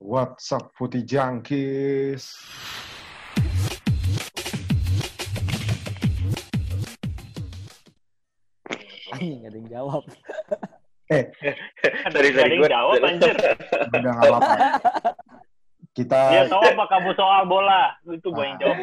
What's 0.00 0.48
up, 0.56 0.72
Putih 0.80 1.04
Jangkis? 1.04 2.32
Anjing, 9.12 9.44
ada 9.44 9.56
yang 9.60 9.68
jawab. 9.68 10.02
Eh, 11.10 11.26
dari 12.14 12.30
dari 12.30 12.54
gue 12.54 12.70
jawab 12.70 13.02
anjir. 13.02 13.34
udah 13.34 13.98
nggak 14.14 14.30
apa-apa. 14.30 14.54
Kita 15.90 16.20
Dia 16.30 16.46
tahu 16.46 16.62
apa 16.62 16.84
kamu 16.86 17.10
soal 17.18 17.42
bola. 17.50 17.98
Itu 18.06 18.30
gue 18.30 18.46
yang 18.46 18.58
jawab. 18.62 18.78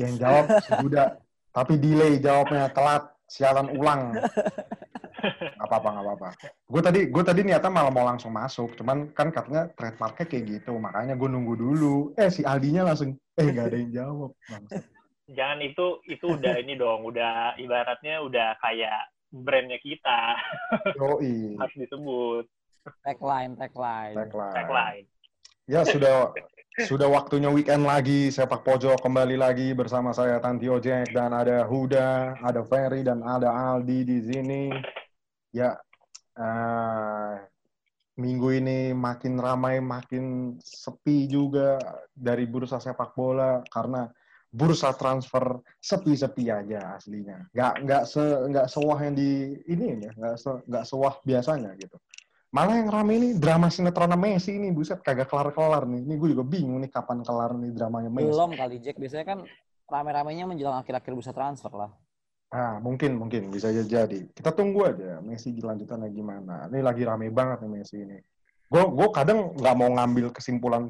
yang 0.00 0.14
jawab 0.16 0.44
sudah, 0.64 1.06
tapi 1.52 1.76
delay 1.76 2.16
jawabnya 2.16 2.72
telat, 2.72 3.12
sialan 3.28 3.68
ulang. 3.76 4.16
Gak 5.68 5.84
apa-apa, 5.84 5.88
gak 6.00 6.04
apa-apa. 6.08 6.28
Gue 6.64 6.80
tadi, 6.80 7.00
gue 7.12 7.22
tadi 7.28 7.40
niatnya 7.44 7.68
malah 7.68 7.92
mau 7.92 8.08
langsung 8.08 8.32
masuk, 8.32 8.72
cuman 8.80 9.12
kan 9.12 9.28
katanya 9.28 9.68
trademarknya 9.76 10.24
kayak 10.24 10.44
gitu, 10.48 10.72
makanya 10.80 11.12
gue 11.12 11.28
nunggu 11.28 11.54
dulu. 11.60 11.96
Eh, 12.16 12.32
si 12.32 12.40
Aldinya 12.40 12.88
langsung, 12.88 13.20
eh 13.36 13.46
gak 13.52 13.68
ada 13.68 13.76
yang 13.76 13.92
jawab. 13.92 14.32
Bangsat. 14.48 14.88
Jangan 15.28 15.60
itu 15.60 16.00
itu 16.08 16.24
udah 16.24 16.56
ini 16.56 16.72
dong, 16.80 17.04
udah 17.04 17.60
ibaratnya 17.60 18.24
udah 18.24 18.56
kayak 18.64 19.12
brandnya 19.28 19.76
kita 19.84 20.40
Yoi, 20.96 21.52
harus 21.60 21.76
disebut 21.76 22.48
Tagline, 23.04 23.52
tagline. 23.60 24.16
tagline. 24.16 24.56
tagline. 24.56 25.06
Ya 25.68 25.84
sudah 25.84 26.32
sudah 26.88 27.10
waktunya 27.12 27.52
weekend 27.52 27.84
lagi 27.84 28.32
sepak 28.32 28.64
pojok 28.64 29.04
kembali 29.04 29.36
lagi 29.36 29.76
bersama 29.76 30.16
saya 30.16 30.40
Tantio 30.40 30.80
Jack 30.80 31.12
dan 31.12 31.36
ada 31.36 31.68
Huda, 31.68 32.40
ada 32.40 32.64
Ferry 32.64 33.04
dan 33.04 33.20
ada 33.20 33.52
Aldi 33.52 34.00
di 34.08 34.18
sini. 34.24 34.72
Ya 35.54 35.76
eh, 36.38 37.34
minggu 38.18 38.48
ini 38.50 38.92
makin 38.92 39.38
ramai 39.38 39.78
makin 39.78 40.58
sepi 40.58 41.30
juga 41.30 41.78
dari 42.10 42.44
bursa 42.50 42.82
sepak 42.82 43.14
bola 43.14 43.62
karena 43.70 44.10
bursa 44.48 44.96
transfer 44.96 45.60
sepi-sepi 45.78 46.50
aja 46.50 46.98
aslinya. 46.98 47.46
Nggak 47.52 47.72
nggak 47.84 48.02
se 48.08 48.22
nggak 48.48 48.66
sewah 48.66 48.98
yang 49.04 49.14
di 49.14 49.54
ini 49.68 50.08
ya, 50.08 50.12
nggak 50.16 50.36
se, 50.40 50.50
nggak 50.66 50.84
sewah 50.88 51.14
biasanya 51.22 51.76
gitu. 51.76 51.96
Malah 52.48 52.80
yang 52.80 52.88
rame 52.88 53.12
ini 53.20 53.28
drama 53.36 53.68
sinetron 53.68 54.16
Messi 54.16 54.56
ini, 54.56 54.72
buset 54.72 55.04
kagak 55.04 55.28
kelar-kelar 55.28 55.84
nih. 55.84 56.00
Ini 56.00 56.14
gue 56.16 56.28
juga 56.32 56.44
bingung 56.48 56.80
nih 56.80 56.88
kapan 56.88 57.20
kelar 57.20 57.52
nih 57.52 57.76
dramanya 57.76 58.08
Messi. 58.08 58.32
Belum 58.32 58.50
kali, 58.56 58.76
Jack. 58.80 58.96
Biasanya 58.96 59.26
kan 59.28 59.38
rame-ramenya 59.84 60.48
menjelang 60.48 60.80
akhir-akhir 60.80 61.12
bursa 61.12 61.36
transfer 61.36 61.68
lah. 61.76 61.92
Ah, 62.48 62.80
mungkin 62.80 63.20
mungkin 63.20 63.52
bisa 63.52 63.68
jadi. 63.68 64.24
Kita 64.32 64.56
tunggu 64.56 64.88
aja 64.88 65.20
Messi 65.20 65.52
lanjutannya 65.52 66.08
gimana. 66.08 66.64
Ini 66.72 66.80
lagi 66.80 67.04
rame 67.04 67.28
banget 67.28 67.60
nih 67.60 67.70
Messi 67.70 67.96
ini. 68.00 68.16
Gue 68.72 68.84
gue 68.88 69.08
kadang 69.12 69.52
nggak 69.52 69.76
mau 69.76 69.90
ngambil 69.92 70.32
kesimpulan 70.32 70.88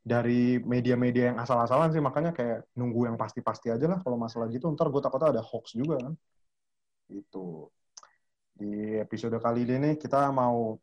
dari 0.00 0.62
media-media 0.62 1.34
yang 1.34 1.38
asal-asalan 1.42 1.92
sih, 1.92 2.00
makanya 2.00 2.30
kayak 2.32 2.64
nunggu 2.78 3.10
yang 3.10 3.18
pasti-pasti 3.18 3.68
aja 3.74 3.86
lah 3.90 3.98
kalau 4.06 4.14
masalah 4.14 4.46
gitu. 4.54 4.70
Ntar 4.70 4.86
gue 4.94 5.02
takutnya 5.02 5.34
ada 5.34 5.42
hoax 5.42 5.74
juga 5.74 5.98
kan. 5.98 6.14
Itu. 7.10 7.66
Di 8.54 9.02
episode 9.02 9.34
kali 9.42 9.66
ini 9.66 9.98
kita 9.98 10.30
mau 10.30 10.78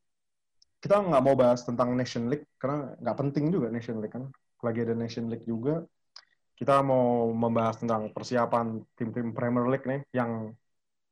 kita 0.84 1.08
nggak 1.08 1.24
mau 1.24 1.36
bahas 1.40 1.64
tentang 1.64 1.96
Nation 1.96 2.28
League 2.28 2.46
karena 2.60 3.00
nggak 3.00 3.16
penting 3.16 3.48
juga 3.48 3.72
Nation 3.72 4.04
League 4.04 4.12
kan. 4.12 4.28
Lagi 4.60 4.80
ada 4.84 4.92
Nation 4.92 5.32
League 5.32 5.48
juga. 5.48 5.88
Kita 6.58 6.82
mau 6.82 7.30
membahas 7.30 7.78
tentang 7.78 8.10
persiapan 8.10 8.82
tim-tim 8.98 9.30
Premier 9.30 9.70
League 9.70 9.86
nih 9.86 10.02
yang 10.10 10.50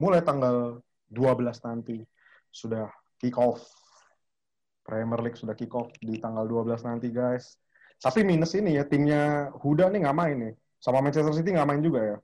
mulai 0.02 0.26
tanggal 0.26 0.82
12 1.08 1.22
nanti 1.62 2.02
sudah 2.50 2.90
kick 3.22 3.38
off. 3.38 3.62
Premier 4.82 5.22
League 5.22 5.38
sudah 5.38 5.54
kick 5.54 5.70
off 5.72 5.94
di 6.02 6.18
tanggal 6.18 6.50
12 6.50 6.82
nanti 6.82 7.14
guys. 7.14 7.62
Tapi 7.96 8.26
minus 8.26 8.58
ini 8.58 8.74
ya 8.76 8.84
timnya 8.84 9.54
Huda 9.54 9.94
nih 9.94 10.02
nggak 10.02 10.18
main 10.18 10.38
nih. 10.50 10.54
Sama 10.82 11.06
Manchester 11.06 11.34
City 11.34 11.54
nggak 11.54 11.70
main 11.70 11.82
juga 11.82 12.02
ya. 12.02 12.18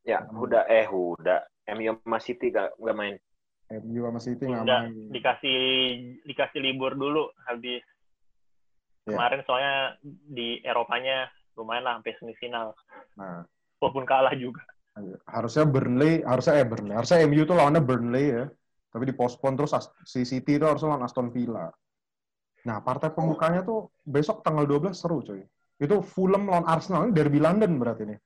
Ya, 0.00 0.18
udah 0.26 0.64
eh 0.64 0.88
udah. 0.88 1.44
MU 1.70 1.92
sama 2.02 2.18
City 2.18 2.50
gak, 2.50 2.72
gak 2.74 2.96
main. 2.96 3.14
MU 3.70 4.00
sama 4.02 4.18
City 4.18 4.42
nggak 4.42 4.64
Udah 4.64 4.80
main. 4.88 5.12
dikasih 5.12 5.58
dikasih 6.24 6.60
libur 6.64 6.96
dulu 6.96 7.28
habis 7.44 7.84
Ya. 9.08 9.16
kemarin 9.16 9.40
soalnya 9.48 9.76
di 10.04 10.60
Eropanya 10.60 11.24
lumayan 11.58 11.84
lah 11.86 11.94
sampai 12.00 12.14
semifinal. 12.18 12.66
Nah, 13.16 13.42
Walaupun 13.80 14.04
kalah 14.04 14.34
juga. 14.36 14.60
harusnya 15.24 15.64
Burnley, 15.64 16.20
harusnya 16.20 16.60
eh 16.60 16.66
Burnley, 16.68 16.92
harusnya 16.92 17.24
MU 17.24 17.42
tuh 17.48 17.56
lawannya 17.56 17.80
Burnley 17.80 18.26
ya. 18.28 18.44
Tapi 18.90 19.06
dipospon 19.06 19.54
terus 19.54 19.72
si 20.02 20.26
City 20.26 20.58
itu 20.58 20.66
harusnya 20.66 20.92
lawan 20.92 21.06
Aston 21.06 21.30
Villa. 21.30 21.70
Nah, 22.66 22.76
partai 22.84 23.14
pembukanya 23.14 23.64
tuh 23.64 23.88
besok 24.04 24.44
tanggal 24.44 24.66
12 24.68 24.92
seru 24.92 25.24
coy. 25.24 25.40
Itu 25.80 26.04
Fulham 26.04 26.44
lawan 26.44 26.68
Arsenal, 26.68 27.08
ini 27.08 27.16
derby 27.16 27.40
London 27.40 27.80
berarti 27.80 28.04
nih. 28.04 28.18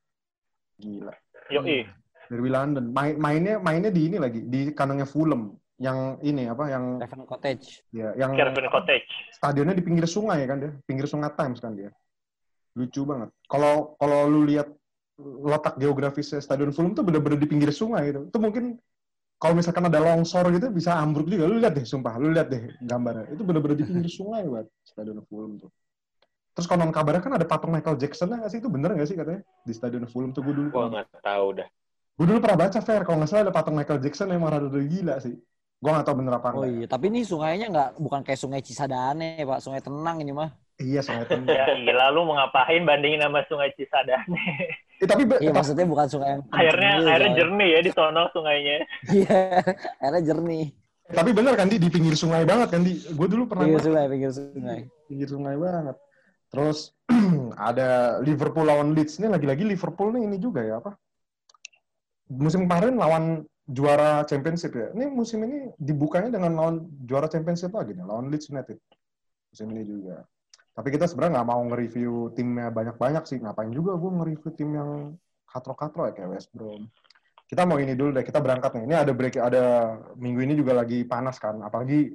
Gila. 0.81 1.15
Yoi. 1.55 1.87
Derby 2.27 2.51
London. 2.51 2.91
Main, 2.91 3.15
mainnya 3.21 3.61
mainnya 3.63 3.95
di 3.95 4.11
ini 4.11 4.19
lagi, 4.19 4.43
di 4.43 4.75
kandangnya 4.75 5.07
Fulham. 5.07 5.55
Yang 5.79 5.99
ini 6.23 6.47
apa 6.51 6.65
yang 6.71 6.99
Raven 7.03 7.27
Cottage. 7.27 7.83
ya 7.91 8.15
yang 8.15 8.35
Kervin 8.39 8.71
Cottage. 8.71 9.11
stadionnya 9.35 9.75
di 9.75 9.83
pinggir 9.83 10.07
sungai 10.07 10.47
kan 10.47 10.63
dia, 10.63 10.73
pinggir 10.87 11.07
sungai 11.07 11.31
Thames 11.35 11.59
kan 11.59 11.75
dia. 11.75 11.91
Lucu 12.75 13.03
banget. 13.07 13.31
Kalau 13.47 13.95
kalau 13.99 14.27
lu 14.27 14.47
lihat 14.47 14.69
letak 15.23 15.79
geografisnya 15.79 16.43
stadion 16.43 16.75
Fulham 16.75 16.95
tuh 16.95 17.07
bener-bener 17.07 17.39
di 17.39 17.47
pinggir 17.47 17.71
sungai 17.71 18.11
gitu. 18.11 18.27
Itu 18.29 18.39
mungkin 18.43 18.79
kalau 19.39 19.55
misalkan 19.55 19.87
ada 19.87 20.03
longsor 20.03 20.51
gitu 20.51 20.71
bisa 20.75 20.99
ambruk 20.99 21.31
juga. 21.31 21.47
Lu 21.47 21.63
lihat 21.63 21.75
deh, 21.79 21.87
sumpah, 21.87 22.19
lu 22.19 22.35
lihat 22.35 22.51
deh 22.51 22.75
gambarnya. 22.83 23.31
Itu 23.31 23.47
bener-bener 23.47 23.79
di 23.79 23.87
pinggir 23.87 24.11
sungai 24.11 24.43
banget 24.51 24.67
stadion 24.83 25.23
Fulham 25.31 25.63
tuh. 25.63 25.71
Terus 26.55 26.67
konon 26.71 26.95
kabarnya 26.95 27.19
kan 27.19 27.35
ada 27.35 27.47
patung 27.47 27.75
Michael 27.75 27.99
Jackson 27.99 28.31
nggak 28.31 28.51
sih? 28.51 28.59
Itu 28.63 28.71
bener 28.71 28.95
nggak 28.95 29.09
sih 29.11 29.17
katanya 29.19 29.43
di 29.67 29.73
stadion 29.75 30.07
Fulham 30.07 30.31
tuh 30.31 30.43
gue 30.47 30.55
dulu. 30.55 30.69
Gua 30.71 30.87
nggak 30.91 31.23
tahu 31.23 31.47
dah. 31.63 31.69
Gue 32.15 32.27
dulu 32.31 32.39
pernah 32.39 32.59
baca 32.67 32.79
fair 32.79 33.03
kalau 33.03 33.19
nggak 33.19 33.31
salah 33.31 33.43
ada 33.51 33.55
patung 33.55 33.75
Michael 33.75 33.99
Jackson 34.03 34.31
yang 34.31 34.43
rada 34.47 34.71
gila 34.71 35.19
sih. 35.19 35.35
Gue 35.83 35.91
nggak 35.91 36.07
tahu 36.07 36.17
bener 36.23 36.33
apa 36.39 36.49
Oh 36.55 36.63
enggak. 36.63 36.71
iya, 36.79 36.87
tapi 36.87 37.05
ini 37.11 37.21
sungainya 37.27 37.67
nggak 37.75 37.89
bukan 37.99 38.21
kayak 38.23 38.39
sungai 38.39 38.63
Cisadane, 38.63 39.43
Pak. 39.43 39.59
Sungai 39.63 39.83
tenang 39.83 40.23
ini 40.23 40.31
mah. 40.31 40.64
Iya, 40.75 41.01
sungai 41.01 41.23
Thames. 41.25 41.47
Ya 41.47 41.71
gila 41.71 42.11
lu 42.11 42.27
mau 42.27 42.35
ngapain 42.35 42.83
bandingin 42.83 43.23
sama 43.23 43.47
Sungai 43.47 43.71
Cisadane. 43.79 44.43
Eh, 44.99 45.07
tapi 45.07 45.23
Iya, 45.39 45.55
maksudnya 45.55 45.87
bukan 45.87 46.07
sungai 46.07 46.35
yang 46.35 46.43
gitu, 46.43 46.55
akhirnya 46.55 46.91
soalnya. 46.99 47.31
jernih 47.39 47.69
ya 47.71 47.81
di 47.81 47.91
sono 47.95 48.23
sungainya. 48.35 48.77
Iya, 49.07 49.39
airnya 50.03 50.23
jernih. 50.25 50.65
Tapi 51.05 51.31
bener 51.31 51.55
kan 51.55 51.69
di 51.69 51.77
di 51.79 51.89
pinggir 51.93 52.15
sungai 52.15 52.43
banget 52.43 52.75
kan 52.75 52.83
di. 52.83 52.99
Gue 53.13 53.29
dulu 53.29 53.47
pernah 53.47 53.69
Pinggir 53.69 53.83
sungai, 53.83 54.05
pinggir 54.11 54.33
sungai. 54.33 54.79
pinggir 55.07 55.29
sungai 55.29 55.55
banget. 55.55 55.97
Terus 56.51 56.79
ada 57.71 57.89
Liverpool 58.23 58.67
lawan 58.67 58.95
Leeds 58.95 59.19
ini 59.19 59.31
lagi-lagi 59.31 59.63
Liverpool 59.63 60.11
nih 60.11 60.27
ini 60.27 60.37
juga 60.39 60.63
ya 60.63 60.83
apa? 60.83 60.99
Musim 62.31 62.65
kemarin 62.67 62.97
lawan 62.97 63.25
juara 63.69 64.25
Championship 64.25 64.73
ya. 64.73 64.91
Ini 64.91 65.07
musim 65.07 65.39
ini 65.45 65.71
dibukanya 65.77 66.35
dengan 66.35 66.57
lawan 66.57 66.77
juara 67.05 67.29
Championship 67.29 67.71
lagi 67.71 67.95
nih, 67.95 68.03
lawan 68.03 68.27
Leeds 68.27 68.49
United. 68.49 68.81
Musim 69.53 69.71
ini 69.71 69.83
juga. 69.85 70.25
Tapi 70.75 70.89
kita 70.91 71.07
sebenarnya 71.07 71.39
nggak 71.39 71.49
mau 71.49 71.63
nge-review 71.71 72.35
timnya 72.35 72.69
banyak-banyak 72.75 73.25
sih. 73.31 73.39
Ngapain 73.39 73.71
juga 73.71 73.95
gue 73.95 74.11
nge-review 74.11 74.51
tim 74.59 74.71
yang 74.75 74.91
katro-katro 75.47 76.11
ya 76.11 76.13
kayak 76.19 76.31
West 76.35 76.51
Brom. 76.51 76.91
Kita 77.47 77.63
mau 77.63 77.79
ini 77.79 77.95
dulu 77.95 78.11
deh, 78.19 78.27
kita 78.27 78.43
berangkat 78.43 78.75
nih. 78.75 78.83
Ini 78.91 78.95
ada 79.07 79.13
break, 79.15 79.39
ada 79.39 79.65
minggu 80.19 80.41
ini 80.43 80.59
juga 80.59 80.75
lagi 80.75 81.07
panas 81.07 81.39
kan. 81.39 81.63
Apalagi 81.63 82.11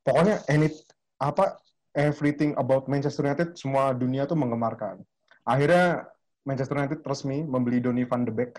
pokoknya 0.00 0.40
any 0.48 0.72
apa 1.20 1.60
everything 1.92 2.56
about 2.56 2.88
Manchester 2.88 3.28
United 3.28 3.60
semua 3.60 3.92
dunia 3.92 4.24
tuh 4.24 4.40
menggemarkan. 4.40 5.04
Akhirnya 5.44 6.08
Manchester 6.48 6.80
United 6.80 7.04
resmi 7.04 7.44
membeli 7.44 7.84
Donny 7.84 8.08
van 8.08 8.24
de 8.24 8.32
Beek. 8.32 8.56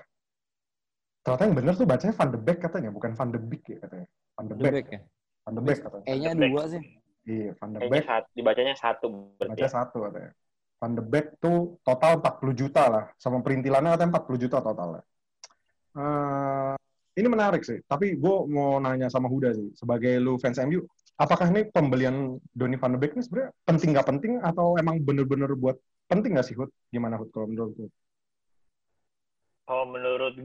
Ternyata 1.24 1.44
yang 1.48 1.56
bener 1.56 1.74
tuh 1.80 1.88
bacanya 1.88 2.14
Van 2.20 2.30
de 2.36 2.40
Beek 2.40 2.60
katanya, 2.60 2.92
bukan 2.92 3.16
Van 3.16 3.32
de 3.32 3.40
Beek 3.40 3.64
ya 3.72 3.78
katanya. 3.80 4.08
Van 4.36 4.46
de 4.52 4.56
Beek, 4.60 4.88
ya. 4.92 5.02
Van 5.48 5.54
de 5.56 5.62
Beek 5.64 5.80
katanya. 5.80 6.06
E-nya 6.12 6.30
Van 6.36 6.36
de 6.36 6.44
Beek. 6.44 6.52
dua 6.52 6.64
sih. 6.68 6.84
Iya, 7.24 7.56
Van 7.56 7.72
de 7.72 7.80
Beek. 7.88 8.04
satu, 8.04 8.28
dibacanya 8.36 8.76
satu 8.76 9.06
berarti. 9.40 9.56
Baca 9.56 9.68
satu 9.72 9.98
katanya. 10.04 10.32
Van 10.80 10.92
de 10.92 11.04
Beek 11.04 11.28
tuh 11.40 11.80
total 11.82 12.20
40 12.20 12.52
juta 12.52 12.84
lah. 12.92 13.06
Sama 13.16 13.40
perintilannya 13.40 13.96
katanya 13.96 14.12
40 14.20 14.44
juta 14.44 14.58
totalnya. 14.60 15.02
Eh, 15.96 16.74
ini 17.16 17.28
menarik 17.32 17.64
sih. 17.64 17.80
Tapi 17.88 18.20
gue 18.20 18.36
mau 18.52 18.82
nanya 18.84 19.08
sama 19.08 19.32
Huda 19.32 19.56
sih. 19.56 19.72
Sebagai 19.78 20.20
lu 20.20 20.36
fans 20.36 20.60
MU, 20.60 20.84
apakah 21.16 21.48
ini 21.48 21.70
pembelian 21.72 22.36
Donny 22.52 22.76
van 22.76 22.92
de 22.92 23.00
Beek 23.00 23.16
ini 23.16 23.24
sebenarnya 23.24 23.52
penting 23.64 23.90
nggak 23.96 24.08
penting 24.12 24.32
atau 24.44 24.76
emang 24.76 25.00
bener-bener 25.00 25.56
buat 25.56 25.80
penting 26.12 26.36
nggak 26.36 26.48
sih 26.52 26.58
Hud? 26.60 26.68
Gimana 26.92 27.16
Hud 27.16 27.32
kalau 27.32 27.48
menurut 27.48 27.78
lu? 27.80 27.88
Kalau 29.64 29.88
menurut 29.88 30.36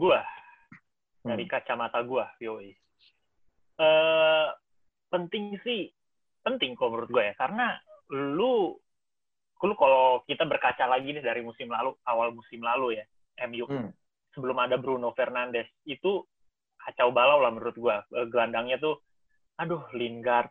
dari 1.26 1.44
Hmm. 1.44 1.50
kacamata 1.50 1.98
gua, 2.06 2.31
yoi. 2.38 2.70
Eh 3.78 4.48
penting 5.10 5.58
sih, 5.66 5.90
penting 6.48 6.72
kok 6.72 6.88
menurut 6.88 7.10
gua 7.12 7.28
ya, 7.28 7.34
karena 7.36 7.76
lu 8.08 8.72
lu 9.58 9.74
kalau 9.74 10.22
kita 10.24 10.46
berkaca 10.46 10.86
lagi 10.86 11.12
nih 11.12 11.20
dari 11.20 11.42
musim 11.42 11.68
lalu, 11.68 11.92
awal 12.06 12.30
musim 12.32 12.62
lalu 12.62 12.96
ya, 12.96 13.04
MU 13.50 13.66
Hmm. 13.66 13.90
sebelum 14.32 14.56
ada 14.56 14.78
Bruno 14.78 15.10
Fernandes 15.12 15.66
itu 15.82 16.22
kacau 16.78 17.10
balau 17.12 17.42
lah 17.42 17.52
menurut 17.52 17.76
gua. 17.76 18.00
Eh, 18.14 18.26
Gelandangnya 18.30 18.78
tuh, 18.80 19.02
aduh 19.58 19.82
Lingard, 19.92 20.48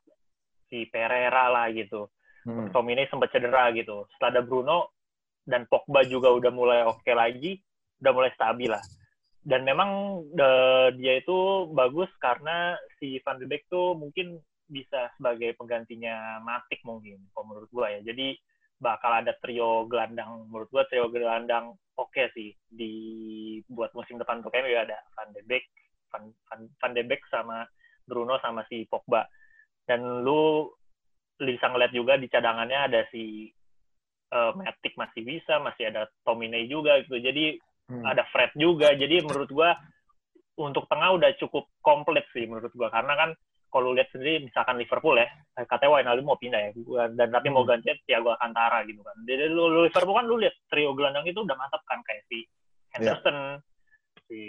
si 0.69 0.85
Pereira 0.91 1.49
lah 1.49 1.71
gitu. 1.71 2.11
Hmm. 2.45 2.67
McTominay 2.67 3.07
sempat 3.07 3.31
cedera 3.31 3.71
gitu. 3.73 4.05
Setelah 4.15 4.39
ada 4.39 4.41
Bruno 4.44 4.91
dan 5.47 5.63
Pogba 5.71 6.03
juga 6.03 6.29
udah 6.35 6.51
mulai 6.51 6.83
oke 6.83 7.11
lagi, 7.15 7.57
udah 8.03 8.11
mulai 8.11 8.31
stabil 8.35 8.67
lah. 8.67 8.83
Dan 9.39 9.63
memang 9.63 10.19
eh, 10.35 10.88
dia 10.99 11.23
itu 11.23 11.71
bagus 11.71 12.11
karena 12.19 12.75
si 12.99 13.23
Van 13.23 13.39
de 13.39 13.47
Beek 13.47 13.71
tuh 13.71 13.95
mungkin 13.95 14.35
bisa 14.68 15.12
sebagai 15.16 15.56
penggantinya 15.56 16.40
Matic 16.44 16.84
mungkin, 16.84 17.24
kalau 17.31 17.46
menurut 17.52 17.69
gua 17.72 17.88
ya. 17.92 18.00
Jadi 18.04 18.38
bakal 18.78 19.25
ada 19.25 19.34
trio 19.42 19.90
gelandang, 19.90 20.48
menurut 20.52 20.69
gua 20.69 20.84
trio 20.86 21.10
gelandang 21.10 21.74
oke 21.98 22.24
sih 22.38 22.54
di 22.69 22.94
buat 23.66 23.90
musim 23.98 24.22
depan 24.22 24.46
untuk 24.46 24.54
MU 24.54 24.75
ada 24.78 25.02
Van 25.18 25.34
de 25.34 25.42
Beek, 25.48 25.66
Van, 26.14 26.30
Van, 26.52 26.60
Van 26.78 26.94
de 26.94 27.04
Beek 27.04 27.24
sama 27.31 27.66
Bruno 28.06 28.38
sama 28.44 28.62
si 28.69 28.86
Pogba. 28.86 29.25
Dan 29.88 30.22
lu 30.22 30.68
bisa 31.40 31.69
ngeliat 31.72 31.94
juga 31.96 32.19
di 32.19 32.28
cadangannya 32.28 32.80
ada 32.92 33.02
si 33.10 33.50
eh, 34.28 34.52
Matic 34.54 34.94
masih 35.00 35.24
bisa, 35.24 35.58
masih 35.64 35.90
ada 35.90 36.12
Tominay 36.28 36.68
juga 36.68 37.00
gitu. 37.02 37.18
Jadi 37.18 37.58
Hmm. 37.88 38.04
ada 38.04 38.28
Fred 38.36 38.52
juga. 38.60 38.92
Jadi 38.94 39.24
menurut 39.24 39.48
gua 39.48 39.72
untuk 40.60 40.90
tengah 40.92 41.16
udah 41.16 41.31
cukup 41.40 41.72
komplit 41.80 42.28
sih 42.36 42.44
menurut 42.44 42.74
gua 42.75 42.92
karena 42.92 43.14
kan 43.16 43.30
kalau 43.77 43.94
lu 43.94 44.01
lihat 44.01 44.09
sendiri 44.09 44.41
misalkan 44.41 44.81
Liverpool 44.81 45.21
ya, 45.21 45.29
eh, 45.29 45.65
katanya 45.69 46.01
Wijnaldum 46.01 46.25
mau 46.25 46.41
pindah 46.41 46.57
ya, 46.65 46.71
dan 47.13 47.29
tapi 47.29 47.53
mau 47.53 47.62
Hmm. 47.62 47.77
ganti 47.77 47.94
Thiago 48.09 48.33
Alcantara 48.33 48.81
gitu 48.89 49.06
kan. 49.06 49.13
Jadi 49.21 49.53
lu, 49.53 49.69
lu 49.69 49.85
Liverpool 49.85 50.18
kan 50.18 50.25
lu 50.25 50.41
lihat 50.41 50.57
trio 50.74 50.97
gelandang 50.97 51.29
itu 51.29 51.38
udah 51.45 51.53
mantap 51.53 51.85
kan 51.85 52.01
kayak 52.01 52.25
si 52.25 52.50
Henderson, 52.97 53.62
si 54.25 54.41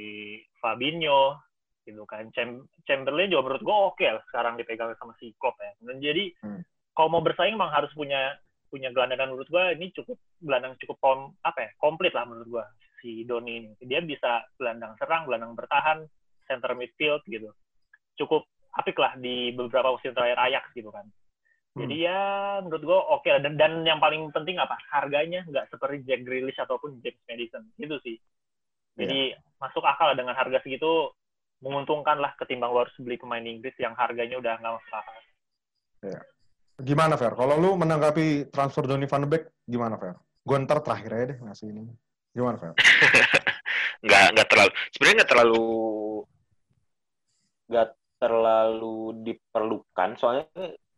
Fabinho 0.64 1.36
gitu 1.84 2.08
kan. 2.08 2.32
Cham- 2.32 2.64
Chamberlain 2.88 3.28
juga 3.28 3.52
menurut 3.52 3.62
gua 3.69 3.76
oke 3.92 4.00
lah 4.08 4.25
sekarang 4.32 4.56
dipegang 4.56 4.96
sama 4.96 5.12
si 5.20 5.36
Klopp 5.36 5.60
ya. 5.60 5.76
Dan 5.84 6.00
jadi 6.00 6.32
Hmm. 6.40 6.64
kalau 6.96 7.12
mau 7.12 7.20
bersaing 7.20 7.52
emang 7.52 7.69
harus 7.69 7.92
punya 7.92 8.32
punya 8.72 8.88
gelandangan 8.96 9.28
menurut 9.28 9.48
gua 9.52 9.76
ini 9.76 9.92
cukup 9.92 10.16
gelandang 10.40 10.72
cukup 10.81 10.96
kom, 11.04 11.36
apa 11.44 11.69
ya 11.69 11.70
komplit 11.76 12.16
lah 12.16 12.24
menurut 12.24 12.48
gua 12.48 12.64
si 13.04 13.28
Doni 13.28 13.60
ini 13.60 13.70
dia 13.84 14.00
bisa 14.00 14.40
gelandang 14.56 14.96
serang 14.96 15.28
gelandang 15.28 15.52
bertahan 15.52 16.08
center 16.48 16.72
midfield 16.72 17.20
gitu 17.28 17.52
cukup 18.16 18.44
apik 18.78 18.96
lah 18.96 19.12
di 19.19 19.50
beberapa 19.52 19.90
musim 19.92 20.14
terakhir 20.14 20.38
Ajax 20.38 20.64
gitu 20.72 20.88
kan 20.94 21.04
jadi 21.78 22.10
ya 22.10 22.20
menurut 22.64 22.82
gua 22.82 22.98
oke 23.19 23.28
lah. 23.30 23.38
dan 23.38 23.54
dan 23.54 23.86
yang 23.86 24.02
paling 24.02 24.34
penting 24.34 24.58
apa 24.58 24.75
harganya 24.90 25.46
nggak 25.46 25.70
seperti 25.70 26.02
Jack 26.06 26.26
Grealish 26.26 26.58
ataupun 26.58 26.98
James 27.02 27.22
Madison 27.26 27.62
itu 27.78 27.96
sih 28.02 28.16
jadi 28.98 29.34
masuk 29.62 29.86
akal 29.86 30.10
lah 30.10 30.16
dengan 30.19 30.34
harga 30.34 30.58
segitu 30.62 31.14
menguntungkan 31.62 32.19
lah 32.19 32.34
ketimbang 32.38 32.70
lo 32.70 32.86
harus 32.86 32.94
beli 32.98 33.19
pemain 33.19 33.42
Inggris 33.42 33.75
yang 33.78 33.94
harganya 33.94 34.38
udah 34.38 34.54
nggak 34.58 34.75
masuk 34.78 34.94
akal 34.94 35.19
Gimana, 36.78 37.19
Fer? 37.19 37.34
Kalau 37.34 37.58
lu 37.58 37.74
menanggapi 37.74 38.54
transfer 38.54 38.86
Donny 38.86 39.10
van 39.10 39.26
de 39.26 39.28
Beek, 39.34 39.50
gimana, 39.66 39.98
Fer? 39.98 40.14
Gue 40.46 40.62
ntar 40.62 40.78
terakhir 40.78 41.10
aja 41.10 41.24
deh 41.34 41.38
ngasih 41.42 41.74
ini. 41.74 41.90
Gimana, 42.31 42.54
Fer? 42.54 42.70
nggak 44.04 44.26
nggak 44.34 44.48
terlalu 44.48 44.70
sebenarnya 44.94 45.16
nggak 45.19 45.31
terlalu 45.31 45.66
nggak 47.69 47.86
terlalu 48.19 49.15
diperlukan. 49.25 50.19
Soalnya 50.19 50.47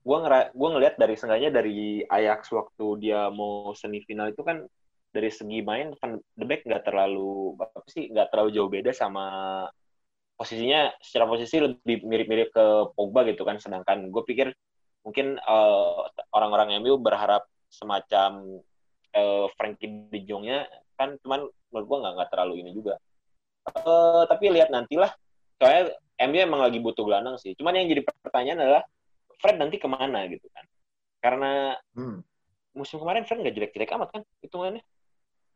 gue 0.01 0.17
ngera 0.17 0.49
gue 0.51 0.69
ngelihat 0.73 0.95
dari 0.97 1.15
sengaja 1.15 1.49
dari 1.53 2.01
Ajax 2.09 2.51
waktu 2.57 2.87
dia 3.05 3.29
mau 3.29 3.77
semifinal 3.77 4.33
itu 4.33 4.41
kan 4.41 4.65
dari 5.13 5.29
segi 5.29 5.61
main 5.61 5.93
Van 6.01 6.17
de 6.17 6.45
Beek 6.49 6.65
nggak 6.65 6.87
terlalu 6.89 7.59
apa 7.61 7.85
sih 7.91 8.09
nggak 8.09 8.33
terlalu 8.33 8.49
jauh 8.57 8.71
beda 8.71 8.95
sama 8.97 9.27
posisinya 10.39 10.89
secara 11.05 11.29
posisi 11.29 11.61
lebih 11.61 12.01
mirip-mirip 12.09 12.49
ke 12.49 12.65
Pogba 12.97 13.29
gitu 13.29 13.45
kan. 13.45 13.61
Sedangkan 13.61 14.09
gue 14.09 14.23
pikir 14.25 14.49
mungkin 15.05 15.37
eh, 15.37 16.01
orang-orang 16.33 16.81
MU 16.81 16.97
berharap 17.01 17.45
semacam 17.69 18.61
eh, 19.13 19.47
Frankie 19.57 20.09
De 20.09 20.21
Jongnya 20.25 20.65
kan 20.97 21.17
cuman 21.25 21.49
menurut 21.73 21.87
gua 21.89 21.99
nggak 22.05 22.15
nggak 22.17 22.31
terlalu 22.33 22.55
ini 22.65 22.71
juga. 22.77 22.95
Eh, 23.69 24.23
tapi 24.29 24.45
lihat 24.53 24.69
nantilah 24.73 25.13
soalnya 25.61 25.93
MU 26.25 26.39
emang 26.41 26.61
lagi 26.65 26.81
butuh 26.81 27.05
gelandang 27.05 27.37
sih 27.37 27.53
cuman 27.53 27.77
yang 27.77 27.93
jadi 27.93 28.03
pertanyaan 28.25 28.65
adalah 28.65 28.85
Fred 29.37 29.61
nanti 29.61 29.77
ke 29.77 29.89
mana 29.89 30.25
gitu 30.33 30.49
kan 30.57 30.65
karena 31.21 31.77
Hmm. 31.93 32.25
musim 32.73 32.97
kemarin 32.97 33.29
Fred 33.29 33.45
nggak 33.45 33.55
jelek-jelek 33.61 33.93
amat 34.01 34.09
kan 34.17 34.23
hitungannya 34.41 34.81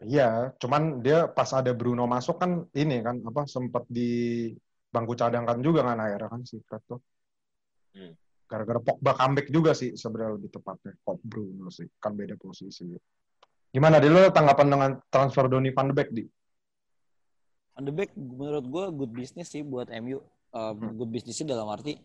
Iya, 0.02 0.52
cuman 0.58 1.00
dia 1.00 1.30
pas 1.30 1.48
ada 1.54 1.70
Bruno 1.70 2.04
masuk 2.04 2.36
kan 2.42 2.66
ini 2.74 2.98
kan 3.00 3.22
apa 3.24 3.46
sempat 3.46 3.86
di 3.86 4.50
bangku 4.90 5.14
cadangkan 5.14 5.62
juga 5.62 5.86
kan 5.86 6.02
akhirnya 6.02 6.28
kan 6.28 6.42
si 6.42 6.58
Fred 6.66 6.82
tuh. 6.84 7.00
Hmm. 7.94 8.12
Gara-gara 8.50 8.82
Pogba 8.82 9.14
comeback 9.14 9.48
juga 9.48 9.70
sih 9.72 9.94
sebenarnya 9.94 10.36
lebih 10.36 10.50
tepatnya. 10.50 10.98
Kok 10.98 11.18
Bruno 11.24 11.70
sih 11.70 11.86
kan 12.02 12.12
beda 12.18 12.34
posisi. 12.36 12.90
Gimana 13.70 14.02
di 14.02 14.10
lo 14.10 14.28
tanggapan 14.34 14.68
dengan 14.68 14.90
transfer 15.08 15.46
Donny 15.46 15.70
van 15.70 15.88
de 15.90 15.94
Beek 15.94 16.10
di? 16.10 16.24
Van 17.74 17.82
de 17.82 17.92
Beek 17.92 18.14
menurut 18.14 18.64
gue 18.70 18.84
good 18.94 19.12
business 19.12 19.50
sih 19.50 19.66
buat 19.66 19.90
MU. 20.00 20.22
Uh, 20.54 20.70
Hmm. 20.70 20.94
Good 20.94 21.10
business 21.10 21.42
sih 21.42 21.46
dalam 21.46 21.66
arti 21.66 21.98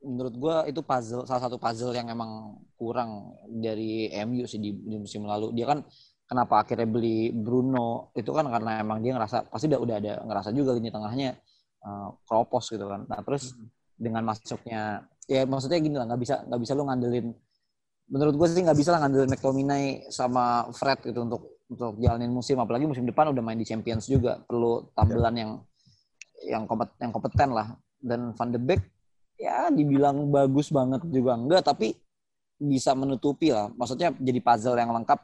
menurut 0.00 0.34
gue 0.34 0.54
itu 0.72 0.80
puzzle 0.80 1.28
salah 1.28 1.44
satu 1.44 1.60
puzzle 1.60 1.92
yang 1.92 2.08
emang 2.08 2.56
kurang 2.80 3.36
dari 3.44 4.08
MU 4.24 4.48
sih 4.48 4.56
di, 4.56 4.72
di 4.72 4.96
musim 4.96 5.28
lalu. 5.28 5.52
Dia 5.52 5.68
kan 5.68 5.84
kenapa 6.24 6.64
akhirnya 6.64 6.88
beli 6.88 7.28
Bruno 7.36 8.14
itu 8.16 8.32
kan 8.32 8.48
karena 8.48 8.80
emang 8.80 9.04
dia 9.04 9.12
ngerasa 9.12 9.52
pasti 9.52 9.68
udah 9.68 9.80
udah 9.80 9.96
ada 10.00 10.12
ngerasa 10.24 10.48
juga 10.56 10.72
lini 10.72 10.88
tengahnya 10.88 11.36
uh, 11.84 12.16
kropos 12.24 12.72
gitu 12.72 12.88
kan. 12.88 13.04
Nah 13.04 13.20
terus 13.20 13.52
dengan 14.00 14.24
masuknya 14.24 15.04
ya 15.28 15.44
maksudnya 15.44 15.78
gini 15.78 15.94
lah 16.00 16.08
nggak 16.08 16.20
bisa 16.24 16.34
nggak 16.48 16.60
bisa 16.64 16.72
lu 16.72 16.88
ngandelin 16.88 17.26
menurut 18.10 18.34
gue 18.34 18.46
sih 18.50 18.64
nggak 18.64 18.78
bisa 18.80 18.90
lah 18.96 19.00
ngandelin 19.04 19.30
McTominay 19.30 19.84
sama 20.08 20.66
Fred 20.72 20.98
gitu 21.04 21.20
untuk 21.20 21.59
untuk 21.70 22.02
jalanin 22.02 22.34
musim 22.34 22.58
apalagi 22.58 22.84
musim 22.90 23.06
depan 23.06 23.30
udah 23.30 23.42
main 23.46 23.54
di 23.54 23.62
Champions 23.62 24.10
juga 24.10 24.42
perlu 24.42 24.90
tampilan 24.90 25.34
yang 25.38 25.50
yang 26.50 26.62
kompet, 26.66 26.98
yang 26.98 27.14
kompeten 27.14 27.54
lah. 27.54 27.78
Dan 28.00 28.34
Van 28.34 28.50
de 28.50 28.58
Beek 28.58 28.82
ya 29.38 29.70
dibilang 29.70 30.28
bagus 30.28 30.72
banget 30.74 31.06
juga 31.06 31.38
enggak 31.38 31.62
tapi 31.62 31.94
bisa 32.58 32.92
menutupi 32.98 33.54
lah. 33.54 33.70
Maksudnya 33.72 34.10
jadi 34.18 34.40
puzzle 34.42 34.76
yang 34.76 34.90
lengkap. 34.90 35.20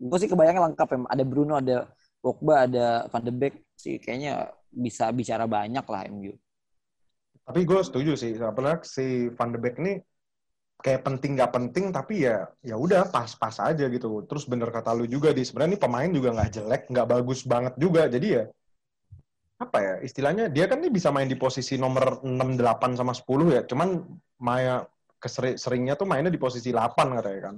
Gue 0.00 0.18
sih 0.20 0.28
kebayangnya 0.28 0.68
lengkap 0.70 0.88
ya 0.92 0.98
ada 1.08 1.24
Bruno 1.24 1.54
ada 1.56 1.88
Pogba 2.20 2.68
ada 2.68 3.08
Van 3.08 3.24
de 3.24 3.32
Beek 3.32 3.72
sih 3.72 3.96
kayaknya 3.96 4.52
bisa 4.68 5.08
bicara 5.10 5.48
banyak 5.48 5.82
lah 5.88 6.04
MU 6.12 6.36
Tapi 7.42 7.60
gue 7.66 7.80
setuju 7.82 8.12
sih, 8.14 8.36
apalagi 8.38 8.86
si 8.86 9.06
Van 9.34 9.50
de 9.50 9.58
Beek 9.58 9.80
ini 9.80 9.98
kayak 10.80 11.04
penting 11.04 11.36
nggak 11.36 11.52
penting 11.52 11.84
tapi 11.92 12.24
ya 12.24 12.48
ya 12.64 12.76
udah 12.76 13.08
pas-pas 13.12 13.56
aja 13.60 13.84
gitu. 13.86 14.24
Terus 14.24 14.44
bener 14.48 14.72
kata 14.72 14.96
lu 14.96 15.04
juga 15.04 15.30
di 15.30 15.44
sebenarnya 15.44 15.76
ini 15.76 15.80
pemain 15.80 16.10
juga 16.10 16.28
nggak 16.34 16.50
jelek, 16.50 16.82
nggak 16.88 17.06
bagus 17.06 17.40
banget 17.44 17.74
juga. 17.76 18.08
Jadi 18.08 18.28
ya 18.40 18.44
apa 19.60 19.78
ya 19.78 19.94
istilahnya 20.00 20.48
dia 20.48 20.64
kan 20.64 20.80
nih 20.80 20.88
bisa 20.88 21.12
main 21.12 21.28
di 21.28 21.36
posisi 21.36 21.76
nomor 21.76 22.24
6, 22.24 22.56
8 22.56 22.96
sama 22.96 23.12
10 23.12 23.52
ya. 23.52 23.62
Cuman 23.68 24.02
Maya 24.40 24.88
keseri- 25.20 25.60
seringnya 25.60 26.00
tuh 26.00 26.08
mainnya 26.08 26.32
di 26.32 26.40
posisi 26.40 26.72
8 26.72 27.12
katanya 27.20 27.52
kan. 27.52 27.56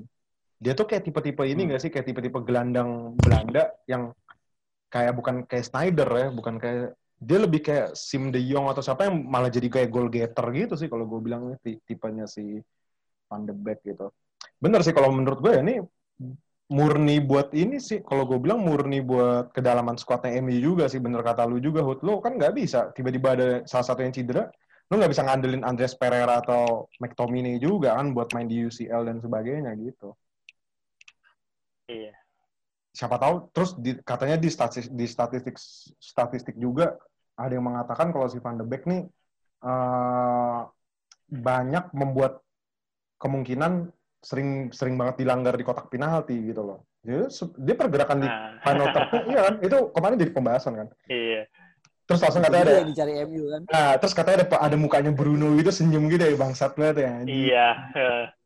Dia 0.62 0.74
tuh 0.74 0.86
kayak 0.86 1.06
tipe-tipe 1.06 1.42
ini 1.46 1.62
Hmm. 1.62 1.68
nggak 1.74 1.80
sih 1.82 1.90
kayak 1.94 2.06
tipe-tipe 2.10 2.38
gelandang 2.42 3.14
Belanda 3.18 3.70
yang 3.86 4.10
kayak 4.90 5.14
bukan 5.14 5.46
kayak 5.46 5.64
Snyder 5.66 6.10
ya, 6.10 6.28
bukan 6.34 6.58
kayak 6.58 6.98
dia 7.22 7.38
lebih 7.38 7.62
kayak 7.62 7.94
Sim 7.94 8.34
De 8.34 8.42
Jong 8.42 8.66
atau 8.66 8.82
siapa 8.82 9.06
yang 9.06 9.22
malah 9.22 9.46
jadi 9.46 9.70
kayak 9.70 9.94
goal 9.94 10.10
getter 10.10 10.42
gitu 10.50 10.74
sih 10.74 10.90
kalau 10.90 11.06
gue 11.06 11.22
bilang 11.22 11.54
ti- 11.62 11.78
tipenya 11.86 12.26
si 12.26 12.58
Van 13.32 13.48
de 13.48 13.56
Beek 13.56 13.80
gitu. 13.80 14.12
Bener 14.60 14.84
sih 14.84 14.92
kalau 14.92 15.08
menurut 15.08 15.40
gue 15.40 15.52
ya 15.56 15.64
ini 15.64 15.80
murni 16.68 17.16
buat 17.24 17.56
ini 17.56 17.80
sih. 17.80 18.04
Kalau 18.04 18.28
gue 18.28 18.36
bilang 18.36 18.60
murni 18.60 19.00
buat 19.00 19.56
kedalaman 19.56 19.96
skuadnya 19.96 20.36
MU 20.44 20.52
juga 20.60 20.92
sih 20.92 21.00
bener 21.00 21.24
kata 21.24 21.48
lu 21.48 21.56
juga 21.64 21.80
Hut 21.80 22.04
lu 22.04 22.20
kan 22.20 22.36
nggak 22.36 22.52
bisa 22.52 22.92
tiba-tiba 22.92 23.28
ada 23.32 23.48
salah 23.64 23.88
satu 23.88 24.04
yang 24.04 24.12
cedera 24.12 24.52
lu 24.92 25.00
nggak 25.00 25.12
bisa 25.16 25.24
ngandelin 25.24 25.64
Andres 25.64 25.96
Pereira 25.96 26.44
atau 26.44 26.84
McTominay 27.00 27.56
juga 27.56 27.96
kan 27.96 28.12
buat 28.12 28.28
main 28.36 28.44
di 28.44 28.60
UCL 28.68 29.08
dan 29.08 29.24
sebagainya 29.24 29.72
gitu. 29.80 30.12
Iya. 31.88 32.12
Siapa 32.92 33.16
tahu 33.16 33.48
terus 33.56 33.72
di, 33.80 33.96
katanya 34.04 34.36
di 34.36 34.52
statistik 34.52 34.92
di 34.92 35.08
statistik 35.08 35.56
statistik 35.96 36.56
juga 36.60 36.92
ada 37.40 37.52
yang 37.56 37.64
mengatakan 37.64 38.12
kalau 38.12 38.28
si 38.28 38.36
Van 38.36 38.60
de 38.60 38.68
Beek 38.68 38.84
nih 38.84 39.08
eh, 39.64 40.60
banyak 41.32 41.84
membuat 41.96 42.44
kemungkinan 43.22 43.94
sering 44.18 44.70
sering 44.70 44.98
banget 44.98 45.22
dilanggar 45.22 45.54
di 45.54 45.62
kotak 45.62 45.86
penalti 45.86 46.34
gitu 46.50 46.62
loh. 46.62 46.78
Dia, 47.02 47.26
dia 47.58 47.74
pergerakan 47.74 48.18
di 48.22 48.28
nah, 48.30 48.58
final 48.62 48.86
third 48.90 49.06
iya 49.30 49.40
kan? 49.46 49.54
Itu 49.62 49.78
kemarin 49.90 50.18
jadi 50.18 50.32
pembahasan 50.34 50.74
kan. 50.76 50.88
iya 51.06 51.46
Terus 52.02 52.18
langsung 52.18 52.42
katanya 52.42 52.62
juga 52.66 52.70
ada 52.74 52.80
yang 52.82 52.90
dicari 52.90 53.12
MU 53.24 53.42
kan 53.46 53.62
Nah, 53.70 53.90
terus 53.96 54.12
katanya 54.12 54.38
ada 54.42 54.46
ada 54.58 54.76
mukanya 54.76 55.10
Bruno 55.14 55.54
gitu 55.54 55.70
senyum 55.70 56.10
gitu 56.10 56.22
ya 56.22 56.34
bangsat 56.34 56.74
banget 56.74 56.96
ya. 57.02 57.12
iya 57.24 57.66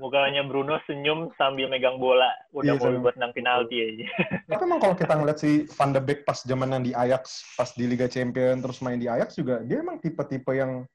mukanya 0.00 0.42
Bruno 0.48 0.80
senyum 0.88 1.28
sambil 1.36 1.68
megang 1.68 2.00
bola 2.00 2.32
udah 2.56 2.72
Iya, 2.72 2.72
mau 2.76 2.84
sambil- 2.88 3.02
buat 3.04 3.16
nang 3.20 3.32
penalti 3.36 3.76
aja 3.76 4.06
Tapi 4.50 4.62
emang 4.64 4.80
kalau 4.80 4.96
kita 4.96 5.12
ngeliat 5.12 5.38
si 5.38 5.68
Van 5.76 5.92
de 5.92 6.00
Beek 6.00 6.24
pas 6.24 6.40
zaman 6.40 6.80
di 6.80 6.92
Ajax, 6.96 7.44
pas 7.52 7.68
di 7.76 7.84
Liga 7.84 8.08
Champion 8.08 8.64
terus 8.64 8.80
main 8.80 8.96
di 8.96 9.06
Ajax 9.06 9.36
juga, 9.36 9.60
dia 9.60 9.84
emang 9.84 10.00
tipe-tipe 10.00 10.52
yang 10.56 10.88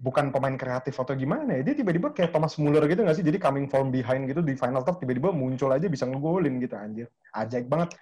bukan 0.00 0.32
pemain 0.32 0.56
kreatif 0.56 0.96
atau 0.96 1.12
gimana 1.12 1.60
ya. 1.60 1.62
Dia 1.70 1.74
tiba-tiba 1.76 2.10
kayak 2.16 2.32
Thomas 2.32 2.56
Muller 2.56 2.88
gitu 2.88 3.04
nggak 3.04 3.20
sih? 3.20 3.24
Jadi 3.24 3.36
coming 3.36 3.68
from 3.68 3.92
behind 3.92 4.24
gitu 4.24 4.40
di 4.40 4.56
final 4.56 4.80
third 4.80 4.96
tiba-tiba 4.96 5.28
muncul 5.30 5.68
aja 5.70 5.86
bisa 5.86 6.08
ngegolin 6.08 6.56
gitu 6.58 6.74
anjir. 6.74 7.06
Ajaib 7.36 7.68
banget. 7.68 7.94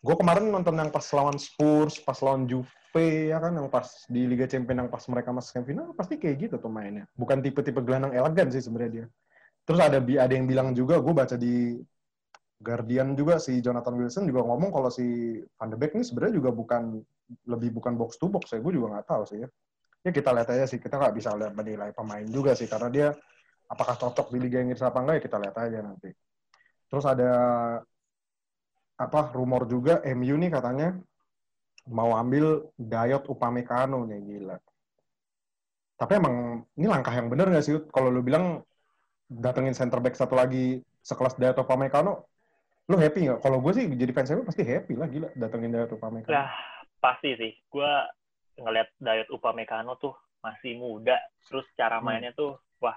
Gue 0.00 0.16
kemarin 0.16 0.48
nonton 0.48 0.76
yang 0.80 0.88
pas 0.88 1.04
lawan 1.12 1.36
Spurs, 1.36 2.00
pas 2.00 2.16
lawan 2.24 2.48
Juve 2.48 3.28
ya 3.28 3.40
kan 3.40 3.52
yang 3.52 3.68
pas 3.68 4.08
di 4.08 4.24
Liga 4.24 4.48
Champions 4.48 4.88
yang 4.88 4.90
pas 4.90 5.04
mereka 5.08 5.30
masuk 5.36 5.52
ke 5.60 5.72
final 5.72 5.92
pasti 5.92 6.16
kayak 6.16 6.48
gitu 6.48 6.54
tuh 6.56 6.72
mainnya. 6.72 7.04
Bukan 7.12 7.44
tipe-tipe 7.44 7.80
gelandang 7.84 8.16
elegan 8.16 8.48
sih 8.48 8.64
sebenarnya 8.64 8.90
dia. 8.92 9.06
Terus 9.68 9.80
ada 9.80 10.00
ada 10.00 10.32
yang 10.32 10.48
bilang 10.48 10.72
juga 10.72 11.00
gue 11.00 11.12
baca 11.12 11.36
di 11.36 11.76
Guardian 12.64 13.12
juga 13.12 13.36
si 13.36 13.60
Jonathan 13.60 14.00
Wilson 14.00 14.24
juga 14.24 14.40
ngomong 14.48 14.72
kalau 14.72 14.88
si 14.88 15.36
Van 15.60 15.68
de 15.68 15.76
Beek 15.76 15.92
ini 15.92 16.04
sebenarnya 16.04 16.40
juga 16.40 16.50
bukan 16.56 17.04
lebih 17.48 17.76
bukan 17.76 17.96
box 17.96 18.16
to 18.16 18.32
box 18.32 18.56
ya. 18.56 18.60
Gue 18.64 18.72
juga 18.72 18.96
nggak 18.96 19.08
tahu 19.08 19.24
sih 19.28 19.44
ya 19.44 19.48
ya 20.04 20.10
kita 20.12 20.30
lihat 20.36 20.48
aja 20.52 20.64
sih. 20.68 20.76
Kita 20.78 21.00
nggak 21.00 21.14
bisa 21.16 21.32
lihat 21.32 21.56
menilai 21.56 21.90
pemain 21.96 22.26
juga 22.28 22.52
sih 22.52 22.68
karena 22.68 22.88
dia 22.92 23.08
apakah 23.64 23.96
cocok 23.96 24.28
di 24.36 24.38
Liga 24.44 24.60
Inggris 24.60 24.84
apa 24.84 25.00
enggak 25.00 25.16
ya 25.18 25.22
kita 25.24 25.36
lihat 25.40 25.56
aja 25.56 25.78
nanti. 25.80 26.10
Terus 26.92 27.04
ada 27.08 27.32
apa 28.94 29.20
rumor 29.34 29.66
juga 29.66 29.98
MU 30.14 30.36
nih 30.38 30.52
katanya 30.52 30.94
mau 31.90 32.14
ambil 32.14 32.70
Dayot 32.78 33.26
Upamecano 33.26 34.06
nih 34.06 34.20
gila. 34.22 34.56
Tapi 35.94 36.12
emang 36.20 36.62
ini 36.76 36.86
langkah 36.86 37.12
yang 37.16 37.32
benar 37.32 37.48
nggak 37.50 37.64
sih 37.64 37.74
kalau 37.88 38.12
lu 38.12 38.20
bilang 38.20 38.62
datengin 39.26 39.72
center 39.72 39.98
back 40.04 40.14
satu 40.14 40.36
lagi 40.36 40.84
sekelas 41.00 41.40
Dayot 41.40 41.58
Upamecano 41.64 42.28
lu 42.84 43.00
happy 43.00 43.32
nggak? 43.32 43.40
Kalau 43.40 43.58
gue 43.64 43.72
sih 43.72 43.84
jadi 43.88 44.12
fans 44.12 44.30
MU 44.36 44.44
pasti 44.44 44.62
happy 44.62 44.94
lah 45.00 45.08
gila 45.08 45.28
datengin 45.34 45.72
Dayot 45.72 45.96
Upamecano. 45.96 46.36
Nah, 46.36 46.52
pasti 47.00 47.32
sih. 47.40 47.52
Gue 47.72 47.88
ngeliat 48.56 48.88
Dayot 48.96 49.28
Upamecano 49.30 49.96
tuh 49.96 50.14
masih 50.40 50.76
muda, 50.76 51.16
terus 51.48 51.64
cara 51.74 51.98
Hmm. 51.98 52.06
mainnya 52.06 52.32
tuh 52.32 52.54
wah 52.78 52.94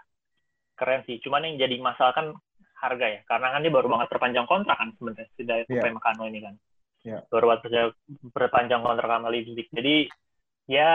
keren 0.76 1.02
sih. 1.08 1.18
Cuman 1.20 1.48
yang 1.48 1.58
jadi 1.58 1.80
masalah 1.80 2.14
kan 2.14 2.28
harga 2.78 3.08
ya, 3.10 3.22
karena 3.26 3.50
kan 3.56 3.64
dia 3.64 3.74
baru 3.74 3.88
banget 3.90 4.08
perpanjang 4.08 4.46
kontrak 4.46 4.78
kan 4.78 4.94
sebenarnya 4.96 5.28
si 5.34 5.42
Dayot 5.42 5.66
Iya. 5.66 5.82
Upamecano 5.82 6.24
ini 6.28 6.40
kan. 6.44 6.56
Iya. 7.02 7.20
Baru 7.32 7.46
banget 7.48 7.62
perpanjang- 8.36 8.84
kontrak 8.84 9.08
sama 9.08 9.32
Leipzig. 9.32 9.68
Jadi 9.72 9.96
ya 10.68 10.92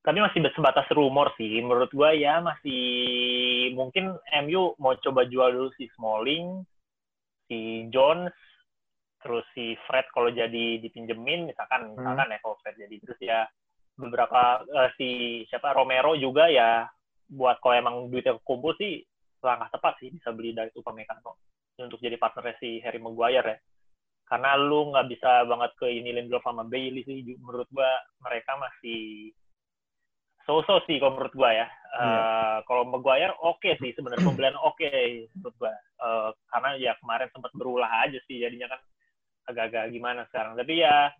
tapi 0.00 0.22
masih 0.22 0.38
sebatas 0.54 0.86
rumor 0.94 1.34
sih. 1.34 1.58
Menurut 1.58 1.90
gua 1.90 2.14
ya 2.14 2.38
masih 2.38 2.80
mungkin 3.74 4.14
MU 4.46 4.74
mau 4.78 4.94
coba 4.96 5.26
jual 5.26 5.50
dulu 5.50 5.70
si 5.74 5.90
Smalling, 5.98 6.62
si 7.46 7.90
Jones, 7.90 8.30
terus 9.26 9.42
si 9.50 9.74
Fred 9.84 10.06
kalau 10.14 10.30
jadi 10.30 10.78
dipinjemin 10.78 11.50
misalkan 11.50 11.90
Hmm. 11.90 11.98
misalkan 11.98 12.30
ya 12.30 12.38
kalau 12.38 12.56
Fred 12.62 12.78
jadi 12.78 12.96
terus 13.02 13.18
ya 13.18 13.42
beberapa 13.98 14.62
eh, 14.62 14.90
si 14.94 15.08
siapa 15.50 15.74
Romero 15.74 16.14
juga 16.14 16.46
ya 16.46 16.86
buat 17.26 17.58
kalau 17.58 17.74
emang 17.74 17.96
duitnya 18.06 18.38
kumpul 18.46 18.70
sih 18.78 19.02
langkah 19.42 19.66
tepat 19.74 19.98
sih 19.98 20.14
bisa 20.14 20.30
beli 20.30 20.54
dari 20.54 20.70
Upamecano 20.72 21.34
untuk 21.76 21.98
jadi 21.98 22.14
partner 22.14 22.54
si 22.56 22.78
Harry 22.80 23.02
Maguire 23.02 23.50
ya 23.50 23.58
karena 24.26 24.54
lu 24.54 24.90
nggak 24.90 25.06
bisa 25.10 25.42
banget 25.44 25.70
ke 25.74 25.86
ini 25.90 26.14
Lindelof 26.14 26.42
sama 26.42 26.62
Bailey 26.62 27.02
sih 27.02 27.26
menurut 27.36 27.66
gua 27.70 27.90
mereka 28.22 28.54
masih 28.58 29.30
so-so 30.46 30.78
sih 30.86 31.02
kalau 31.02 31.18
menurut 31.18 31.34
gua 31.34 31.50
ya 31.52 31.66
Iya. 31.96 32.60
kalau 32.68 32.84
Maguire 32.84 33.32
oke 33.40 33.72
sih 33.80 33.90
sebenarnya 33.96 34.20
pembelian 34.20 34.58
oke 34.60 34.90
menurut 35.34 35.56
gua 35.58 35.74
Eh, 35.96 36.30
karena 36.52 36.70
ya 36.76 36.92
kemarin 37.00 37.32
sempat 37.32 37.48
berulah 37.56 37.88
aja 38.04 38.20
sih 38.28 38.36
jadinya 38.36 38.68
kan 38.68 38.80
agak-agak 39.46 39.90
gimana 39.94 40.26
sekarang. 40.30 40.58
Tapi 40.58 40.82
ya 40.82 41.10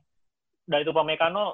dari 0.66 0.82
itu 0.82 0.92
Upamecano 0.92 1.44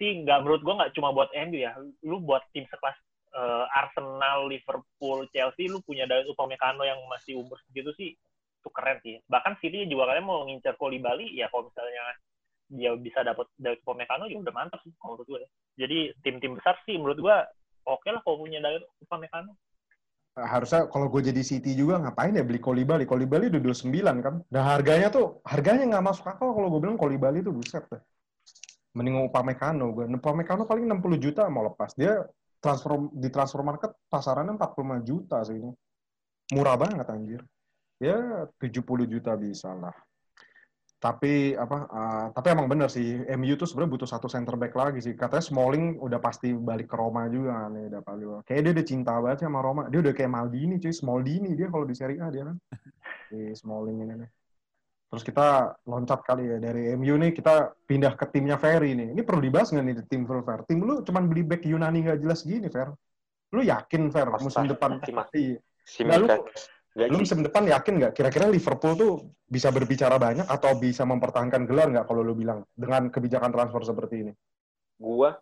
sih 0.00 0.24
nggak 0.24 0.42
menurut 0.42 0.60
gua 0.64 0.74
nggak 0.84 0.92
cuma 0.96 1.12
buat 1.12 1.30
MU 1.32 1.58
ya. 1.60 1.72
Lu 2.04 2.20
buat 2.24 2.42
tim 2.50 2.64
sekelas 2.66 2.96
eh, 3.36 3.64
Arsenal, 3.76 4.48
Liverpool, 4.48 5.28
Chelsea 5.30 5.68
lu 5.68 5.80
punya 5.84 6.08
dari 6.08 6.24
Upamecano 6.26 6.82
yang 6.82 6.98
masih 7.06 7.38
umur 7.40 7.60
segitu 7.68 7.92
sih 7.94 8.16
itu 8.60 8.68
keren 8.72 8.98
sih. 9.04 9.20
Bahkan 9.28 9.60
City 9.62 9.86
juga 9.86 10.10
kalian 10.10 10.26
mau 10.26 10.42
ngincar 10.48 10.74
Bali 10.80 11.38
ya 11.38 11.46
kalau 11.52 11.70
misalnya 11.70 12.02
dia 12.66 12.90
bisa 12.98 13.22
dapat 13.22 13.46
dari 13.54 13.78
Upamecano 13.78 14.26
ya 14.26 14.42
udah 14.42 14.54
mantap 14.54 14.82
sih 14.82 14.90
menurut 14.98 15.22
gue 15.22 15.46
jadi 15.78 16.10
tim-tim 16.26 16.58
besar 16.58 16.74
sih 16.82 16.98
menurut 16.98 17.18
gua 17.22 17.46
oke 17.86 18.10
lah 18.10 18.18
kalau 18.26 18.42
punya 18.42 18.58
dari 18.58 18.82
Upamecano 19.06 19.54
harusnya 20.36 20.84
kalau 20.92 21.08
gue 21.08 21.32
jadi 21.32 21.40
City 21.40 21.72
juga 21.72 21.96
ngapain 21.96 22.36
ya 22.36 22.44
beli 22.44 22.60
Kolibali 22.60 23.08
Kolibali 23.08 23.48
udah 23.48 23.60
29 23.72 23.92
kan. 24.20 24.34
Dan 24.52 24.62
harganya 24.62 25.08
tuh 25.08 25.40
harganya 25.48 25.96
nggak 25.96 26.04
masuk 26.04 26.28
akal 26.28 26.52
kalau 26.52 26.68
gue 26.68 26.80
bilang 26.84 27.00
Kolibali 27.00 27.40
tuh 27.40 27.56
buset 27.56 27.82
deh. 27.88 28.02
Mending 28.96 29.28
Upamecano 29.28 29.92
gue 29.92 30.04
Upamecano 30.08 30.68
paling 30.68 30.84
60 30.84 31.24
juta 31.24 31.48
mau 31.48 31.64
lepas. 31.64 31.96
Dia 31.96 32.20
transfer 32.60 33.08
di 33.16 33.28
transfer 33.32 33.64
market 33.64 33.96
pasarannya 34.12 34.60
45 34.60 35.08
juta 35.08 35.40
sih 35.42 35.56
ini. 35.56 35.72
Murah 36.52 36.76
banget 36.76 37.08
anjir. 37.08 37.40
Ya 37.96 38.44
70 38.60 39.08
juta 39.08 39.32
bisa 39.40 39.72
lah 39.72 40.05
tapi 40.96 41.52
apa 41.52 41.78
uh, 41.92 42.26
tapi 42.32 42.56
emang 42.56 42.72
bener 42.72 42.88
sih 42.88 43.20
MU 43.36 43.52
tuh 43.60 43.68
sebenarnya 43.68 43.92
butuh 44.00 44.08
satu 44.08 44.26
center 44.32 44.56
back 44.56 44.72
lagi 44.72 45.04
sih. 45.04 45.12
Katanya 45.12 45.44
Smalling 45.44 46.00
udah 46.00 46.16
pasti 46.16 46.56
balik 46.56 46.88
ke 46.88 46.96
Roma 46.96 47.28
juga 47.28 47.68
nih 47.68 47.92
udah 47.92 48.00
paling 48.00 48.40
kayak 48.48 48.60
dia 48.64 48.72
udah 48.72 48.86
cinta 48.88 49.12
banget 49.20 49.44
sama 49.44 49.60
Roma. 49.60 49.92
Dia 49.92 50.00
udah 50.00 50.14
kayak 50.16 50.32
Maldini 50.32 50.80
cuy. 50.80 50.92
Smaldini 50.96 51.52
dia 51.52 51.68
kalau 51.68 51.84
di 51.84 51.92
Serie 51.92 52.16
A 52.24 52.32
dia 52.32 52.48
kan. 52.48 52.56
Di 53.28 53.52
Smalling 53.60 53.98
ini 54.08 54.14
nih. 54.24 54.30
Terus 55.06 55.22
kita 55.22 55.78
loncat 55.86 56.20
kali 56.24 56.48
ya 56.50 56.56
dari 56.58 56.96
MU 56.96 57.14
nih 57.20 57.30
kita 57.36 57.76
pindah 57.84 58.16
ke 58.16 58.24
timnya 58.32 58.56
Ferry 58.56 58.96
nih. 58.96 59.12
Ini 59.12 59.20
perlu 59.20 59.44
dibahas 59.44 59.76
nggak 59.76 59.84
nih 59.84 59.96
di 60.00 60.04
tim 60.08 60.24
full 60.24 60.40
Fer 60.42 60.64
tim 60.64 60.80
lu 60.80 61.04
cuman 61.04 61.28
beli 61.28 61.44
back 61.44 61.62
Yunani 61.68 62.08
nggak 62.08 62.24
jelas 62.24 62.40
gini 62.40 62.72
Fer. 62.72 62.88
Lu 63.52 63.60
yakin 63.60 64.08
Fer 64.08 64.32
musim 64.40 64.64
depan 64.64 64.96
Simak. 65.04 65.28
Iya. 65.36 65.60
Simikas. 65.86 66.18
Lalu- 66.24 66.74
Nggak 66.96 67.12
lu 67.12 67.18
musim 67.20 67.44
depan 67.44 67.68
yakin 67.68 67.94
nggak 68.00 68.12
kira-kira 68.16 68.48
Liverpool 68.48 68.96
tuh 68.96 69.12
bisa 69.44 69.68
berbicara 69.68 70.16
banyak 70.16 70.48
atau 70.48 70.80
bisa 70.80 71.04
mempertahankan 71.04 71.68
gelar 71.68 71.92
nggak 71.92 72.08
kalau 72.08 72.24
lu 72.24 72.32
bilang 72.32 72.64
dengan 72.72 73.12
kebijakan 73.12 73.52
transfer 73.52 73.84
seperti 73.84 74.24
ini? 74.24 74.32
Gua 74.96 75.36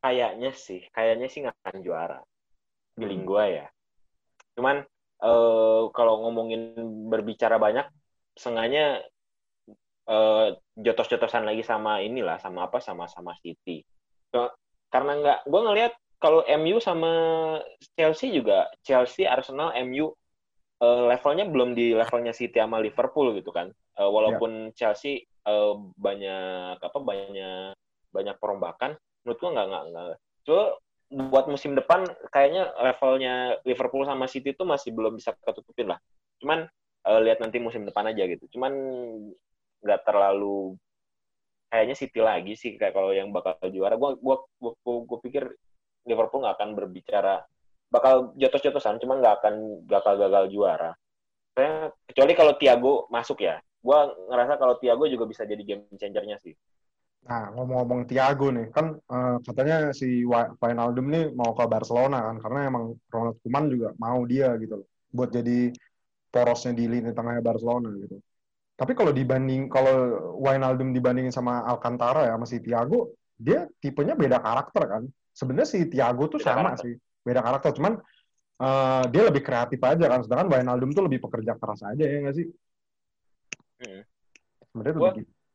kayaknya 0.00 0.56
sih, 0.56 0.80
kayaknya 0.88 1.28
sih 1.28 1.44
nggak 1.44 1.56
akan 1.60 1.78
juara. 1.84 2.18
Feeling 2.96 3.28
gua 3.28 3.44
ya. 3.44 3.66
Cuman 4.56 4.80
eh, 5.20 5.82
kalau 5.92 6.24
ngomongin 6.24 6.72
berbicara 7.12 7.60
banyak, 7.60 7.84
sengaja 8.32 9.04
eh, 10.08 10.46
jotos-jotosan 10.80 11.44
lagi 11.44 11.60
sama 11.60 12.00
inilah, 12.00 12.40
sama 12.40 12.72
apa, 12.72 12.80
sama 12.80 13.04
sama 13.04 13.36
City. 13.44 13.84
Karena 14.88 15.12
nggak, 15.12 15.38
gua 15.44 15.60
ngelihat 15.68 15.92
kalau 16.16 16.40
MU 16.56 16.80
sama 16.80 17.12
Chelsea 18.00 18.32
juga, 18.32 18.64
Chelsea, 18.80 19.28
Arsenal, 19.28 19.76
MU 19.84 20.16
eh, 20.80 21.02
levelnya 21.12 21.44
belum 21.46 21.76
di 21.76 21.92
levelnya 21.92 22.32
City 22.32 22.56
sama 22.58 22.80
Liverpool 22.80 23.36
gitu 23.36 23.52
kan. 23.52 23.68
Eh, 23.70 24.10
walaupun 24.10 24.72
Chelsea 24.72 25.22
eh, 25.24 25.74
banyak 25.96 26.80
apa 26.80 26.98
banyak 26.98 27.76
banyak 28.10 28.36
perombakan, 28.42 28.98
menurut 29.22 29.38
gua 29.38 29.50
nggak 29.54 29.66
nggak 29.70 29.84
nggak. 29.92 30.06
So 30.48 30.80
buat 31.10 31.50
musim 31.50 31.74
depan 31.74 32.06
kayaknya 32.30 32.70
levelnya 32.78 33.58
Liverpool 33.66 34.06
sama 34.06 34.30
City 34.30 34.54
itu 34.54 34.62
masih 34.62 34.94
belum 34.94 35.18
bisa 35.18 35.34
ketutupin 35.42 35.90
lah. 35.92 35.98
Cuman 36.42 36.66
eh, 37.06 37.20
lihat 37.24 37.38
nanti 37.44 37.60
musim 37.60 37.84
depan 37.86 38.10
aja 38.10 38.24
gitu. 38.26 38.48
Cuman 38.56 38.72
nggak 39.80 40.00
terlalu 40.04 40.76
kayaknya 41.70 41.96
City 41.96 42.20
lagi 42.20 42.52
sih 42.58 42.74
kayak 42.80 42.94
kalau 42.96 43.12
yang 43.14 43.30
bakal 43.30 43.54
juara. 43.70 43.94
Gua 44.00 44.16
gua 44.18 44.42
gua, 44.58 44.72
gua, 44.82 44.94
gua 45.06 45.18
pikir 45.22 45.44
Liverpool 46.08 46.42
nggak 46.42 46.56
akan 46.56 46.70
berbicara 46.74 47.44
bakal 47.90 48.32
jotos-jotosan, 48.38 49.02
cuman 49.02 49.18
nggak 49.20 49.34
akan 49.42 49.54
bakal 49.90 50.14
gagal 50.16 50.48
juara. 50.54 50.94
Saya 51.52 51.90
kecuali 52.06 52.32
kalau 52.38 52.54
Thiago 52.56 53.10
masuk 53.10 53.42
ya. 53.42 53.58
Gua 53.82 54.08
ngerasa 54.30 54.56
kalau 54.56 54.78
Thiago 54.78 55.10
juga 55.10 55.26
bisa 55.26 55.42
jadi 55.42 55.60
game 55.60 55.84
changernya 55.98 56.38
sih. 56.38 56.54
Nah, 57.20 57.52
ngomong-ngomong 57.52 58.08
Thiago 58.08 58.48
nih, 58.48 58.72
kan 58.72 58.96
eh, 58.96 59.36
katanya 59.44 59.92
si 59.92 60.24
Wijnaldum 60.24 61.06
nih 61.12 61.24
mau 61.36 61.52
ke 61.52 61.68
Barcelona 61.68 62.32
kan, 62.32 62.36
karena 62.40 62.58
emang 62.72 62.96
Ronald 63.12 63.36
Koeman 63.44 63.64
juga 63.68 63.88
mau 64.00 64.24
dia 64.24 64.56
gitu 64.56 64.80
loh, 64.80 64.88
buat 65.12 65.28
jadi 65.28 65.68
porosnya 66.32 66.72
di 66.72 66.88
lini 66.88 67.12
tengahnya 67.12 67.44
Barcelona 67.44 67.92
gitu. 68.00 68.16
Tapi 68.80 68.92
kalau 68.96 69.12
dibanding 69.12 69.68
kalau 69.68 69.96
Wijnaldum 70.40 70.96
dibandingin 70.96 71.34
sama 71.34 71.60
Alcantara 71.68 72.24
ya, 72.24 72.32
sama 72.40 72.46
si 72.48 72.56
Thiago, 72.64 73.12
dia 73.36 73.68
tipenya 73.82 74.16
beda 74.16 74.40
karakter 74.40 74.82
kan. 74.88 75.02
Sebenarnya 75.36 75.68
si 75.68 75.84
Thiago 75.92 76.24
tuh 76.32 76.40
Beda 76.40 76.46
sama 76.56 76.72
karakter. 76.72 76.84
sih, 76.88 76.94
beda 77.20 77.40
karakter, 77.44 77.70
cuman 77.76 78.00
eh, 78.60 79.04
dia 79.12 79.22
lebih 79.28 79.42
kreatif 79.44 79.80
aja 79.80 80.04
kan, 80.08 80.20
sedangkan 80.24 80.48
Wijnaldum 80.48 80.90
tuh 80.92 81.04
lebih 81.04 81.20
pekerja 81.24 81.56
keras 81.56 81.80
aja 81.84 82.04
ya 82.04 82.18
nggak 82.24 82.36
sih? 82.36 82.46
Hmm. 83.80 84.02
Sebenarnya 84.70 84.92
tuh 84.94 85.02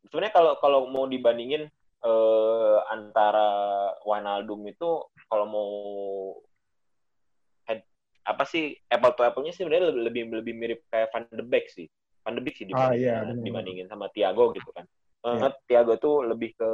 sebenarnya 0.09 0.33
kalau 0.33 0.53
kalau 0.61 0.79
mau 0.89 1.05
dibandingin 1.09 1.69
eh, 2.05 2.77
antara 2.89 3.49
Wijnaldum 4.05 4.61
itu 4.69 4.89
kalau 5.25 5.45
mau 5.49 5.71
head, 7.65 7.81
apa 8.25 8.43
sih 8.45 8.77
apple 8.89 9.13
to 9.17 9.21
apple-nya 9.25 9.53
sih 9.53 9.65
sebenarnya 9.65 9.89
lebih 9.89 10.01
lebih 10.05 10.21
lebih 10.41 10.53
mirip 10.53 10.79
kayak 10.89 11.09
Van 11.13 11.25
de 11.29 11.45
Beek 11.45 11.65
sih. 11.73 11.89
Van 12.21 12.37
de 12.37 12.41
Beek 12.41 12.57
sih 12.57 12.65
Ah, 12.69 12.93
dibandingin, 12.93 13.01
iya, 13.01 13.15
benar. 13.25 13.41
dibandingin 13.41 13.87
sama 13.89 14.05
Thiago 14.13 14.53
gitu 14.53 14.69
kan. 14.73 14.85
Iya. 15.25 15.49
Eh, 15.49 15.53
Thiago 15.65 15.93
tuh 15.97 16.25
lebih 16.29 16.53
ke 16.53 16.69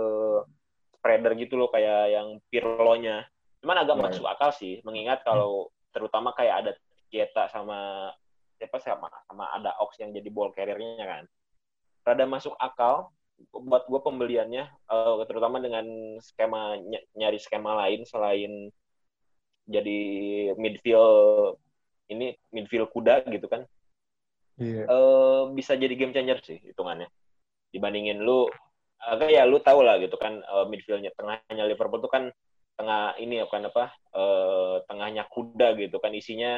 spreader 1.00 1.34
gitu 1.40 1.56
loh 1.56 1.72
kayak 1.72 2.12
yang 2.12 2.28
Pirlo-nya. 2.52 3.24
Cuman 3.62 3.78
agak 3.82 3.96
Ya, 3.98 4.04
masuk 4.10 4.26
akal 4.26 4.52
sih, 4.58 4.82
mengingat 4.82 5.22
kalau 5.22 5.70
terutama 5.94 6.34
kayak 6.34 6.56
ada 6.66 6.72
Kieta 7.12 7.46
sama 7.52 8.10
siapa 8.58 8.78
sama 8.82 9.08
sama 9.28 9.46
ada 9.54 9.74
Ox 9.82 9.98
yang 10.02 10.14
jadi 10.14 10.30
ball 10.34 10.54
carrier-nya 10.56 11.06
kan. 11.06 11.24
Rada 12.02 12.26
masuk 12.26 12.58
akal 12.58 13.10
buat 13.54 13.86
gue 13.90 14.02
pembeliannya, 14.02 14.66
eh, 14.70 15.16
terutama 15.30 15.58
dengan 15.62 15.86
skema 16.22 16.78
ny- 16.78 17.06
nyari 17.18 17.38
skema 17.42 17.74
lain 17.86 18.06
selain 18.06 18.70
jadi 19.70 20.00
midfield 20.58 21.56
ini 22.12 22.36
midfield 22.52 22.90
kuda 22.92 23.24
gitu 23.30 23.48
kan 23.48 23.64
Iya. 24.62 24.86
eh 24.86 25.42
bisa 25.58 25.74
jadi 25.74 25.94
game 25.96 26.14
changer 26.14 26.38
sih 26.44 26.60
hitungannya 26.62 27.08
dibandingin 27.72 28.20
lu 28.22 28.46
agak 29.02 29.32
ya 29.34 29.48
lu 29.48 29.58
tau 29.64 29.82
lah 29.82 29.98
gitu 29.98 30.18
kan 30.20 30.38
eh, 30.44 30.66
midfieldnya 30.70 31.10
tengahnya 31.18 31.66
Liverpool 31.66 32.04
tuh 32.04 32.12
kan 32.12 32.24
tengah 32.82 33.14
ini 33.22 33.38
ya 33.38 33.46
kan 33.46 33.62
apa 33.70 33.94
eh, 34.18 34.76
tengahnya 34.90 35.30
kuda 35.30 35.78
gitu 35.78 36.02
kan 36.02 36.18
isinya 36.18 36.58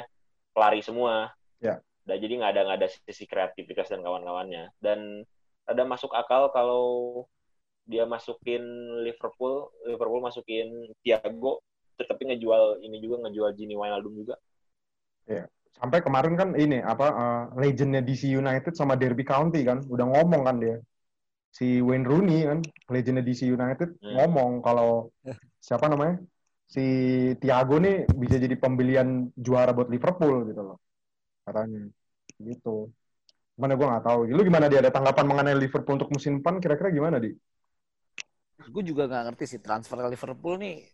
pelari 0.55 0.79
semua 0.79 1.35
Ya. 1.63 1.79
Dan 2.03 2.19
jadi 2.19 2.33
nggak 2.35 2.51
ada 2.51 2.61
nggak 2.67 2.79
ada 2.83 2.89
sisi 2.91 3.23
kreativitas 3.23 3.87
dan 3.87 4.03
kawan-kawannya 4.03 4.75
dan 4.83 5.23
ada 5.63 5.83
masuk 5.87 6.11
akal 6.11 6.51
kalau 6.51 6.85
dia 7.87 8.03
masukin 8.03 8.63
Liverpool 9.07 9.71
Liverpool 9.87 10.19
masukin 10.19 10.91
Thiago 10.99 11.63
tetapi 11.95 12.27
ngejual 12.27 12.83
ini 12.83 12.99
juga 12.99 13.23
ngejual 13.23 13.55
Gini 13.55 13.79
Wijnaldum 13.79 14.19
juga 14.19 14.35
Sampai 15.73 16.03
kemarin 16.03 16.35
kan 16.35 16.49
ini 16.59 16.83
apa 16.83 17.07
eh, 17.15 17.43
legendnya 17.63 18.03
DC 18.03 18.27
United 18.27 18.75
sama 18.75 18.99
Derby 18.99 19.23
County 19.23 19.63
kan 19.63 19.79
udah 19.87 20.05
ngomong 20.05 20.43
kan 20.43 20.59
dia. 20.59 20.77
Si 21.53 21.77
Wayne 21.85 22.01
Rooney 22.01 22.49
kan 22.49 22.59
legendnya 22.89 23.21
DC 23.21 23.45
United 23.45 24.01
Hmm. 24.01 24.17
ngomong 24.17 24.51
kalau 24.65 25.13
siapa 25.61 25.85
namanya? 25.85 26.17
Si 26.65 26.81
Thiago 27.37 27.77
nih 27.77 28.09
bisa 28.17 28.41
jadi 28.41 28.57
pembelian 28.57 29.29
juara 29.37 29.69
buat 29.69 29.93
Liverpool 29.93 30.49
gitu 30.49 30.61
loh. 30.65 30.77
Katanya. 31.45 31.85
Gitu. 32.41 32.89
Mana 33.53 33.77
gue 33.77 33.85
nggak 33.85 34.01
tahu. 34.01 34.19
Lu 34.33 34.41
gimana 34.41 34.65
dia 34.65 34.81
ada 34.81 34.89
tanggapan 34.89 35.25
mengenai 35.29 35.53
Liverpool 35.53 36.01
untuk 36.01 36.09
musim 36.09 36.41
depan 36.41 36.57
kira-kira 36.57 36.89
gimana 36.89 37.21
di? 37.21 37.29
gue 38.63 38.83
juga 38.85 39.11
nggak 39.11 39.23
ngerti 39.27 39.45
sih 39.49 39.59
transfer 39.59 39.99
Liverpool 40.07 40.55
nih 40.55 40.87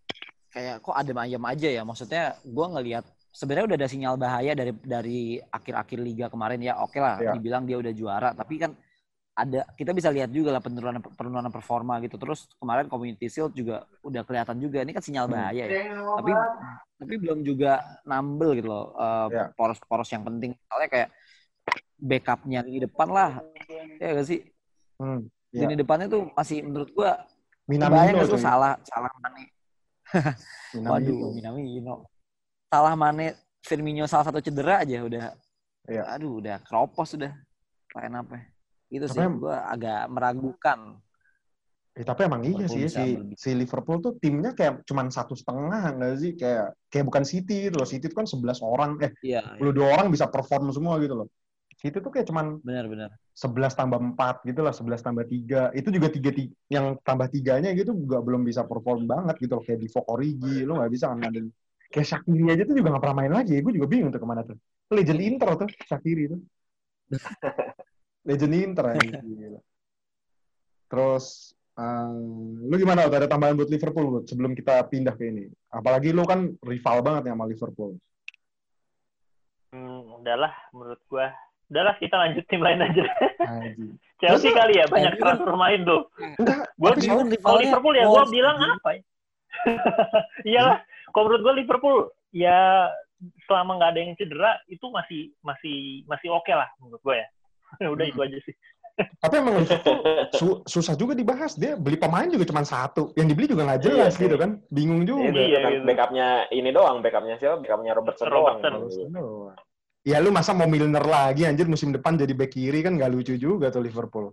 kayak 0.49 0.81
kok 0.81 0.95
adem 0.97 1.17
ayam 1.21 1.43
aja 1.45 1.69
ya 1.69 1.85
maksudnya 1.85 2.33
gue 2.41 2.65
ngelihat 2.65 3.05
sebenarnya 3.29 3.65
udah 3.69 3.77
ada 3.77 3.89
sinyal 3.91 4.15
bahaya 4.17 4.57
dari 4.57 4.73
dari 4.81 5.19
akhir-akhir 5.37 5.99
liga 6.01 6.25
kemarin 6.33 6.65
ya 6.65 6.81
oke 6.81 6.97
lah 6.97 7.21
Iya. 7.21 7.37
dibilang 7.37 7.69
dia 7.69 7.77
udah 7.77 7.93
juara 7.93 8.29
tapi 8.33 8.57
kan 8.57 8.73
ada 9.39 9.63
kita 9.79 9.95
bisa 9.95 10.11
lihat 10.11 10.27
juga 10.29 10.51
lah 10.51 10.59
penurunan 10.59 10.99
penurunan 11.15 11.47
performa 11.47 11.95
gitu 12.03 12.19
terus 12.19 12.51
kemarin 12.59 12.91
Community 12.91 13.31
Shield 13.31 13.55
juga 13.55 13.87
udah 14.03 14.21
kelihatan 14.27 14.59
juga 14.59 14.83
ini 14.83 14.91
kan 14.91 14.99
sinyal 14.99 15.25
Hmm. 15.25 15.35
bahaya 15.39 15.63
ya 15.63 15.79
tapi 15.95 16.31
tapi 16.99 17.13
belum 17.15 17.39
juga 17.41 17.79
nambel 18.03 18.59
gitu 18.59 18.67
loh 18.67 18.91
eh, 18.93 19.27
Iya. 19.31 19.43
poros-poros 19.55 20.11
yang 20.11 20.27
penting 20.27 20.51
soalnya 20.67 20.89
kayak 20.91 21.09
backupnya 21.95 22.59
di 22.63 22.79
depan 22.79 23.07
lah 23.07 23.31
ya 23.97 24.11
gak 24.13 24.27
sih 24.27 24.43
Hmm. 24.99 25.23
Iya. 25.49 25.63
lini 25.65 25.79
depannya 25.79 26.11
tuh 26.11 26.27
masih 26.35 26.59
menurut 26.61 26.91
gua 26.91 27.23
Minamino 27.63 28.25
tuh 28.25 28.41
salah 28.41 28.75
salah 28.81 29.13
Mane. 29.21 29.45
Minamino. 30.73 30.89
Waduh, 30.89 31.29
Minamino. 31.37 31.95
Salah 32.65 32.97
Mane, 32.97 33.37
Firmino 33.61 34.09
salah 34.09 34.25
satu 34.25 34.41
cedera 34.41 34.81
aja 34.81 35.05
udah. 35.05 35.37
Iya. 35.85 36.01
Aduh, 36.17 36.41
udah 36.41 36.57
keropos 36.65 37.13
udah. 37.13 37.29
Line 37.93 38.15
apa? 38.17 38.41
Itu 38.89 39.05
Tapi 39.05 39.21
sih 39.21 39.25
gua 39.41 39.57
agak 39.73 40.09
meragukan. 40.09 40.79
Eh, 41.99 42.05
tapi 42.07 42.21
emang 42.31 42.41
iya 42.47 42.63
sih 42.69 42.85
si, 42.87 43.03
si 43.35 43.49
Liverpool 43.59 43.99
tuh 43.99 44.13
timnya 44.23 44.55
kayak 44.55 44.87
cuman 44.87 45.11
satu 45.11 45.33
setengah 45.35 45.99
nggak 45.99 46.13
sih? 46.21 46.31
Kayak 46.39 46.65
kayak 46.87 47.05
bukan 47.09 47.23
City 47.27 47.55
gitu 47.67 47.75
loh. 47.81 47.87
City 47.89 48.05
itu 48.07 48.15
kan 48.15 48.27
11 48.29 48.59
orang 48.63 48.95
eh 49.03 49.11
Iya, 49.19 49.43
22 49.59 49.87
orang 49.99 50.07
bisa 50.13 50.25
perform 50.31 50.71
semua 50.71 50.95
gitu 51.03 51.15
loh. 51.19 51.27
City 51.75 51.97
tuh 51.99 52.11
kayak 52.13 52.27
cuman 52.31 52.45
benar-benar. 52.63 53.11
11 53.35 53.73
tambah 53.75 53.99
4 53.99 54.35
gitu 54.47 54.61
lah 54.63 54.71
11 54.75 55.01
tambah 55.03 55.23
3 55.27 55.71
itu 55.75 55.89
juga 55.95 56.07
tiga, 56.11 56.31
ti- 56.35 56.51
yang 56.71 56.99
tambah 57.07 57.27
tiganya 57.31 57.71
gitu 57.71 57.91
juga 57.95 58.19
belum 58.19 58.43
bisa 58.47 58.63
perform 58.63 59.03
banget 59.07 59.35
gitu 59.43 59.59
loh. 59.59 59.63
Kayak 59.67 59.79
di 59.83 59.87
Origi 60.07 60.55
lu 60.67 60.71
nggak 60.79 60.91
bisa 60.95 61.05
ngadain 61.11 61.47
kayak 61.89 62.07
Shakiri 62.07 62.45
aja 62.53 62.63
tuh 62.69 62.75
juga 62.79 62.87
nggak 62.95 63.03
pernah 63.03 63.17
main 63.19 63.33
lagi. 63.43 63.53
Gue 63.59 63.73
juga 63.75 63.87
bingung 63.91 64.11
tuh 64.13 64.21
ke 64.23 64.27
mana 64.29 64.41
tuh. 64.47 64.55
Legend 64.95 65.19
Inter 65.19 65.49
tuh 65.59 65.67
Shakiri 65.89 66.23
tuh 66.31 66.39
legend 68.29 68.53
Inter 68.53 68.85
ya 68.93 69.01
gila. 69.25 69.59
terus 70.85 71.25
em, 71.73 72.13
lu 72.63 72.75
gimana 72.75 73.05
ada 73.05 73.25
tambahan 73.25 73.57
buat 73.57 73.67
Liverpool 73.67 74.21
Ut, 74.21 74.25
sebelum 74.25 74.53
kita 74.53 74.85
pindah 74.85 75.13
ke 75.13 75.25
ini 75.25 75.49
apalagi 75.69 76.13
lu 76.13 76.21
kan 76.23 76.53
rival 76.61 77.01
banget 77.01 77.25
nih 77.25 77.33
sama 77.33 77.45
Liverpool 77.45 77.93
Hmm, 79.69 80.17
udahlah 80.17 80.49
menurut 80.73 80.97
gua. 81.05 81.29
Udahlah 81.69 81.93
kita 82.01 82.17
lanjut 82.17 82.41
tim 82.49 82.57
lain 82.57 82.81
aja. 82.81 83.05
Chelsea 84.17 84.49
Masa- 84.49 84.65
kali 84.65 84.73
ya 84.81 84.85
banyak 84.89 85.13
kan- 85.13 85.21
transfer 85.21 85.53
main 85.53 85.85
tuh. 85.85 86.09
Gua 86.73 86.97
soalnya 86.97 87.37
Kalau 87.37 87.59
Liverpool 87.61 87.93
ya 87.93 88.05
gua 88.09 88.25
bilang 88.25 88.57
apa 88.57 88.89
ya? 88.97 89.01
Iyalah, 90.49 90.77
kalau 91.13 91.29
menurut 91.29 91.41
gua 91.45 91.53
Liverpool 91.53 91.97
ya 92.33 92.89
selama 93.45 93.77
nggak 93.77 93.91
ada 93.93 93.99
yang 94.01 94.13
cedera 94.17 94.57
itu 94.65 94.85
masih 94.89 95.37
masih 95.45 96.01
masih 96.09 96.33
oke 96.33 96.49
lah 96.49 96.65
menurut 96.81 97.01
gua 97.05 97.21
ya. 97.21 97.27
Udah 97.93 98.05
Hmm. 98.05 98.11
itu 98.11 98.19
aja 98.21 98.39
sih. 98.43 98.55
Tapi 98.99 99.33
emang 99.39 99.63
su- 100.39 100.59
susah 100.67 100.91
juga 100.93 101.15
dibahas. 101.15 101.55
Dia 101.55 101.79
beli 101.79 101.95
pemain 101.95 102.27
juga 102.27 102.43
cuma 102.43 102.67
satu. 102.67 103.15
Yang 103.15 103.27
dibeli 103.31 103.47
juga 103.47 103.63
nggak 103.63 103.81
jelas 103.81 104.13
Iya, 104.15 104.21
gitu 104.27 104.35
iya. 104.35 104.43
kan. 104.43 104.51
Bingung 104.67 105.01
juga. 105.07 105.23
Ini 105.23 105.39
Iya, 105.39 105.59
kan 105.63 105.71
gitu. 105.71 105.83
backupnya 105.87 106.27
ini 106.51 106.69
doang, 106.69 106.97
backupnya 106.99 107.35
siapa? 107.39 107.55
Backupnya 107.63 107.91
Robertson, 107.95 108.27
Robertson. 108.27 108.71
doang. 109.09 109.55
Ya 110.03 110.19
lu 110.19 110.31
masa 110.31 110.51
mau 110.51 110.67
Milner 110.67 111.03
lagi 111.03 111.43
anjir 111.43 111.67
musim 111.67 111.91
depan 111.91 112.15
jadi 112.15 112.31
back 112.31 112.51
kiri 112.51 112.79
kan 112.81 112.95
nggak 112.95 113.11
lucu 113.11 113.35
juga 113.35 113.67
tuh 113.67 113.83
Liverpool. 113.83 114.31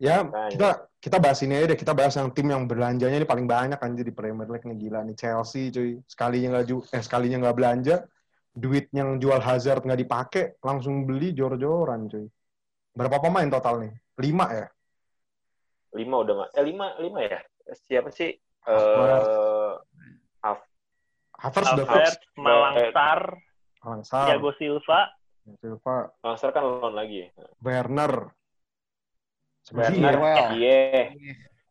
Ya 0.00 0.24
kita 0.48 0.68
kita 0.96 1.16
bahas 1.20 1.38
ini 1.44 1.54
aja 1.60 1.66
deh. 1.70 1.78
Kita 1.78 1.92
bahas 1.92 2.16
yang 2.16 2.32
tim 2.32 2.48
yang 2.48 2.64
belanjanya 2.64 3.20
ini 3.20 3.28
paling 3.28 3.44
banyak 3.44 3.76
anjir 3.76 4.04
di 4.06 4.14
Premier 4.14 4.48
League 4.48 4.64
nih 4.64 4.78
gila 4.80 5.04
nih 5.04 5.12
Chelsea 5.14 5.68
cuy. 5.68 6.00
Sekalinya 6.06 6.56
nggak 6.56 6.66
ju- 6.66 6.86
eh 6.88 7.02
sekalinya 7.04 7.36
nggak 7.44 7.56
belanja, 7.56 7.94
duit 8.50 8.90
yang 8.90 9.16
jual 9.22 9.38
Hazard 9.38 9.86
nggak 9.86 10.00
dipakai, 10.00 10.44
langsung 10.60 11.06
beli 11.06 11.30
jor-joran 11.32 12.10
cuy. 12.10 12.26
Berapa 12.90 13.22
pemain 13.22 13.46
total 13.46 13.86
nih? 13.86 13.92
Lima 14.18 14.46
ya? 14.50 14.66
Lima 15.94 16.16
udah 16.22 16.34
mah. 16.34 16.48
Eh 16.54 16.64
lima, 16.66 16.86
lima 16.98 17.18
ya? 17.22 17.40
Siapa 17.70 18.10
sih? 18.10 18.34
Eh 18.66 19.72
Havertz 21.40 21.72
udah 21.72 21.86
Havertz. 21.88 22.20
Malangsar, 22.36 23.20
Langsar, 23.80 24.26
Thiago 24.28 24.52
Silva, 24.60 25.08
Silva, 25.64 25.96
Langsar 26.20 26.52
kan 26.52 26.62
loan 26.68 26.92
lagi. 26.92 27.32
Werner. 27.64 28.28
Werner, 29.72 30.16
iya. 30.60 31.16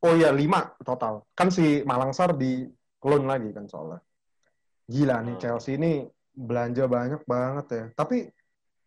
Oh 0.01 0.15
iya, 0.17 0.33
lima 0.33 0.73
total. 0.81 1.27
Kan 1.37 1.53
si 1.53 1.85
Malangsar 1.85 2.33
di 2.33 2.65
loan 3.05 3.29
lagi 3.29 3.53
kan 3.53 3.69
soalnya. 3.69 4.01
Gila 4.89 5.21
nih, 5.21 5.37
Hmm. 5.37 5.41
Chelsea 5.43 5.77
ini 5.77 6.01
belanja 6.39 6.87
banyak 6.87 7.21
banget 7.27 7.65
ya. 7.67 7.85
Tapi 7.91 8.31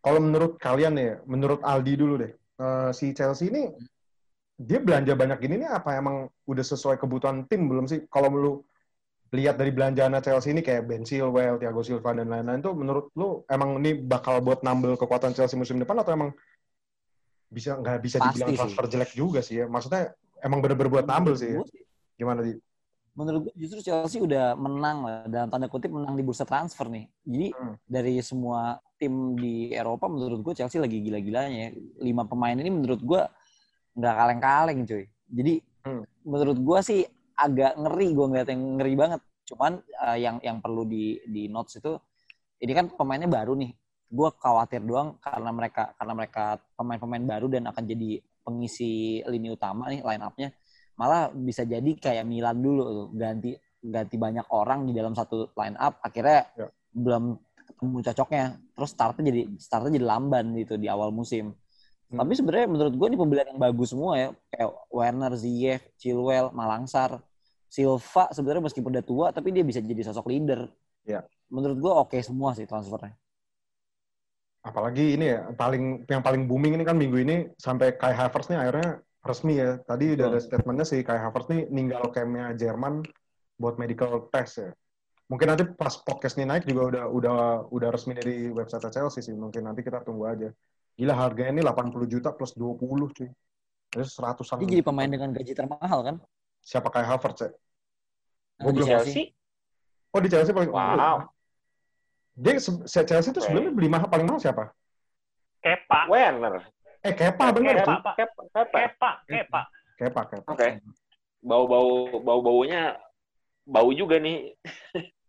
kalau 0.01 0.19
menurut 0.25 0.57
kalian 0.57 0.97
ya, 0.97 1.21
menurut 1.29 1.61
Aldi 1.61 1.93
dulu 2.01 2.15
deh, 2.17 2.33
eh, 2.33 2.91
si 2.97 3.13
Chelsea 3.13 3.53
ini 3.53 3.69
dia 4.57 4.81
belanja 4.81 5.13
banyak 5.13 5.39
gini 5.43 5.61
nih 5.61 5.71
apa 5.71 5.99
emang 6.01 6.31
udah 6.49 6.65
sesuai 6.65 6.97
kebutuhan 6.97 7.45
tim 7.45 7.69
belum 7.69 7.85
sih? 7.85 8.09
Kalau 8.09 8.33
lu 8.33 8.53
lihat 9.33 9.57
dari 9.57 9.73
belanjaan 9.73 10.17
Chelsea 10.21 10.53
ini 10.53 10.61
kayak 10.61 10.89
Ben 10.89 11.05
Chilwell, 11.05 11.57
Thiago 11.57 11.81
Silva 11.85 12.13
dan 12.13 12.29
lain-lain 12.29 12.61
tuh 12.61 12.77
menurut 12.77 13.09
lu 13.17 13.45
emang 13.49 13.81
ini 13.81 13.97
bakal 13.97 14.45
buat 14.45 14.61
nambel 14.61 14.97
kekuatan 14.97 15.33
Chelsea 15.33 15.57
musim 15.57 15.81
depan 15.81 16.01
atau 16.05 16.13
emang 16.13 16.31
bisa 17.53 17.77
nggak 17.77 18.01
bisa 18.01 18.17
Pasti 18.21 18.29
dibilang 18.33 18.51
sih. 18.53 18.59
transfer 18.61 18.85
jelek 18.89 19.11
juga 19.13 19.41
sih 19.45 19.61
ya? 19.61 19.67
Maksudnya 19.69 20.13
emang 20.41 20.61
bener-bener 20.61 20.93
buat 20.93 21.07
nambel 21.09 21.37
sih 21.37 21.57
ya? 21.57 21.61
Gimana 22.17 22.45
di? 22.45 22.57
Menurut 23.13 23.49
gue 23.49 23.55
justru 23.61 23.85
Chelsea 23.85 24.21
udah 24.25 24.57
menang 24.57 25.05
lah 25.05 25.17
dalam 25.29 25.49
tanda 25.53 25.69
kutip 25.69 25.93
menang 25.93 26.17
di 26.17 26.25
bursa 26.25 26.49
transfer 26.49 26.89
nih. 26.89 27.05
Jadi 27.29 27.47
Hmm. 27.53 27.75
dari 27.85 28.15
semua 28.25 28.81
tim 28.97 29.37
di 29.37 29.69
Eropa 29.69 30.09
menurut 30.09 30.41
gue 30.41 30.55
Chelsea 30.57 30.81
lagi 30.81 31.05
gila-gilanya. 31.05 31.69
ya. 31.69 31.71
Lima 32.01 32.25
pemain 32.25 32.57
ini 32.57 32.73
menurut 32.73 33.05
gue 33.05 33.21
nggak 33.93 34.15
kaleng-kaleng 34.17 34.81
cuy. 34.89 35.05
Jadi 35.29 35.55
Hmm. 35.85 36.03
menurut 36.25 36.57
gue 36.57 36.79
sih 36.81 37.01
agak 37.37 37.77
ngeri 37.77 38.09
gue 38.17 38.27
ngeliat 38.33 38.49
yang 38.49 38.63
ngeri 38.81 38.95
banget. 38.97 39.21
Cuman 39.45 39.73
eh, 39.83 40.19
yang 40.25 40.37
yang 40.41 40.59
perlu 40.65 40.89
di 40.89 41.21
di 41.29 41.53
notes 41.53 41.77
itu 41.77 41.93
ini 42.65 42.73
kan 42.73 42.89
pemainnya 42.89 43.29
baru 43.29 43.53
nih. 43.53 43.77
Gue 44.09 44.29
khawatir 44.41 44.81
doang 44.81 45.21
karena 45.21 45.51
mereka 45.53 45.93
karena 46.01 46.13
mereka 46.17 46.45
pemain-pemain 46.77 47.25
baru 47.29 47.47
dan 47.53 47.69
akan 47.69 47.85
jadi 47.85 48.21
pengisi 48.43 49.21
lini 49.23 49.53
utama 49.55 49.87
nih 49.93 50.01
line 50.03 50.23
up-nya 50.25 50.49
malah 50.97 51.33
bisa 51.33 51.65
jadi 51.65 51.91
kayak 51.97 52.25
Milan 52.29 52.61
dulu 52.61 52.83
tuh 52.85 53.07
ganti 53.17 53.57
ganti 53.83 54.17
banyak 54.21 54.47
orang 54.53 54.87
di 54.87 54.93
dalam 54.95 55.17
satu 55.17 55.51
line 55.59 55.77
up 55.81 55.99
akhirnya 56.01 56.47
Ya. 56.55 56.69
belum 56.93 57.37
ketemu 57.63 57.99
cocoknya 58.05 58.45
terus 58.77 58.91
startnya 58.93 59.25
jadi 59.33 59.43
startnya 59.59 59.99
jadi 59.99 60.07
lamban 60.07 60.45
gitu 60.59 60.77
di 60.77 60.87
awal 60.87 61.11
musim 61.11 61.57
Hmm. 62.13 62.21
tapi 62.21 62.37
sebenarnya 62.37 62.69
menurut 62.69 62.93
gue 62.93 63.07
ini 63.09 63.17
pembelian 63.17 63.49
yang 63.57 63.57
bagus 63.57 63.97
semua 63.97 64.21
ya 64.21 64.29
kayak 64.53 64.69
Werner, 64.93 65.33
Ziyech, 65.33 65.81
Chilwell, 65.97 66.53
Malangsar 66.53 67.25
Silva 67.73 68.29
sebenarnya 68.37 68.69
meskipun 68.69 68.93
udah 68.93 69.01
tua 69.01 69.27
tapi 69.33 69.49
dia 69.49 69.65
bisa 69.65 69.81
jadi 69.81 70.05
sosok 70.05 70.29
leader. 70.29 70.69
Ya. 71.09 71.25
Menurut 71.49 71.81
gue 71.81 71.89
oke 71.89 72.21
semua 72.21 72.53
sih 72.53 72.69
transfernya. 72.69 73.17
Apalagi 74.61 75.17
ini 75.17 75.33
ya, 75.33 75.49
paling 75.57 76.05
yang 76.05 76.21
paling 76.21 76.45
booming 76.45 76.77
ini 76.77 76.85
kan 76.85 77.01
minggu 77.01 77.17
ini 77.25 77.37
sampai 77.57 77.97
Kai 77.97 78.13
Havertz 78.13 78.53
nih 78.53 78.61
akhirnya 78.61 79.01
resmi 79.23 79.59
ya. 79.59 79.79
Tadi 79.81 80.19
udah 80.19 80.27
ada 80.35 80.41
statementnya 80.43 80.87
sih 80.87 81.01
Kai 81.07 81.19
Havertz 81.19 81.49
nih 81.51 81.71
ninggal 81.71 82.11
campnya 82.11 82.53
Jerman 82.53 83.03
buat 83.57 83.79
medical 83.79 84.27
test 84.29 84.59
ya. 84.61 84.71
Mungkin 85.31 85.47
nanti 85.49 85.65
pas 85.73 85.97
podcast 85.97 86.37
ini 86.37 86.45
naik 86.45 86.67
juga 86.69 86.83
udah 86.93 87.05
udah 87.09 87.37
udah 87.73 87.89
resmi 87.89 88.13
dari 88.13 88.51
website 88.53 88.91
Chelsea 88.93 89.23
sih. 89.25 89.33
Mungkin 89.33 89.65
nanti 89.65 89.81
kita 89.81 90.03
tunggu 90.05 90.29
aja. 90.29 90.51
Gila 90.99 91.15
harganya 91.17 91.57
ini 91.57 91.63
80 91.65 92.05
juta 92.05 92.35
plus 92.37 92.53
20 92.53 93.09
cuy. 93.17 93.31
Jadi 93.93 94.05
seratusan. 94.09 94.61
Dia 94.61 94.81
jadi 94.81 94.85
pemain 94.85 95.09
dengan 95.09 95.33
gaji 95.33 95.53
termahal 95.57 96.01
kan? 96.05 96.17
Siapa 96.61 96.89
Kai 96.93 97.05
Havertz 97.07 97.49
ya? 97.49 97.51
Nah, 98.61 98.69
di 98.69 98.77
belum 98.77 98.89
Chelsea? 98.89 99.33
Oh 100.13 100.21
di 100.21 100.29
Chelsea 100.29 100.53
paling 100.53 100.69
Wow. 100.69 101.33
Dia 102.33 102.57
se- 102.61 102.85
se- 102.89 103.05
Chelsea 103.09 103.33
itu 103.33 103.41
sebelumnya 103.41 103.73
beli 103.73 103.89
mahal 103.93 104.09
paling 104.09 104.25
mahal 104.29 104.41
siapa? 104.41 104.73
Kepa, 105.61 106.09
Werner. 106.09 106.65
Eh 107.03 107.15
Kepa 107.19 107.51
bener 107.51 107.83
Kepa. 107.83 108.15
Kepa. 108.15 108.43
Kepa. 108.47 108.71
Kepa, 108.71 109.11
Kepa. 109.27 109.61
Kepa 109.99 110.23
Kepa. 110.31 110.49
Oke. 110.55 110.69
Bau-bau 111.43 112.23
bau-baunya 112.23 112.95
bau 113.67 113.91
juga 113.91 114.23
nih. 114.23 114.55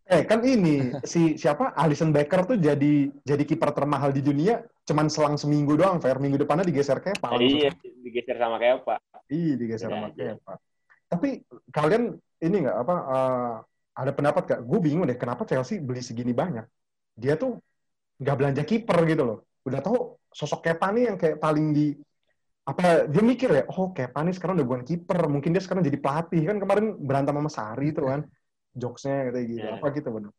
Eh 0.04 0.22
kan 0.28 0.44
ini 0.44 0.94
si 1.08 1.40
siapa 1.40 1.74
Alisson 1.74 2.14
Becker 2.14 2.46
tuh 2.46 2.58
jadi 2.60 3.08
jadi 3.24 3.44
kiper 3.48 3.72
termahal 3.72 4.12
di 4.12 4.20
dunia 4.20 4.60
cuman 4.84 5.08
selang 5.08 5.40
seminggu 5.40 5.80
doang 5.80 6.04
fair 6.04 6.20
minggu 6.20 6.38
depannya 6.38 6.68
digeser 6.68 7.00
Kepa. 7.02 7.34
Iya, 7.40 7.72
digeser 8.04 8.38
sama 8.38 8.60
Kepa. 8.60 9.00
Iya 9.32 9.54
digeser 9.58 9.90
Iya, 9.90 9.96
sama 9.96 10.08
iya. 10.14 10.36
Kepa. 10.38 10.54
Tapi 11.10 11.30
kalian 11.72 12.20
ini 12.44 12.56
nggak 12.68 12.78
apa 12.84 12.96
eh, 13.00 13.54
ada 13.94 14.12
pendapat 14.12 14.44
gak? 14.50 14.62
Gue 14.66 14.80
bingung 14.82 15.06
deh 15.08 15.18
kenapa 15.18 15.48
Chelsea 15.48 15.80
beli 15.80 16.04
segini 16.04 16.36
banyak. 16.36 16.66
Dia 17.16 17.40
tuh 17.40 17.58
nggak 18.20 18.36
belanja 18.38 18.64
kiper 18.68 19.00
gitu 19.08 19.24
loh. 19.24 19.40
Udah 19.64 19.80
tahu 19.80 20.20
sosok 20.32 20.60
Kepa 20.68 20.92
nih 20.92 21.04
yang 21.12 21.18
kayak 21.20 21.38
paling 21.40 21.72
di 21.72 21.96
apa 22.64 23.08
dia 23.12 23.20
mikir 23.20 23.52
ya 23.52 23.64
oh 23.68 23.92
Kepa 23.92 24.24
nih 24.24 24.36
sekarang 24.36 24.56
udah 24.56 24.68
bukan 24.68 24.84
kiper 24.88 25.20
mungkin 25.28 25.52
dia 25.52 25.60
sekarang 25.60 25.84
jadi 25.84 26.00
pelatih 26.00 26.48
kan 26.48 26.58
kemarin 26.64 26.96
berantem 26.96 27.36
sama 27.36 27.52
Sari 27.52 27.92
itu 27.92 28.04
kan 28.08 28.24
jokesnya 28.72 29.36
kayak 29.36 29.46
gitu 29.52 29.66
Iya. 29.68 29.76
apa 29.76 29.86
gitu 29.92 30.10
bener 30.16 30.32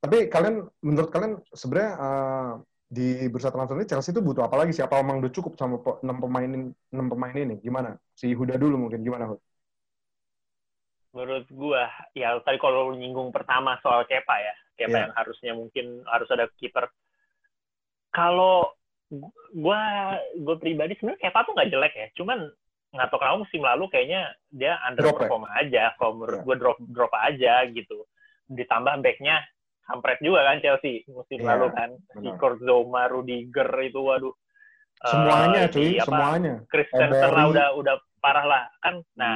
tapi 0.00 0.16
kalian 0.32 0.64
menurut 0.80 1.10
kalian 1.12 1.36
sebenarnya 1.52 1.92
eh, 2.00 2.52
di 2.86 3.06
bursa 3.28 3.52
transfer 3.52 3.76
ini 3.76 3.84
Chelsea 3.84 4.14
itu 4.14 4.24
butuh 4.24 4.48
apa 4.48 4.56
lagi 4.56 4.72
sih 4.72 4.80
apa 4.80 5.02
emang 5.04 5.20
udah 5.20 5.32
cukup 5.36 5.52
sama 5.60 5.76
enam 6.00 6.16
pemain 6.16 6.50
enam 6.72 7.06
pemain 7.12 7.36
ini 7.36 7.60
gimana 7.60 7.92
si 8.16 8.32
Huda 8.32 8.56
dulu 8.56 8.88
mungkin 8.88 9.04
gimana 9.04 9.28
Hud? 9.28 9.40
Menurut 11.16 11.48
gua, 11.48 11.88
ya 12.12 12.36
tadi 12.44 12.60
kalau 12.60 12.92
nyinggung 12.92 13.32
pertama 13.32 13.80
soal 13.80 14.04
Kepa 14.04 14.36
ya, 14.36 14.54
Kepa 14.76 14.92
Iya. 14.92 15.02
yang 15.08 15.12
harusnya 15.16 15.52
mungkin 15.56 16.04
harus 16.04 16.28
ada 16.28 16.44
kiper. 16.60 16.92
Kalau 18.16 18.72
gu- 19.12 19.34
gua 19.52 19.80
gua 20.40 20.56
pribadi 20.56 20.96
sebenarnya 20.96 21.20
Kepa 21.20 21.44
tuh 21.44 21.52
nggak 21.52 21.68
jelek 21.68 21.92
ya, 21.92 22.08
cuman 22.16 22.38
nggak 22.96 23.08
tahu 23.12 23.18
kenapa 23.20 23.38
musim 23.44 23.60
lalu 23.60 23.84
kayaknya 23.92 24.22
dia 24.48 24.80
underperform 24.88 25.44
aja. 25.52 25.92
Kalau 26.00 26.12
menurut 26.16 26.40
Iya. 26.40 26.46
gua 26.48 26.56
drop 26.56 26.78
drop 26.88 27.12
aja 27.12 27.54
gitu. 27.68 28.08
Ditambah 28.48 29.04
backnya 29.04 29.44
kampret 29.84 30.18
juga 30.18 30.42
kan 30.42 30.58
Chelsea 30.64 31.04
musim 31.06 31.44
Iya, 31.44 31.48
lalu 31.52 31.66
kan. 31.76 31.90
Si 32.16 32.28
Zouma, 32.64 33.06
Rudiger 33.06 33.68
itu 33.84 34.00
waduh. 34.00 34.32
Eh, 34.96 35.10
semuanya 35.12 35.68
ini 35.68 35.72
cuy 35.76 35.90
apa, 36.00 36.04
semuanya 36.08 36.52
Emery. 37.20 37.36
lah 37.36 37.46
udah 37.52 37.68
udah 37.76 37.94
parah 38.16 38.46
lah 38.48 38.62
kan. 38.80 38.96
Hmm. 38.96 39.12
Nah, 39.20 39.34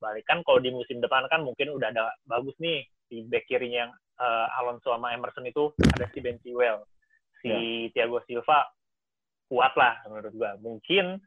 balik 0.00 0.24
kan 0.24 0.40
kalau 0.42 0.58
di 0.58 0.72
musim 0.72 0.98
depan 0.98 1.28
kan 1.28 1.44
mungkin 1.44 1.68
udah 1.68 1.92
ada 1.92 2.10
bagus 2.24 2.56
nih 2.58 2.82
di 3.06 3.22
back 3.28 3.44
kirinya 3.44 3.86
yang 3.86 3.92
eh, 3.92 4.46
Alonso 4.56 4.88
sama 4.88 5.12
Emerson 5.12 5.44
itu 5.44 5.68
ada 5.92 6.08
si 6.10 6.18
Ben 6.24 6.40
Chilwell. 6.40 6.80
Si 7.42 7.50
Ya. 7.50 7.58
Thiago 7.92 8.22
Silva 8.24 8.70
kuat 9.50 9.74
lah 9.76 10.00
menurut 10.08 10.32
gua. 10.32 10.50
Mungkin 10.62 11.18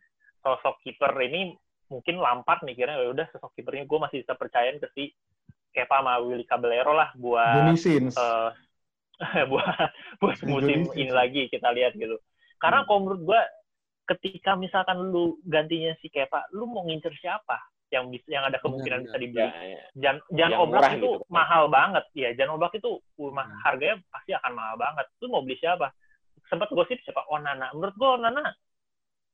sosok 0.41 0.81
kiper 0.81 1.11
ini 1.21 1.53
mungkin 1.85 2.17
Lampard 2.17 2.65
mikirnya 2.65 2.97
ya 2.97 3.09
udah 3.13 3.27
sosok 3.29 3.53
kipernya 3.53 3.85
gue 3.85 3.99
masih 4.01 4.17
bisa 4.25 4.33
percayain 4.33 4.81
ke 4.81 4.89
si 4.97 5.03
Kepa 5.69 6.01
sama 6.01 6.17
Willy 6.23 6.47
Caballero 6.47 6.95
lah 6.97 7.13
buat 7.13 7.75
eh, 7.77 9.43
buat 9.51 9.65
buat 10.17 10.37
Si 10.39 10.45
musim 10.49 10.89
ini 10.95 11.11
lagi 11.13 11.47
kita 11.51 11.69
lihat 11.75 11.93
gitu. 11.99 12.17
Karena 12.57 12.81
Hmm. 12.81 12.87
kalau 12.89 12.99
menurut 13.05 13.21
gua 13.27 13.41
ketika 14.05 14.53
misalkan 14.57 14.97
lu 15.13 15.37
gantinya 15.45 15.93
si 16.01 16.09
Kepa, 16.09 16.49
lu 16.53 16.65
mau 16.69 16.85
ngincer 16.85 17.13
siapa 17.19 17.57
yang 17.93 18.09
bisa 18.09 18.27
yang 18.27 18.45
ada 18.49 18.57
kemungkinan 18.61 19.05
bisa 19.05 19.17
dibeli? 19.17 19.45
Ya, 19.45 19.61
ya. 19.61 19.83
Jan 19.93 20.15
Jan 20.33 20.51
Yang 20.51 20.61
Oblak 20.61 20.89
itu 20.97 21.09
gitu. 21.09 21.25
mahal 21.29 21.63
banget. 21.69 22.05
Ya, 22.17 22.29
Jan 22.33 22.49
Oblak 22.53 22.73
itu 22.77 22.97
uh, 22.97 23.31
harganya 23.65 24.01
pasti 24.09 24.31
akan 24.33 24.51
mahal 24.57 24.75
banget. 24.77 25.05
Lu 25.21 25.29
mau 25.29 25.41
beli 25.45 25.57
siapa? 25.61 25.93
Sempat 26.47 26.69
gosip 26.71 26.99
siapa? 27.01 27.25
Onana. 27.27 27.73
Menurut 27.73 27.95
gua 27.97 28.09
Onana 28.17 28.53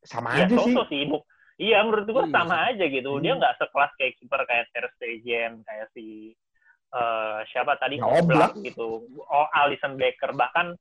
sama 0.01 0.33
ya 0.33 0.49
aja 0.49 0.55
sih 0.65 0.75
sih. 0.89 1.03
Bu- 1.05 1.25
Iya, 1.61 1.85
menurut 1.85 2.09
gua 2.09 2.25
Iya, 2.25 2.33
sama 2.33 2.57
aja 2.73 2.85
gitu. 2.89 3.21
Dia 3.21 3.37
Hmm. 3.37 3.39
nggak 3.43 3.55
sekelas 3.61 3.91
kayak 3.93 4.13
kiper 4.17 4.41
kayak 4.49 4.65
Ter 4.73 4.85
Stegen, 4.97 5.61
kayak 5.61 5.87
si 5.93 6.33
eh, 6.91 7.39
siapa 7.53 7.79
tadi 7.79 8.01
Ya, 8.01 8.03
Oblak. 8.03 8.51
gitu. 8.67 9.07
Oh, 9.23 9.47
Alisson 9.55 9.95
Becker 9.95 10.35
bahkan 10.35 10.75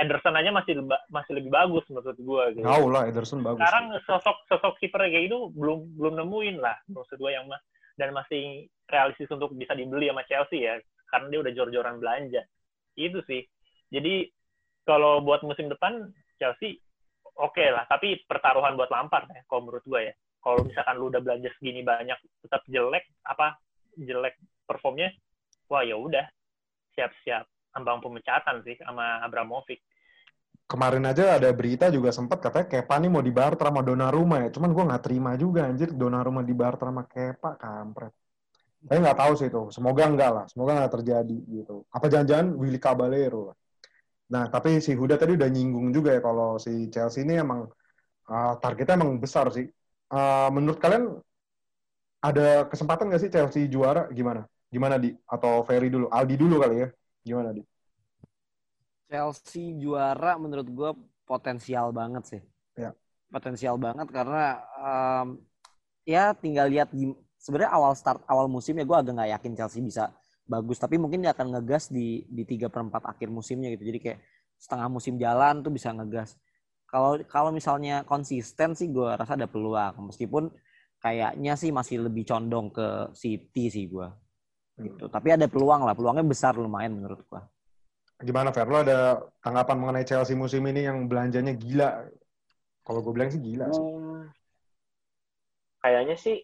Ederson 0.00 0.32
aja 0.32 0.48
masih 0.48 0.80
masih 1.12 1.36
lebih 1.36 1.52
bagus 1.52 1.84
menurut 1.92 2.16
gua 2.24 2.48
gitu. 2.56 2.64
Tahu 2.64 2.86
lah 2.88 3.04
Ederson 3.04 3.44
bagus 3.44 3.60
Sekarang 3.60 3.92
sosok 4.08 4.36
sosok 4.48 4.80
kiper 4.80 5.04
kayak 5.04 5.28
itu 5.28 5.52
belum 5.52 6.00
belum 6.00 6.14
nemuin 6.16 6.56
lah 6.64 6.80
maksud 6.88 7.20
gua 7.20 7.36
yang 7.36 7.44
mah 7.44 7.60
dan 8.00 8.16
masih 8.16 8.64
realistis 8.88 9.28
untuk 9.28 9.52
bisa 9.52 9.76
dibeli 9.76 10.08
sama 10.08 10.24
Chelsea 10.24 10.64
ya 10.64 10.80
karena 11.12 11.26
dia 11.28 11.40
udah 11.44 11.52
jor-joran 11.52 11.96
belanja. 12.00 12.40
Itu 12.96 13.20
sih. 13.28 13.44
Jadi 13.92 14.32
kalau 14.84 15.20
buat 15.24 15.44
musim 15.44 15.68
depan 15.68 16.10
Chelsea 16.40 16.80
oke 17.36 17.64
lah, 17.72 17.84
tapi 17.88 18.20
pertaruhan 18.28 18.76
buat 18.76 18.92
Lampard 18.92 19.28
ya 19.32 19.42
kalau 19.48 19.68
menurut 19.68 19.84
gua 19.88 20.00
ya. 20.04 20.14
Kalau 20.40 20.64
misalkan 20.64 20.96
lu 20.96 21.12
udah 21.12 21.20
belanja 21.20 21.52
segini 21.60 21.84
banyak 21.84 22.16
tetap 22.40 22.64
jelek 22.64 23.04
apa 23.28 23.60
jelek 24.00 24.40
performnya, 24.64 25.12
wah 25.68 25.84
ya 25.84 26.00
udah 26.00 26.24
siap-siap 26.96 27.44
ambang 27.76 28.00
pemecatan 28.00 28.64
sih 28.64 28.76
sama 28.80 29.20
Abramovich. 29.22 29.84
kemarin 30.70 31.02
aja 31.02 31.34
ada 31.34 31.50
berita 31.50 31.90
juga 31.90 32.14
sempat 32.14 32.38
katanya 32.38 32.70
Kepa 32.70 32.94
nih 33.02 33.10
mau 33.10 33.18
dibarter 33.18 33.66
sama 33.74 33.82
Donnarumma 33.82 34.46
ya. 34.46 34.48
Cuman 34.54 34.70
gue 34.70 34.84
nggak 34.86 35.02
terima 35.02 35.34
juga 35.34 35.66
anjir 35.66 35.90
Donnarumma 35.90 36.46
dibarter 36.46 36.86
sama 36.94 37.02
Kepa 37.10 37.58
kampret. 37.58 38.14
Saya 38.86 38.98
nggak 39.02 39.18
tahu 39.18 39.32
sih 39.34 39.48
itu. 39.50 39.62
Semoga 39.74 40.06
enggak 40.06 40.30
lah. 40.30 40.44
Semoga 40.46 40.78
nggak 40.78 40.92
terjadi 40.94 41.38
gitu. 41.50 41.82
Apa 41.90 42.06
jangan-jangan 42.06 42.54
Willy 42.54 42.78
Caballero. 42.78 43.58
Nah 44.30 44.46
tapi 44.46 44.78
si 44.78 44.94
Huda 44.94 45.18
tadi 45.18 45.34
udah 45.34 45.50
nyinggung 45.50 45.90
juga 45.90 46.14
ya 46.14 46.22
kalau 46.22 46.56
si 46.56 46.86
Chelsea 46.88 47.26
ini 47.26 47.42
emang 47.42 47.66
uh, 48.30 48.54
targetnya 48.62 48.96
emang 48.96 49.18
besar 49.18 49.50
sih. 49.50 49.66
Uh, 50.10 50.48
menurut 50.54 50.78
kalian 50.78 51.18
ada 52.22 52.68
kesempatan 52.70 53.10
nggak 53.10 53.22
sih 53.26 53.32
Chelsea 53.32 53.66
juara? 53.66 54.06
Gimana? 54.14 54.46
Gimana 54.70 54.96
di? 55.02 55.10
Atau 55.26 55.66
Ferry 55.66 55.90
dulu? 55.90 56.06
Aldi 56.06 56.34
dulu 56.38 56.62
kali 56.62 56.86
ya? 56.86 56.88
Gimana 57.26 57.50
di? 57.50 57.62
Chelsea 59.10 59.74
juara 59.74 60.38
menurut 60.38 60.68
gue 60.70 60.90
potensial 61.26 61.90
banget 61.90 62.22
sih. 62.30 62.42
Ya. 62.78 62.94
Potensial 63.26 63.74
banget 63.74 64.06
karena 64.14 64.62
em, 64.78 65.26
ya 66.06 66.30
tinggal 66.38 66.70
lihat 66.70 66.94
sebenarnya 67.38 67.74
awal 67.74 67.98
start 67.98 68.22
awal 68.30 68.46
musim 68.46 68.78
ya 68.78 68.86
gue 68.86 68.94
agak 68.94 69.12
nggak 69.14 69.30
yakin 69.34 69.52
Chelsea 69.58 69.82
bisa 69.82 70.14
bagus 70.50 70.82
tapi 70.82 70.98
mungkin 70.98 71.22
dia 71.22 71.30
akan 71.30 71.54
ngegas 71.54 71.94
di 71.94 72.26
di 72.26 72.42
tiga 72.42 72.66
perempat 72.66 73.06
akhir 73.06 73.30
musimnya 73.30 73.70
gitu. 73.78 73.86
Jadi 73.86 73.98
kayak 74.02 74.18
setengah 74.58 74.90
musim 74.90 75.14
jalan 75.14 75.62
tuh 75.62 75.70
bisa 75.70 75.94
ngegas. 75.94 76.34
Kalau 76.90 77.22
kalau 77.30 77.54
misalnya 77.54 78.02
konsisten 78.02 78.74
sih 78.74 78.90
gue 78.90 79.14
rasa 79.14 79.38
ada 79.38 79.46
peluang. 79.46 80.10
Meskipun 80.10 80.50
kayaknya 80.98 81.54
sih 81.54 81.70
masih 81.70 82.02
lebih 82.10 82.26
condong 82.26 82.74
ke 82.74 83.14
City 83.14 83.70
sih 83.70 83.86
gue 83.86 84.10
gitu. 84.82 85.06
Tapi 85.06 85.38
ada 85.38 85.46
peluang 85.46 85.86
lah. 85.86 85.94
Peluangnya 85.94 86.26
besar 86.26 86.58
lumayan 86.58 86.98
menurut 86.98 87.22
gue 87.30 87.42
Gimana 88.20 88.52
Fer? 88.52 88.68
Lo 88.68 88.84
ada 88.84 89.16
tanggapan 89.40 89.76
mengenai 89.80 90.04
Chelsea 90.04 90.36
musim 90.36 90.60
ini 90.68 90.84
yang 90.84 91.08
belanjanya 91.08 91.56
gila? 91.56 92.04
Kalau 92.84 93.00
gue 93.00 93.12
bilang 93.16 93.32
sih 93.32 93.40
gila 93.40 93.72
sih. 93.72 93.80
Hmm, 93.80 94.28
kayaknya 95.80 96.16
sih 96.20 96.36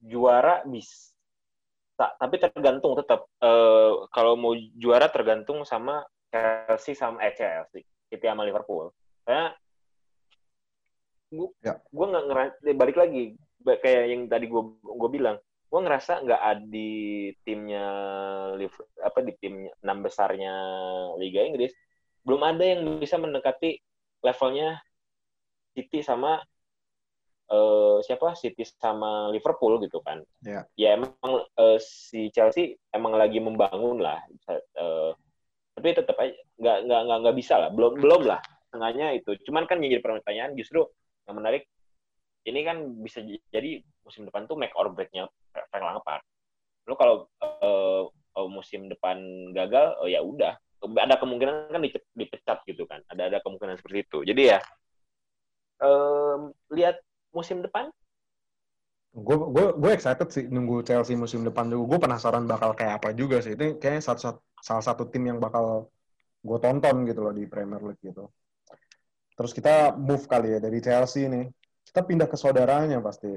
juara 0.00 0.64
bisa 0.64 1.12
tapi 1.98 2.38
tergantung 2.38 2.94
tetap 2.94 3.26
Eh, 3.38 3.92
kalau 4.10 4.34
mau 4.34 4.54
juara 4.74 5.06
tergantung 5.10 5.62
sama 5.62 6.02
Chelsea 6.30 6.94
sama 6.98 7.22
eh 7.22 7.30
Chelsea 7.34 7.86
City 8.10 8.26
sama 8.26 8.42
Liverpool 8.42 8.90
karena 9.22 9.54
gue 11.30 11.48
Ya. 11.62 11.78
gue 11.78 12.06
nggak 12.08 12.24
ngerasa 12.26 12.58
balik 12.74 12.96
lagi 12.98 13.38
kayak 13.62 14.04
yang 14.10 14.22
tadi 14.26 14.50
gue 14.50 14.62
gue 14.74 15.10
bilang 15.12 15.38
gue 15.68 15.80
ngerasa 15.84 16.24
nggak 16.24 16.42
ada 16.42 16.64
di 16.66 16.90
timnya 17.44 17.86
apa 19.04 19.18
di 19.22 19.32
tim 19.38 19.70
enam 19.84 19.98
besarnya 20.02 20.54
Liga 21.20 21.44
Inggris 21.44 21.70
belum 22.26 22.42
ada 22.42 22.64
yang 22.64 22.98
bisa 22.98 23.20
mendekati 23.20 23.78
levelnya 24.24 24.82
City 25.78 26.02
sama 26.02 26.42
eh, 27.48 27.96
siapa 28.04 28.36
City 28.36 28.64
sama 28.64 29.32
Liverpool 29.32 29.80
gitu 29.80 30.04
kan. 30.04 30.20
Ya. 30.44 30.68
Ya 30.76 30.94
emang 31.00 31.12
eh, 31.56 31.78
si 31.80 32.28
Chelsea 32.32 32.76
emang 32.92 33.16
lagi 33.16 33.40
membangun 33.40 34.00
lah. 34.00 34.20
Eh, 34.48 35.12
tapi 35.78 35.88
tetap 35.94 36.16
aja 36.18 36.34
nggak 36.58 36.78
nggak 36.84 37.00
nggak 37.08 37.18
nggak 37.24 37.36
bisa 37.36 37.54
lah. 37.56 37.70
Belum 37.72 37.96
belum 37.96 38.22
lah. 38.28 38.40
Tengahnya 38.68 39.16
itu. 39.16 39.32
Cuman 39.48 39.64
kan 39.64 39.80
yang 39.80 39.98
jadi 39.98 40.04
pertanyaan 40.04 40.52
justru 40.54 40.84
yang 41.24 41.40
menarik 41.40 41.64
ini 42.48 42.64
kan 42.64 42.80
bisa 43.04 43.20
jadi 43.52 43.84
musim 44.04 44.24
depan 44.24 44.48
tuh 44.48 44.56
make 44.56 44.72
or 44.76 44.88
break-nya 44.92 45.28
Frank 45.52 45.84
Lampard. 45.84 46.22
Lu 46.88 46.94
kalau 46.96 47.28
eh, 47.40 48.04
musim 48.46 48.86
depan 48.86 49.18
gagal, 49.50 49.98
oh 49.98 50.06
ya 50.06 50.22
udah. 50.22 50.54
Ada 50.78 51.18
kemungkinan 51.18 51.74
kan 51.74 51.82
dipecat 52.14 52.62
gitu 52.70 52.86
kan. 52.86 53.02
Ada 53.10 53.34
ada 53.34 53.38
kemungkinan 53.42 53.82
seperti 53.82 54.06
itu. 54.06 54.18
Jadi 54.22 54.42
ya 54.46 54.62
em, 55.82 56.54
lihat 56.74 57.02
musim 57.32 57.60
depan? 57.64 57.90
Gue 59.12 59.90
excited 59.90 60.28
sih 60.30 60.46
nunggu 60.46 60.84
Chelsea 60.84 61.16
musim 61.18 61.42
depan 61.42 61.66
juga 61.72 61.96
gue 61.96 61.98
penasaran 62.06 62.44
bakal 62.44 62.76
kayak 62.76 63.02
apa 63.02 63.16
juga 63.16 63.40
sih. 63.40 63.56
Itu 63.56 63.80
kayaknya 63.80 64.02
satu, 64.04 64.20
satu 64.20 64.40
salah 64.62 64.84
satu 64.84 65.06
tim 65.08 65.26
yang 65.26 65.38
bakal 65.38 65.90
gue 66.38 66.58
tonton 66.62 67.06
gitu 67.06 67.20
loh 67.24 67.34
di 67.34 67.46
Premier 67.50 67.82
League 67.82 68.02
gitu. 68.02 68.30
Terus 69.38 69.54
kita 69.54 69.94
move 69.94 70.26
kali 70.26 70.54
ya 70.54 70.58
dari 70.58 70.78
Chelsea 70.82 71.30
nih. 71.30 71.46
Kita 71.86 72.04
pindah 72.04 72.28
ke 72.28 72.36
saudaranya 72.36 72.98
pasti. 72.98 73.30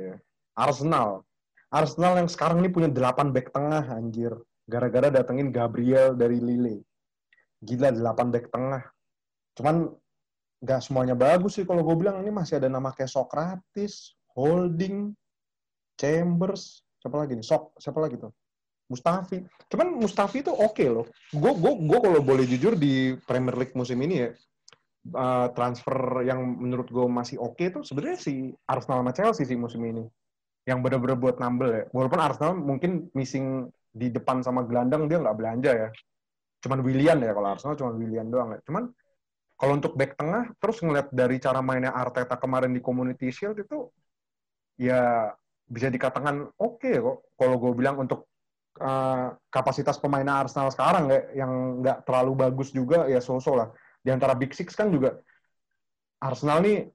Arsenal. 0.58 1.24
Arsenal 1.72 2.20
yang 2.20 2.30
sekarang 2.30 2.60
ini 2.60 2.70
punya 2.74 2.90
8 2.92 3.32
back 3.32 3.54
tengah 3.54 3.86
anjir. 3.96 4.34
Gara-gara 4.68 5.14
datengin 5.14 5.54
Gabriel 5.54 6.18
dari 6.18 6.42
Lille. 6.42 6.84
Gila 7.62 7.94
8 7.94 8.34
back 8.34 8.50
tengah. 8.50 8.84
Cuman 9.56 9.94
nggak 10.62 10.80
semuanya 10.86 11.18
bagus 11.18 11.58
sih 11.58 11.66
kalau 11.66 11.82
gue 11.82 11.98
bilang 11.98 12.22
ini 12.22 12.30
masih 12.30 12.62
ada 12.62 12.70
nama 12.70 12.94
kayak 12.94 13.10
Socrates, 13.10 14.14
Holding, 14.38 15.10
Chambers, 15.98 16.86
siapa 17.02 17.18
lagi 17.18 17.34
nih? 17.34 17.46
Sok, 17.46 17.82
siapa 17.82 17.98
lagi 17.98 18.22
tuh? 18.22 18.30
Mustafi. 18.92 19.40
Cuman 19.72 19.88
Mustafi 19.98 20.44
itu 20.44 20.52
oke 20.52 20.86
loh. 20.86 21.08
Gue 21.32 21.52
gue 21.56 21.74
gue 21.88 22.00
kalau 22.04 22.20
boleh 22.20 22.44
jujur 22.44 22.76
di 22.76 23.16
Premier 23.24 23.56
League 23.56 23.74
musim 23.74 23.98
ini 24.04 24.28
ya 24.28 24.30
eh, 25.16 25.48
transfer 25.56 26.28
yang 26.28 26.44
menurut 26.44 26.92
gue 26.92 27.06
masih 27.08 27.40
oke 27.40 27.64
tuh 27.72 27.84
sebenarnya 27.88 28.20
si 28.20 28.52
Arsenal 28.68 29.02
sama 29.02 29.16
Chelsea 29.16 29.48
sih 29.48 29.56
musim 29.56 29.82
ini. 29.88 30.04
Yang 30.68 30.78
bener-bener 30.84 31.18
buat 31.18 31.40
nambel 31.40 31.70
ya. 31.72 31.84
Walaupun 31.96 32.20
Arsenal 32.20 32.54
mungkin 32.60 33.08
missing 33.16 33.72
di 33.92 34.12
depan 34.12 34.44
sama 34.44 34.68
gelandang 34.68 35.08
dia 35.08 35.24
nggak 35.24 35.38
belanja 35.40 35.72
ya. 35.72 35.90
Cuman 36.62 36.84
Willian 36.84 37.24
ya 37.24 37.32
kalau 37.32 37.48
Arsenal 37.48 37.80
cuman 37.80 37.96
Willian 37.96 38.28
doang 38.28 38.54
ya. 38.54 38.60
Cuman 38.68 38.92
kalau 39.62 39.78
untuk 39.78 39.94
back 39.94 40.18
tengah 40.18 40.50
terus 40.58 40.82
ngeliat 40.82 41.14
dari 41.14 41.38
cara 41.38 41.62
mainnya 41.62 41.94
Arteta 41.94 42.34
kemarin 42.34 42.74
di 42.74 42.82
Community 42.82 43.30
Shield 43.30 43.62
itu 43.62 43.94
ya 44.82 45.30
bisa 45.70 45.94
dikatakan 45.94 46.50
oke 46.58 46.90
kok. 46.90 47.18
Kalau 47.38 47.56
gue 47.62 47.72
bilang 47.78 48.02
untuk 48.02 48.26
uh, 48.82 49.38
kapasitas 49.54 50.02
pemain 50.02 50.26
Arsenal 50.26 50.74
sekarang 50.74 51.14
ya 51.14 51.46
yang 51.46 51.78
nggak 51.78 52.10
terlalu 52.10 52.34
bagus 52.42 52.74
juga 52.74 53.06
ya 53.06 53.22
so-so 53.22 53.54
lah. 53.54 53.70
Di 54.02 54.10
antara 54.10 54.34
Big 54.34 54.50
Six 54.58 54.74
kan 54.74 54.90
juga 54.90 55.22
Arsenal 56.18 56.66
nih 56.66 56.90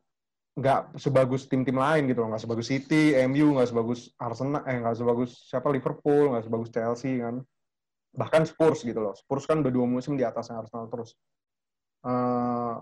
nggak 0.59 0.99
sebagus 0.99 1.47
tim-tim 1.47 1.79
lain 1.79 2.11
gitu 2.11 2.27
loh. 2.27 2.35
Nggak 2.35 2.51
sebagus 2.51 2.67
City, 2.67 3.15
MU 3.31 3.55
nggak 3.55 3.71
sebagus 3.71 4.11
Arsenal 4.19 4.67
eh 4.67 4.75
nggak 4.83 4.97
sebagus 4.99 5.31
siapa 5.47 5.71
Liverpool 5.71 6.35
nggak 6.35 6.51
sebagus 6.51 6.69
Chelsea 6.75 7.23
kan. 7.23 7.39
Bahkan 8.11 8.43
Spurs 8.51 8.83
gitu 8.83 8.99
loh. 8.99 9.15
Spurs 9.15 9.47
kan 9.47 9.63
udah 9.63 9.71
dua 9.71 9.87
musim 9.87 10.19
di 10.19 10.27
atasnya 10.27 10.67
Arsenal 10.67 10.91
terus 10.91 11.15
Eh, 12.07 12.75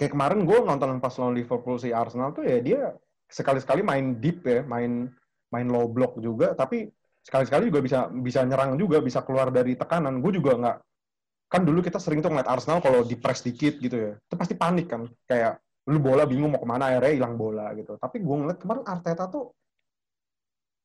kayak 0.00 0.12
kemarin 0.16 0.48
gue 0.48 0.58
nonton 0.64 0.96
pas 1.04 1.12
lawan 1.20 1.36
Liverpool 1.36 1.76
si 1.76 1.92
Arsenal 1.92 2.32
tuh 2.32 2.48
ya 2.48 2.58
dia 2.64 2.80
sekali-sekali 3.28 3.84
main 3.84 4.16
deep 4.16 4.40
ya, 4.48 4.64
main 4.64 5.12
main 5.52 5.68
low 5.68 5.84
block 5.84 6.16
juga, 6.16 6.56
tapi 6.56 6.88
sekali-sekali 7.20 7.68
juga 7.68 7.80
bisa 7.84 7.98
bisa 8.08 8.40
nyerang 8.40 8.80
juga, 8.80 9.04
bisa 9.04 9.20
keluar 9.20 9.52
dari 9.52 9.76
tekanan. 9.76 10.24
Gue 10.24 10.32
juga 10.32 10.56
nggak 10.56 10.78
kan 11.52 11.60
dulu 11.68 11.84
kita 11.84 12.00
sering 12.00 12.24
tuh 12.24 12.32
ngeliat 12.32 12.48
Arsenal 12.48 12.80
kalau 12.80 13.04
di 13.04 13.20
press 13.20 13.44
dikit 13.44 13.76
gitu 13.76 13.92
ya, 13.92 14.12
itu 14.16 14.34
pasti 14.40 14.56
panik 14.56 14.88
kan, 14.88 15.04
kayak 15.28 15.60
lu 15.92 16.00
bola 16.00 16.24
bingung 16.24 16.56
mau 16.56 16.62
ke 16.62 16.64
mana 16.64 16.88
akhirnya 16.88 17.12
hilang 17.12 17.36
bola 17.36 17.68
gitu. 17.76 18.00
Tapi 18.00 18.24
gue 18.24 18.36
ngeliat 18.40 18.56
kemarin 18.56 18.84
Arteta 18.88 19.28
tuh 19.28 19.52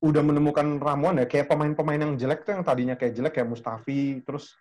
udah 0.03 0.19
menemukan 0.19 0.67
ramuan 0.83 1.23
ya, 1.23 1.25
kayak 1.31 1.47
pemain-pemain 1.47 2.03
yang 2.03 2.13
jelek 2.19 2.43
tuh 2.43 2.59
yang 2.59 2.67
tadinya 2.67 2.99
kayak 2.99 3.15
jelek 3.15 3.33
kayak 3.39 3.47
Mustafi, 3.47 4.19
terus 4.27 4.51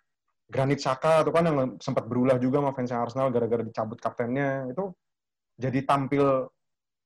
Granit 0.47 0.79
Xhaka 0.79 1.27
tuh 1.27 1.35
kan 1.35 1.43
yang 1.43 1.75
sempat 1.83 2.07
berulah 2.07 2.39
juga 2.39 2.63
sama 2.63 2.71
fans 2.71 2.95
Arsenal 2.95 3.27
gara-gara 3.35 3.63
dicabut 3.67 3.99
kaptennya. 3.99 4.71
Itu 4.71 4.95
jadi 5.59 5.83
tampil 5.83 6.47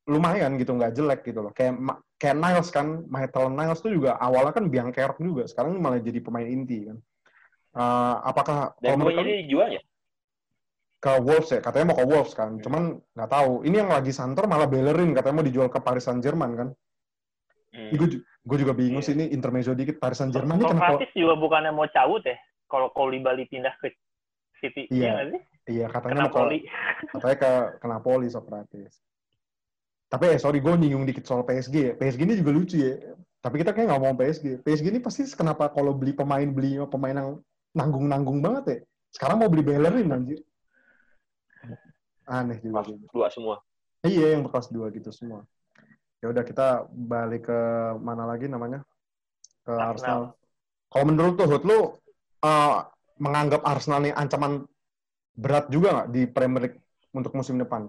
lumayan 0.05 0.57
gitu 0.61 0.77
nggak 0.77 0.93
jelek 0.93 1.21
gitu 1.25 1.41
loh. 1.41 1.51
Kayak 1.53 1.77
kayak 2.21 2.37
Niles 2.37 2.69
kan 2.69 3.01
Maitland 3.09 3.57
Niles 3.57 3.81
tuh 3.81 3.89
juga 3.89 4.17
awalnya 4.21 4.53
kan 4.53 4.69
biang 4.69 4.93
kerok 4.93 5.17
juga 5.17 5.49
sekarang 5.49 5.77
malah 5.81 5.97
jadi 5.97 6.21
pemain 6.21 6.45
inti 6.45 6.85
kan. 6.85 6.97
Eh, 7.71 8.15
apakah 8.29 8.77
dan 8.83 8.99
kalau 9.01 9.09
kamu 9.09 9.25
ini 9.25 9.33
dijual 9.47 9.69
ya? 9.73 9.81
Ke 11.01 11.17
Wolves 11.17 11.49
ya 11.49 11.65
katanya 11.65 11.85
mau 11.89 11.97
ke 11.97 12.05
Wolves 12.05 12.33
kan 12.37 12.61
cuman 12.61 13.01
nggak 13.17 13.29
tahu. 13.33 13.65
Ini 13.65 13.75
yang 13.81 13.89
lagi 13.89 14.13
santer 14.13 14.45
malah 14.45 14.69
Bellerin 14.69 15.17
katanya 15.17 15.41
mau 15.41 15.45
dijual 15.49 15.69
ke 15.73 15.81
Paris 15.81 16.05
Saint 16.05 16.21
Germain 16.21 16.53
kan. 16.53 16.69
Hmm. 17.71 18.19
gue 18.41 18.57
juga 18.59 18.75
bingung 18.75 18.99
Iya. 18.99 19.07
sih 19.07 19.13
ini 19.15 19.25
intermezzo 19.31 19.71
dikit. 19.71 19.95
Paris 19.97 20.19
Saint 20.19 20.29
Germain 20.29 20.59
ini 20.59 20.67
kenapa 20.67 20.99
juga 21.15 21.35
bukannya 21.39 21.71
mau 21.71 21.87
cabut 21.89 22.21
ya 22.27 22.35
kalau 22.71 22.87
Koulibaly 22.95 23.45
pindah 23.51 23.75
ke 23.83 23.91
City 24.63 24.87
Iya. 24.87 25.27
Iya 25.27 25.39
iya 25.69 25.85
katanya 25.91 26.15
ke 26.15 26.21
mau 26.25 26.31
ke 26.31 26.39
Napoli 26.39 26.59
katanya 27.11 27.37
ke, 27.37 27.51
ke 27.77 27.85
Napoli 27.91 28.27
Socrates. 28.31 28.95
Tapi 30.11 30.23
eh 30.31 30.39
sorry 30.39 30.63
gue 30.63 30.71
nyinggung 30.75 31.03
dikit 31.03 31.27
soal 31.27 31.43
PSG 31.43 31.75
ya. 31.75 31.93
PSG 31.99 32.19
ini 32.23 32.39
juga 32.39 32.51
lucu 32.55 32.79
ya. 32.79 32.95
Tapi 33.43 33.55
kita 33.59 33.71
kayak 33.75 33.87
nggak 33.91 34.01
mau 34.01 34.15
PSG. 34.15 34.63
PSG 34.63 34.85
ini 34.91 34.99
pasti 35.03 35.27
kenapa 35.35 35.71
kalau 35.71 35.95
beli 35.95 36.15
pemain 36.15 36.47
beli 36.47 36.79
pemain 36.87 37.15
yang 37.15 37.29
nanggung-nanggung 37.75 38.39
banget 38.43 38.63
ya. 38.67 38.77
Sekarang 39.11 39.43
mau 39.43 39.51
beli 39.51 39.63
Bellerin 39.63 40.11
anjir. 40.11 40.39
Aneh 42.27 42.59
juga. 42.63 42.83
Kelas 42.83 42.87
gitu. 42.95 43.05
dua 43.11 43.27
semua 43.27 43.55
Iya 44.01 44.33
yang 44.37 44.49
kelas 44.49 44.73
2 44.73 44.97
gitu 44.97 45.13
semua. 45.13 45.45
Ya 46.21 46.33
udah 46.33 46.41
kita 46.41 46.89
balik 46.89 47.49
ke 47.49 47.59
mana 48.01 48.25
lagi 48.25 48.49
namanya? 48.49 48.81
Ke 49.61 49.73
Arsenal. 49.77 49.93
Arsenal. 49.93 50.21
Kalau 50.89 51.05
menurut 51.05 51.33
tuh 51.37 51.47
lu 51.61 51.79
uh, 52.41 52.85
menganggap 53.17 53.61
Arsenal 53.63 54.01
nih 54.01 54.13
ancaman 54.13 54.65
berat 55.33 55.65
juga 55.67 55.87
nggak 55.95 56.09
di 56.09 56.21
Premier 56.25 56.61
League 56.63 56.79
untuk 57.11 57.31
musim 57.31 57.55
depan? 57.55 57.87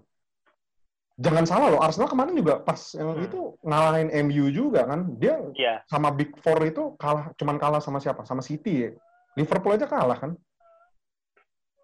Jangan 1.14 1.44
salah 1.44 1.68
loh, 1.68 1.78
Arsenal 1.78 2.08
kemarin 2.08 2.32
juga 2.32 2.56
pas 2.58 2.80
yang 2.92 3.12
Hmm. 3.12 3.22
itu 3.22 3.40
ngalahin 3.60 4.08
MU 4.26 4.48
juga 4.48 4.88
kan. 4.88 5.12
Dia 5.16 5.36
Iya 5.52 5.74
sama 5.84 6.08
Big 6.10 6.32
Four 6.36 6.64
itu 6.64 6.96
kalah, 6.96 7.30
cuman 7.36 7.56
kalah 7.56 7.78
sama 7.78 8.00
siapa? 8.00 8.24
Sama 8.24 8.40
City 8.40 8.88
ya. 8.88 8.90
Liverpool 9.34 9.72
aja 9.72 9.84
kalah 9.84 10.16
kan? 10.16 10.32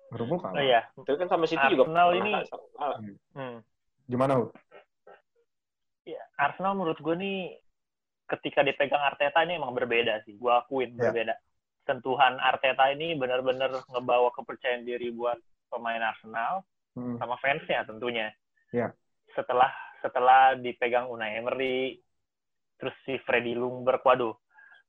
Liverpool 0.09 0.41
kalah. 0.41 0.57
oh 0.57 0.65
iya 0.65 0.81
Tapi 0.97 1.17
kan 1.17 1.29
sama 1.29 1.45
City 1.45 1.61
juga 1.69 1.85
Arsenal 1.85 2.09
ini- 2.17 2.35
kalah. 2.75 2.99
hmm. 3.37 3.59
Gimana 4.09 4.33
Hud? 4.41 4.51
Ya, 6.09 6.23
Arsenal 6.35 6.73
menurut 6.73 6.97
gue 6.97 7.15
nih 7.15 7.61
ketika 8.27 8.65
dipegang 8.65 9.05
Arteta 9.05 9.45
ini 9.45 9.61
emang 9.61 9.77
berbeda 9.77 10.25
sih. 10.25 10.41
Gue 10.41 10.49
akuin 10.49 10.97
Ya. 10.97 11.13
berbeda. 11.13 11.37
Sentuhan 11.89 12.37
Arteta 12.37 12.93
ini 12.93 13.17
benar-benar 13.17 13.73
ngebawa 13.89 14.29
kepercayaan 14.37 14.85
diri 14.85 15.09
buat 15.09 15.41
pemain 15.73 16.05
Arsenal 16.05 16.61
Hmm. 16.93 17.15
sama 17.17 17.39
fansnya 17.39 17.87
tentunya. 17.87 18.29
Ya. 18.75 18.91
Setelah 19.33 19.71
setelah 20.03 20.59
dipegang 20.59 21.07
Unai 21.07 21.39
Emery, 21.39 21.95
terus 22.75 22.91
si 23.07 23.15
Freddy 23.23 23.55
Ljungberg, 23.55 24.03
waduh. 24.03 24.35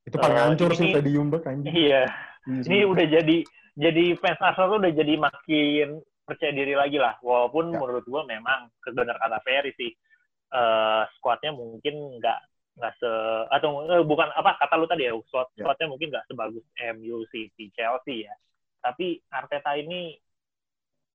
Itu 0.03 0.17
paling 0.17 0.35
Eh, 0.35 0.41
hancur 0.41 0.73
sih 0.73 0.89
Teddy 0.89 1.13
Jumberg 1.13 1.45
anjing. 1.45 1.69
Iya, 1.69 2.09
Iya, 2.49 2.61
ini 2.65 2.77
udah 2.81 3.05
jadi 3.05 3.37
jadi 3.77 4.03
fans 4.17 4.41
Arsenal 4.41 4.73
tuh 4.73 4.79
udah 4.81 4.93
jadi 4.95 5.13
makin 5.21 5.87
percaya 6.25 6.49
diri 6.49 6.73
lagi 6.73 6.97
lah. 6.97 7.13
Walaupun 7.21 7.71
Ya. 7.71 7.77
menurut 7.77 8.05
gua 8.09 8.25
memang 8.25 8.73
kebenar 8.81 9.15
kata 9.21 9.37
Ferry 9.45 9.71
sih 9.77 9.91
eh 10.49 11.03
squadnya 11.13 11.53
mungkin 11.53 12.17
nggak 12.17 12.39
nggak 12.79 12.95
se 12.95 13.11
atau 13.51 13.83
eh, 13.85 14.03
bukan 14.07 14.31
apa 14.31 14.55
kata 14.55 14.79
lu 14.79 14.87
tadi 14.87 15.03
ya 15.05 15.13
Ya. 15.13 15.67
squadnya 15.67 15.85
mungkin 15.91 16.07
nggak 16.15 16.25
sebagus 16.31 16.63
MU, 16.95 17.27
City, 17.27 17.67
Chelsea 17.75 18.23
ya. 18.23 18.33
Tapi 18.79 19.19
Arteta 19.29 19.75
ini 19.75 20.15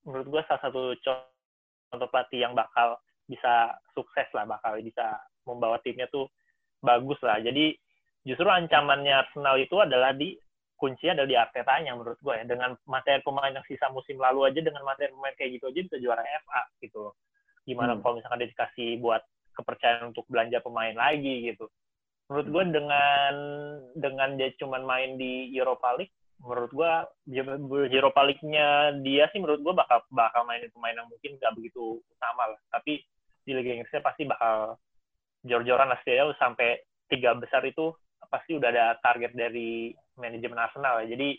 menurut 0.05 0.27
gua 0.29 0.43
salah 0.45 0.61
satu 0.69 0.93
contoh 1.01 2.09
pelatih 2.13 2.45
yang 2.45 2.53
bakal 2.53 3.01
bisa 3.25 3.73
sukses 3.97 4.29
lah, 4.37 4.45
bakal 4.45 4.77
bisa 4.85 5.17
membawa 5.49 5.81
timnya 5.81 6.05
tuh 6.13 6.29
bagus 6.85 7.17
lah. 7.25 7.41
Jadi 7.41 7.73
justru 8.29 8.45
ancamannya 8.45 9.25
Arsenal 9.25 9.57
itu 9.57 9.81
adalah 9.81 10.13
di 10.13 10.37
kuncinya 10.77 11.17
adalah 11.17 11.31
di 11.31 11.37
Artetanya 11.41 11.93
menurut 11.97 12.21
gue 12.21 12.35
ya 12.37 12.45
dengan 12.45 12.77
materi 12.85 13.25
pemain 13.25 13.49
yang 13.49 13.65
sisa 13.65 13.89
musim 13.89 14.21
lalu 14.21 14.53
aja 14.53 14.61
dengan 14.61 14.85
materi 14.85 15.09
pemain 15.17 15.33
kayak 15.33 15.57
gitu 15.57 15.73
aja 15.73 15.81
bisa 15.81 15.97
juara 16.03 16.21
FA 16.45 16.63
gitu 16.85 17.09
loh. 17.09 17.15
Gimana 17.65 17.97
Hmm. 17.97 18.03
kalau 18.05 18.21
misalkan 18.21 18.45
dia 18.45 18.51
dikasih 18.53 19.01
buat 19.01 19.23
kepercayaan 19.55 20.11
untuk 20.11 20.27
belanja 20.29 20.61
pemain 20.61 20.95
lagi 20.95 21.55
gitu. 21.55 21.71
Menurut 22.29 22.49
gue 22.51 22.65
dengan 22.81 23.33
dengan 23.95 24.29
dia 24.35 24.51
cuman 24.59 24.83
main 24.83 25.21
di 25.21 25.53
Europa 25.55 25.95
League, 25.97 26.15
menurut 26.41 26.71
gue 26.73 26.91
Europa 27.93 28.21
League-nya 28.25 28.99
dia 29.05 29.29
sih 29.33 29.39
menurut 29.41 29.61
gue 29.61 29.75
bakal 29.77 30.03
bakal 30.11 30.43
mainin 30.49 30.73
pemain 30.73 30.97
yang 30.97 31.09
mungkin 31.09 31.37
nggak 31.37 31.55
begitu 31.57 32.01
utama 32.01 32.53
lah. 32.53 32.61
Tapi 32.73 33.01
di 33.45 33.53
Liga 33.53 33.77
Inggrisnya 33.77 34.01
pasti 34.01 34.25
bakal 34.25 34.81
jor-joran 35.45 35.93
lah 35.93 36.01
setidaknya 36.01 36.37
sampai 36.41 36.81
tiga 37.13 37.37
besar 37.37 37.61
itu 37.69 37.93
pasti 38.33 38.57
udah 38.57 38.69
ada 38.73 38.97
target 39.05 39.37
dari 39.37 39.93
manajemen 40.17 40.59
Arsenal 40.59 41.05
ya. 41.05 41.13
Jadi 41.13 41.37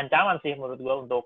ancaman 0.00 0.40
sih 0.40 0.56
menurut 0.56 0.80
gue 0.80 0.94
untuk 1.06 1.24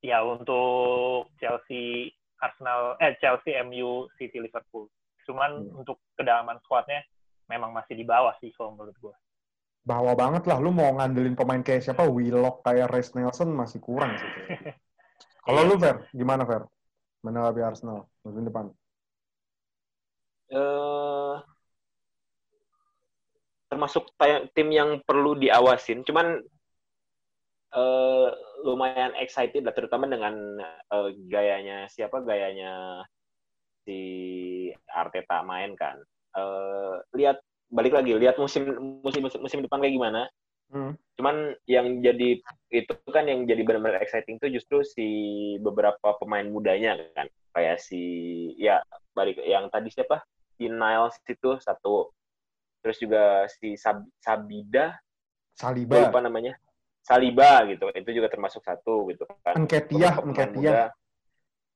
ya 0.00 0.22
untuk 0.24 1.34
Chelsea 1.42 2.14
Arsenal 2.40 2.96
eh 3.02 3.18
Chelsea 3.20 3.58
MU 3.66 4.08
City 4.16 4.38
Liverpool. 4.38 4.88
Cuman 5.30 5.62
Hmm. 5.62 5.78
untuk 5.78 6.02
kedalaman 6.18 6.58
squadnya 6.66 7.06
memang 7.46 7.70
masih 7.70 7.94
di 7.94 8.02
bawah 8.02 8.34
sih 8.42 8.50
kalau 8.50 8.74
menurut 8.74 8.98
gue. 8.98 9.14
Bawa 9.86 10.12
banget 10.18 10.44
lah. 10.50 10.58
Lu 10.58 10.74
mau 10.74 10.90
ngandelin 10.98 11.38
pemain 11.38 11.62
kayak 11.62 11.86
siapa? 11.86 12.02
Willock, 12.10 12.66
kayak 12.66 12.90
Reece 12.90 13.14
Nelson 13.14 13.54
masih 13.54 13.78
kurang 13.78 14.18
sih. 14.18 14.26
Kalau 15.46 15.62
lu, 15.64 15.80
Fer, 15.80 16.04
gimana, 16.12 16.42
Fer? 16.44 16.66
Menanggapi 17.24 17.60
Arsenal 17.64 18.10
musim 18.26 18.44
depan? 18.44 18.66
eh 20.50 21.34
termasuk 23.70 24.10
tim 24.50 24.68
yang 24.74 24.98
perlu 25.06 25.38
diawasin. 25.38 26.02
Cuman 26.02 26.42
eh 27.70 28.28
lumayan 28.66 29.14
excited 29.22 29.62
lah, 29.62 29.70
terutama 29.72 30.10
dengan 30.10 30.34
eh, 30.90 31.10
gayanya 31.30 31.86
siapa 31.86 32.18
gayanya 32.26 33.00
si 33.86 33.98
Arteta 34.92 35.42
main 35.42 35.72
kan. 35.74 35.96
Eh 36.36 36.94
lihat 37.16 37.40
balik 37.70 37.94
lagi, 37.94 38.14
lihat 38.18 38.36
musim 38.36 38.66
musim 39.02 39.22
musim 39.26 39.62
depan 39.62 39.78
kayak 39.80 39.94
gimana. 39.94 40.22
Hmm. 40.70 40.94
Cuman 41.18 41.54
yang 41.66 41.98
jadi 41.98 42.38
itu 42.70 42.92
kan 43.10 43.26
yang 43.26 43.42
jadi 43.42 43.62
benar-benar 43.66 43.98
exciting 44.02 44.38
tuh 44.38 44.50
justru 44.54 44.86
si 44.86 45.06
beberapa 45.58 46.14
pemain 46.18 46.46
mudanya 46.46 46.94
kan. 47.14 47.26
Kayak 47.50 47.82
si 47.82 48.02
ya 48.54 48.78
balik 49.14 49.42
yang 49.42 49.66
tadi 49.70 49.90
siapa? 49.90 50.22
Si 50.54 50.70
Niles 50.70 51.18
itu 51.26 51.58
satu. 51.58 52.14
Terus 52.80 52.96
juga 53.02 53.44
si 53.50 53.74
Sab- 53.76 54.08
Sabida, 54.22 54.96
Saliba, 55.52 56.08
lupa 56.08 56.22
namanya. 56.22 56.56
Saliba 57.02 57.66
gitu. 57.68 57.90
Itu 57.92 58.10
juga 58.14 58.30
termasuk 58.30 58.62
satu 58.64 59.10
gitu 59.10 59.26
kan. 59.42 59.58
Nketiah, 59.66 60.16
Beberapa 60.16 60.22
pemain 60.22 60.48
Nketiah. 60.48 60.84
muda. 60.88 60.99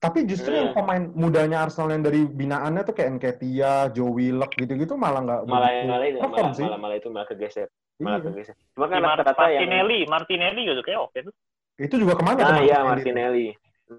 Tapi 0.04 0.18
justru 0.28 0.52
yang 0.52 0.70
Hmm. 0.70 0.76
pemain 0.76 1.02
mudanya 1.16 1.64
Arsenal 1.64 1.88
yang 1.96 2.04
dari 2.04 2.28
binaannya 2.28 2.82
tuh 2.84 2.92
kayak 2.92 3.10
Nketiah, 3.16 3.88
Joe 3.90 4.12
Willock 4.12 4.52
gitu-gitu 4.54 4.94
malah 4.94 5.24
nggak 5.24 5.40
Malah 5.48 5.70
malah, 5.88 6.04
itu- 6.04 6.20
perform 6.20 6.44
malah, 6.44 6.56
sih. 6.56 6.64
malah, 6.68 6.78
malah 6.78 6.96
itu 7.00 7.08
malah 7.08 7.26
kegeser. 7.26 7.68
Malah 7.96 8.18
Iya. 8.20 8.26
kegeser. 8.28 8.54
Cuma 8.76 8.86
kan 8.86 8.98
Mar- 9.00 9.16
rata-rata 9.16 9.44
yang 9.48 9.60
Martinelli, 9.64 9.98
Martinelli 10.04 10.62
gitu 10.68 10.82
kayak 10.82 11.00
oke 11.00 11.18
tuh. 11.24 11.34
Itu 11.74 11.94
juga 11.96 12.12
ke 12.14 12.22
mana? 12.22 12.38
tuh 12.38 12.52
Nah, 12.52 12.60
iya 12.60 12.78
Martinelli? 12.84 13.46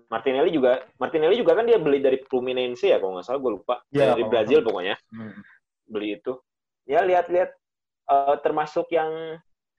Martinelli. 0.08 0.50
Juga 0.54 0.72
Martinelli 0.98 1.36
juga 1.38 1.52
kan 1.58 1.65
dia 1.65 1.78
beli 1.82 2.00
dari 2.00 2.18
Fluminense 2.22 2.86
ya 2.86 2.98
kalau 3.02 3.18
nggak 3.18 3.26
salah 3.26 3.39
gue 3.41 3.52
lupa. 3.58 3.76
Iya, 3.89 4.13
dari 4.13 4.24
Brazil 4.26 4.60
nggak 4.62 4.68
pokoknya 4.70 4.96
Hmm. 5.12 5.34
beli 5.86 6.08
itu. 6.15 6.34
Ya 6.86 7.02
lihat-lihat 7.02 7.50
eh, 8.06 8.36
termasuk 8.46 8.86
yang 8.94 9.10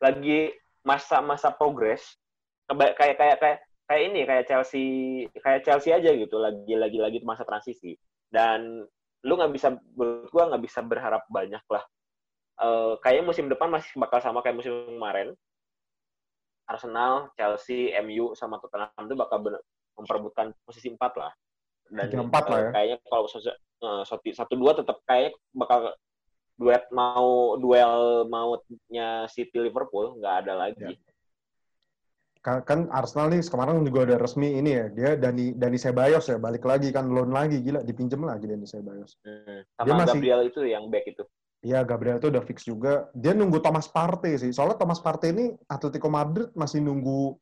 lagi 0.02 0.50
masa-masa 0.82 1.54
progres 1.54 2.02
kayak 2.66 3.14
kayak 3.14 3.36
kayak 3.38 3.58
kayak 3.86 4.02
ini 4.12 4.20
kayak 4.26 4.44
Chelsea 4.50 4.84
kayak 5.38 5.60
Chelsea 5.66 5.90
aja 5.94 6.10
gitu 6.12 6.36
lagi 6.38 6.74
lagi 6.74 6.98
lagi 6.98 7.18
masa 7.22 7.46
transisi 7.46 7.94
dan 8.30 8.82
lu 9.26 9.32
nggak 9.38 9.52
bisa 9.54 9.74
menurut 9.94 10.28
gua 10.34 10.50
nggak 10.54 10.62
bisa 10.66 10.80
berharap 10.82 11.22
banyak 11.30 11.62
lah 11.70 11.84
Eh, 12.56 12.92
kayaknya 13.04 13.24
musim 13.28 13.52
depan 13.52 13.68
masih 13.68 13.92
bakal 14.00 14.16
sama 14.24 14.40
kayak 14.40 14.56
musim 14.56 14.72
kemarin 14.88 15.36
Arsenal, 16.66 17.30
Chelsea, 17.38 17.94
MU 17.94 18.34
sama 18.34 18.58
Tottenham 18.58 19.04
itu 19.06 19.14
bakal 19.14 19.38
bener- 19.44 19.64
memperebutkan 19.94 20.50
posisi 20.66 20.90
empat 20.90 21.12
lah. 21.14 21.32
Dan 21.86 22.26
empat 22.26 22.44
lah 22.50 22.58
eh, 22.58 22.64
ya. 22.64 22.70
kayaknya 22.74 22.96
kalau 23.06 23.28
sose- 23.30 23.54
eh, 23.60 24.02
satu 24.02 24.26
satu 24.34 24.54
dua 24.58 24.72
tetap 24.74 24.98
kayak 25.06 25.36
bakal 25.54 25.94
duet 26.56 26.82
mau 26.90 27.54
duel 27.60 28.24
mautnya 28.26 29.28
City 29.30 29.60
Liverpool 29.60 30.16
nggak 30.18 30.34
ada 30.48 30.52
lagi. 30.56 30.96
Ya. 30.96 30.98
Kan, 32.46 32.62
kan 32.62 32.80
Arsenal 32.94 33.26
nih 33.34 33.42
kemarin 33.42 33.82
juga 33.82 34.06
udah 34.06 34.18
resmi 34.22 34.54
ini 34.62 34.70
ya, 34.78 34.86
dia 34.86 35.10
Dani 35.18 35.50
Dani 35.58 35.74
Ceballos 35.82 36.30
ya, 36.30 36.38
balik 36.38 36.62
lagi 36.62 36.94
kan 36.94 37.10
loan 37.10 37.34
lagi 37.34 37.58
gila, 37.58 37.82
dipinjem 37.82 38.22
lagi 38.22 38.46
Dani 38.46 38.62
Ceballos. 38.62 39.18
Hmm. 39.26 39.66
Dia 39.66 39.82
Sama 39.82 40.06
masih- 40.06 40.22
Gabriel 40.22 40.40
itu 40.46 40.60
yang 40.62 40.86
back 40.86 41.10
itu. 41.10 41.26
Iya, 41.66 41.82
Gabriel 41.82 42.22
itu 42.22 42.30
udah 42.30 42.44
fix 42.46 42.62
juga. 42.62 43.10
Dia 43.18 43.34
nunggu 43.34 43.58
Thomas 43.58 43.90
Partey 43.90 44.38
sih. 44.38 44.54
Soalnya 44.54 44.78
Thomas 44.78 45.02
Partey 45.02 45.34
ini 45.34 45.58
Atletico 45.66 46.06
Madrid 46.06 46.54
masih 46.54 46.78
nunggu 46.78 47.34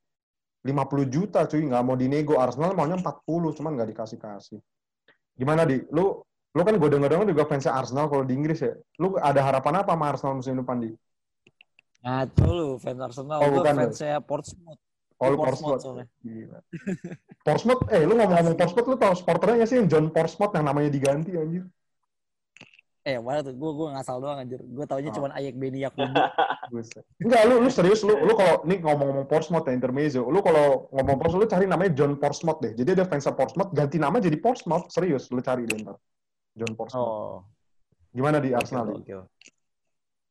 50 0.64 1.04
juta 1.04 1.44
cuy, 1.44 1.60
nggak 1.68 1.84
mau 1.84 2.00
dinego. 2.00 2.40
Arsenal 2.40 2.72
maunya 2.72 2.96
40, 2.96 3.52
cuman 3.52 3.76
nggak 3.76 3.92
dikasih-kasih. 3.92 4.56
Gimana, 5.36 5.68
Di? 5.68 5.84
Lu 5.92 6.24
lu 6.54 6.62
kan 6.64 6.80
gue 6.80 6.88
denger-denger 6.88 7.28
juga 7.28 7.44
fansnya 7.44 7.76
Arsenal 7.76 8.08
kalau 8.08 8.24
di 8.24 8.32
Inggris 8.32 8.64
ya. 8.64 8.72
Lu 8.96 9.20
ada 9.20 9.44
harapan 9.44 9.84
apa 9.84 9.92
sama 9.92 10.04
Arsenal 10.08 10.34
musim 10.40 10.56
depan, 10.56 10.80
Di? 10.80 10.90
Ngaco 12.00 12.48
lu, 12.48 12.68
fans 12.80 13.00
Arsenal. 13.04 13.38
Oh, 13.44 13.48
Gue 13.52 13.60
bukan, 13.60 13.74
fansnya 13.76 14.24
Portsmouth. 14.24 14.80
Oh, 15.22 15.30
lu 15.30 15.38
Portsmouth 15.38 15.78
Portsmouth. 15.78 15.82
soalnya. 15.82 16.06
Gila. 16.20 16.58
Portsmouth, 17.46 17.82
eh 17.88 18.02
lu 18.02 18.14
ngomong-ngomong 18.18 18.56
Portsmouth, 18.58 18.88
lu 18.88 18.96
tau 18.98 19.14
sporternya 19.14 19.64
sih 19.64 19.78
yang 19.78 19.86
John 19.86 20.06
Portsmouth 20.10 20.50
yang 20.52 20.66
namanya 20.66 20.90
diganti 20.90 21.32
anjir? 21.32 21.64
Eh, 23.04 23.20
mana 23.20 23.44
tuh? 23.44 23.52
Gue 23.52 23.70
gue 23.76 23.88
ngasal 23.92 24.16
doang 24.16 24.40
anjir. 24.40 24.64
Gue 24.64 24.88
taunya 24.88 25.12
Oh. 25.12 25.16
cuma 25.20 25.28
Ayek 25.36 25.54
Beni 25.54 25.84
Yakubu. 25.84 26.08
Enggak, 27.20 27.42
lu 27.44 27.60
lu 27.60 27.68
serius 27.68 28.00
lu 28.00 28.16
lu 28.16 28.32
kalau 28.32 28.64
nih 28.64 28.80
ngomong-ngomong 28.80 29.28
Portsmouth 29.28 29.68
ya 29.68 29.76
intermezzo, 29.76 30.24
lu 30.24 30.40
kalau 30.40 30.88
ngomong 30.88 31.20
Portsmouth 31.20 31.44
lu 31.44 31.50
cari 31.52 31.68
namanya 31.68 31.92
John 31.92 32.16
Portsmouth 32.16 32.64
deh. 32.64 32.72
Jadi 32.72 32.96
ada 32.96 33.04
fansnya 33.04 33.36
Portsmouth 33.36 33.70
ganti 33.70 34.00
nama 34.00 34.16
jadi 34.18 34.40
Portsmouth, 34.40 34.88
serius 34.88 35.28
lu 35.28 35.44
cari 35.44 35.68
deh 35.68 35.84
ntar. 35.84 36.00
John 36.56 36.72
Portsmouth. 36.72 37.04
Oh. 37.04 37.36
Gimana 38.10 38.40
di 38.40 38.56
Arsenal? 38.56 38.88
Di? 38.88 39.04
oke. 39.12 39.28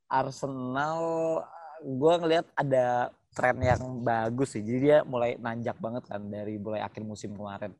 Arsenal 0.09 0.99
gue 1.79 2.13
ngelihat 2.25 2.45
ada 2.53 3.13
tren 3.33 3.57
yang 3.59 3.81
bagus 4.05 4.53
sih. 4.55 4.61
Jadi 4.61 4.79
dia 4.79 4.97
mulai 5.03 5.35
nanjak 5.41 5.77
banget 5.81 6.05
kan 6.07 6.21
dari 6.29 6.55
mulai 6.61 6.85
akhir 6.85 7.01
musim 7.03 7.33
kemarin. 7.33 7.73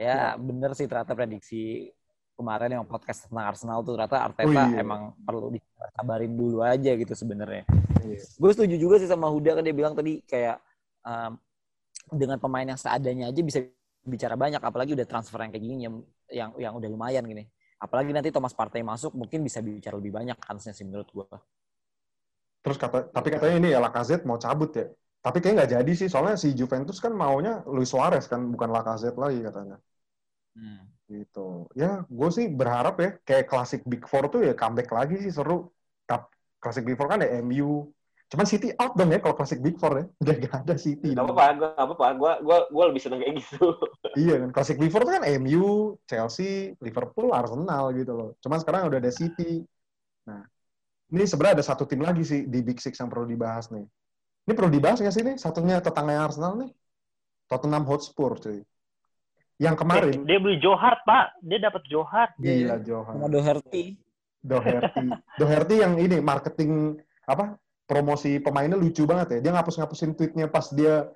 Ya, 0.00 0.38
bener 0.40 0.72
sih 0.72 0.88
ternyata 0.88 1.12
prediksi 1.12 1.92
kemarin 2.40 2.80
yang 2.80 2.88
podcast 2.88 3.28
tentang 3.28 3.52
Arsenal 3.52 3.84
tuh 3.84 4.00
ternyata 4.00 4.16
Arteta 4.24 4.48
Oh, 4.48 4.72
iya. 4.72 4.80
emang 4.80 5.12
perlu 5.20 5.52
dikabarin 5.52 6.32
dulu 6.32 6.64
aja 6.64 6.96
gitu 6.96 7.12
sebenarnya. 7.12 7.68
Iya. 8.00 8.20
Gue 8.40 8.50
setuju 8.56 8.80
juga 8.80 8.96
sih 8.96 9.10
sama 9.10 9.28
Huda 9.28 9.60
kan 9.60 9.62
dia 9.66 9.76
bilang 9.76 9.92
tadi 9.92 10.24
kayak 10.24 10.56
um, 11.04 11.36
dengan 12.08 12.40
pemain 12.40 12.64
yang 12.64 12.80
seadanya 12.80 13.28
aja 13.28 13.40
bisa 13.44 13.60
bicara 14.00 14.40
banyak 14.40 14.64
apalagi 14.64 14.96
udah 14.96 15.04
transfer 15.04 15.36
yang 15.44 15.52
kayak 15.52 15.64
gini 15.68 15.82
yang 15.84 15.94
yang, 16.32 16.50
yang 16.56 16.72
udah 16.80 16.88
lumayan 16.88 17.24
gini. 17.28 17.44
Apalagi 17.76 18.12
nanti 18.16 18.32
Thomas 18.32 18.56
Partey 18.56 18.80
masuk 18.80 19.12
mungkin 19.12 19.44
bisa 19.44 19.60
bicara 19.60 20.00
lebih 20.00 20.12
banyak 20.12 20.36
kansnya 20.40 20.72
sih 20.72 20.88
menurut 20.88 21.12
gue. 21.12 21.28
Terus 22.60 22.76
kata 22.76 23.08
tapi 23.12 23.28
katanya 23.32 23.56
ini 23.56 23.68
ya 23.72 23.80
Lacazette 23.80 24.24
mau 24.24 24.40
cabut 24.40 24.72
ya. 24.72 24.88
Tapi 25.20 25.36
kayaknya 25.44 25.56
nggak 25.62 25.72
jadi 25.76 25.92
sih, 25.92 26.08
soalnya 26.08 26.36
si 26.40 26.56
Juventus 26.56 26.96
kan 26.96 27.12
maunya 27.12 27.60
Luis 27.68 27.92
Suarez 27.92 28.24
kan, 28.24 28.40
bukan 28.48 28.72
Lacazette 28.72 29.20
lagi 29.20 29.44
katanya. 29.44 29.76
Hmm. 30.56 30.88
Gitu. 31.04 31.68
Ya, 31.76 32.08
gue 32.08 32.28
sih 32.32 32.48
berharap 32.48 32.96
ya, 33.04 33.10
kayak 33.28 33.50
klasik 33.52 33.84
Big 33.84 34.00
Four 34.08 34.32
tuh 34.32 34.40
ya 34.40 34.56
comeback 34.56 34.88
lagi 34.88 35.20
sih 35.20 35.28
seru. 35.28 35.68
Kap- 36.08 36.32
Klasik 36.56 36.88
Big 36.88 36.96
Four 36.96 37.12
kan 37.12 37.20
ya 37.20 37.40
MU. 37.44 37.92
Cuman 38.30 38.46
City 38.46 38.70
out 38.78 38.94
dong 38.94 39.10
ya 39.10 39.18
kalau 39.18 39.34
klasik 39.36 39.60
Big 39.60 39.76
Four 39.76 39.92
ya. 40.00 40.04
Udah 40.22 40.34
gak 40.40 40.54
ada 40.64 40.74
City. 40.80 41.12
Gak 41.12 41.26
apa-apa, 41.26 41.44
gue 41.52 41.68
gak 41.68 41.84
apa-apa. 41.84 42.06
Gue 42.16 42.32
gua, 42.46 42.58
gua 42.72 42.84
lebih 42.88 43.02
seneng 43.04 43.20
kayak 43.20 43.44
gitu. 43.44 43.64
Iya 44.10 44.42
kan, 44.42 44.50
klasik 44.50 44.82
Big 44.82 44.90
Four 44.90 45.06
tuh 45.06 45.14
kan 45.14 45.24
MU, 45.38 45.94
Chelsea, 46.02 46.74
Liverpool, 46.82 47.30
Arsenal 47.30 47.94
gitu 47.94 48.10
loh. 48.10 48.30
Cuman 48.42 48.58
sekarang 48.58 48.90
udah 48.90 48.98
ada 48.98 49.12
City. 49.14 49.62
Nah, 50.26 50.42
ini 51.14 51.22
sebenarnya 51.26 51.62
ada 51.62 51.66
satu 51.66 51.86
tim 51.86 52.02
lagi 52.02 52.26
sih 52.26 52.42
di 52.42 52.58
Big 52.58 52.82
Six 52.82 52.98
yang 52.98 53.06
perlu 53.06 53.30
dibahas 53.30 53.70
nih. 53.70 53.86
Ini 54.48 54.52
perlu 54.56 54.70
dibahas 54.72 54.98
nggak 55.00 55.14
sih 55.14 55.24
nih? 55.24 55.36
Satunya 55.36 55.78
tetangganya 55.80 56.26
Arsenal 56.28 56.56
nih. 56.60 56.70
Tottenham 57.50 57.84
Hotspur 57.86 58.38
cuy. 58.38 58.62
Yang 59.60 59.76
kemarin, 59.84 60.24
dia 60.24 60.38
beli 60.40 60.56
Johart, 60.56 61.04
Pak. 61.04 61.36
Dia 61.44 61.58
dapat 61.60 61.82
Johart. 61.92 62.32
gila 62.40 62.80
Sama 62.80 62.86
Johan. 62.88 63.14
Doherty. 63.28 63.84
Doherty. 64.40 65.06
Doherty 65.40 65.74
yang 65.84 66.00
ini 66.00 66.16
marketing 66.24 66.96
apa 67.28 67.60
promosi 67.84 68.40
pemainnya 68.40 68.80
lucu 68.80 69.04
banget 69.04 69.36
ya. 69.36 69.38
Dia 69.44 69.52
ngapus-ngapusin 69.60 70.16
tweetnya 70.16 70.48
pas 70.48 70.64
dia 70.72 71.12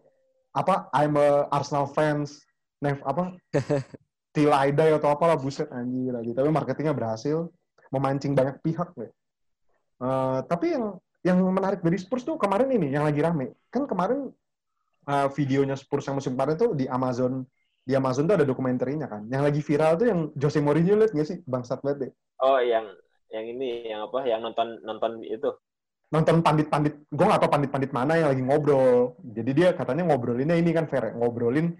apa 0.52 0.92
I'm 0.92 1.16
a 1.16 1.48
Arsenal 1.48 1.88
fans, 1.88 2.44
Nev 2.84 3.00
apa 3.08 3.32
till 4.36 4.52
I 4.52 4.74
die 4.76 4.92
atau 4.92 5.08
apalah 5.14 5.40
buset 5.40 5.72
anjir 5.72 6.12
lagi. 6.12 6.36
Tapi 6.36 6.48
marketingnya 6.52 6.92
berhasil 6.92 7.48
memancing 7.88 8.36
banyak 8.36 8.60
pihak 8.60 8.92
ya. 8.98 9.08
Eh, 10.04 10.38
tapi 10.50 10.74
yang 10.74 11.00
yang 11.24 11.40
menarik 11.40 11.80
dari 11.80 11.96
Spurs 11.96 12.22
tuh 12.22 12.36
kemarin 12.36 12.68
ini 12.68 12.92
yang 12.92 13.08
lagi 13.08 13.24
rame. 13.24 13.56
Kan 13.72 13.88
kemarin 13.88 14.28
eh, 15.08 15.28
videonya 15.32 15.74
Spurs 15.74 16.04
yang 16.04 16.20
musim 16.20 16.36
kemarin 16.36 16.60
tuh 16.60 16.76
di 16.76 16.84
Amazon 16.84 17.42
di 17.84 17.92
Amazon 17.96 18.28
tuh 18.28 18.36
ada 18.40 18.46
dokumenterinya 18.48 19.08
kan. 19.08 19.28
Yang 19.28 19.42
lagi 19.42 19.60
viral 19.64 19.92
tuh 19.96 20.06
yang 20.08 20.20
Jose 20.36 20.60
Mourinho 20.60 21.00
liat 21.00 21.12
nggak 21.16 21.28
sih? 21.28 21.38
Bangsat 21.44 21.80
banget 21.84 21.98
deh. 22.08 22.12
Oh, 22.44 22.60
yang 22.60 22.92
yang 23.32 23.44
ini, 23.50 23.88
yang 23.88 24.06
apa? 24.06 24.24
Yang 24.24 24.40
nonton 24.52 24.68
nonton 24.84 25.12
itu. 25.24 25.50
nonton 26.14 26.46
pandit-pandit, 26.46 27.10
gue 27.10 27.26
gak 27.26 27.42
tau 27.42 27.50
pandit-pandit 27.50 27.90
mana 27.90 28.14
yang 28.14 28.30
lagi 28.30 28.44
ngobrol. 28.46 29.18
Jadi 29.18 29.50
dia 29.50 29.74
katanya 29.74 30.06
ngobrolinnya 30.06 30.54
ini 30.54 30.70
kan 30.70 30.86
ya, 30.86 31.10
ngobrolin, 31.10 31.74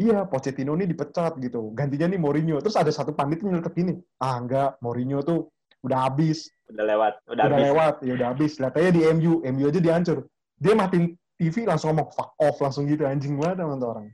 iya 0.00 0.24
Pochettino 0.24 0.72
ini 0.72 0.88
dipecat 0.88 1.36
gitu, 1.36 1.68
gantinya 1.76 2.08
nih 2.08 2.16
Mourinho. 2.16 2.64
Terus 2.64 2.80
ada 2.80 2.88
satu 2.88 3.12
pandit 3.12 3.44
yang 3.44 3.60
gini, 3.60 4.00
ah 4.24 4.40
enggak, 4.40 4.80
Mourinho 4.80 5.20
tuh 5.20 5.52
udah 5.84 6.08
habis, 6.08 6.48
Udah 6.72 6.84
lewat, 6.88 7.14
udah, 7.28 7.44
udah, 7.44 7.44
habis. 7.44 7.64
lewat, 7.68 7.94
ya 8.00 8.12
udah 8.16 8.28
habis. 8.32 8.52
Lihat 8.56 8.74
aja 8.80 8.90
di 8.90 9.02
MU, 9.04 9.44
MU 9.44 9.64
aja 9.68 9.80
dihancur. 9.84 10.18
Dia 10.56 10.72
matiin 10.72 11.12
TV 11.36 11.68
langsung 11.68 11.92
ngomong 11.92 12.08
fuck 12.16 12.32
off 12.40 12.56
langsung 12.64 12.88
gitu 12.88 13.04
anjing 13.04 13.36
banget 13.36 13.60
sama 13.60 13.76
orang. 13.84 14.06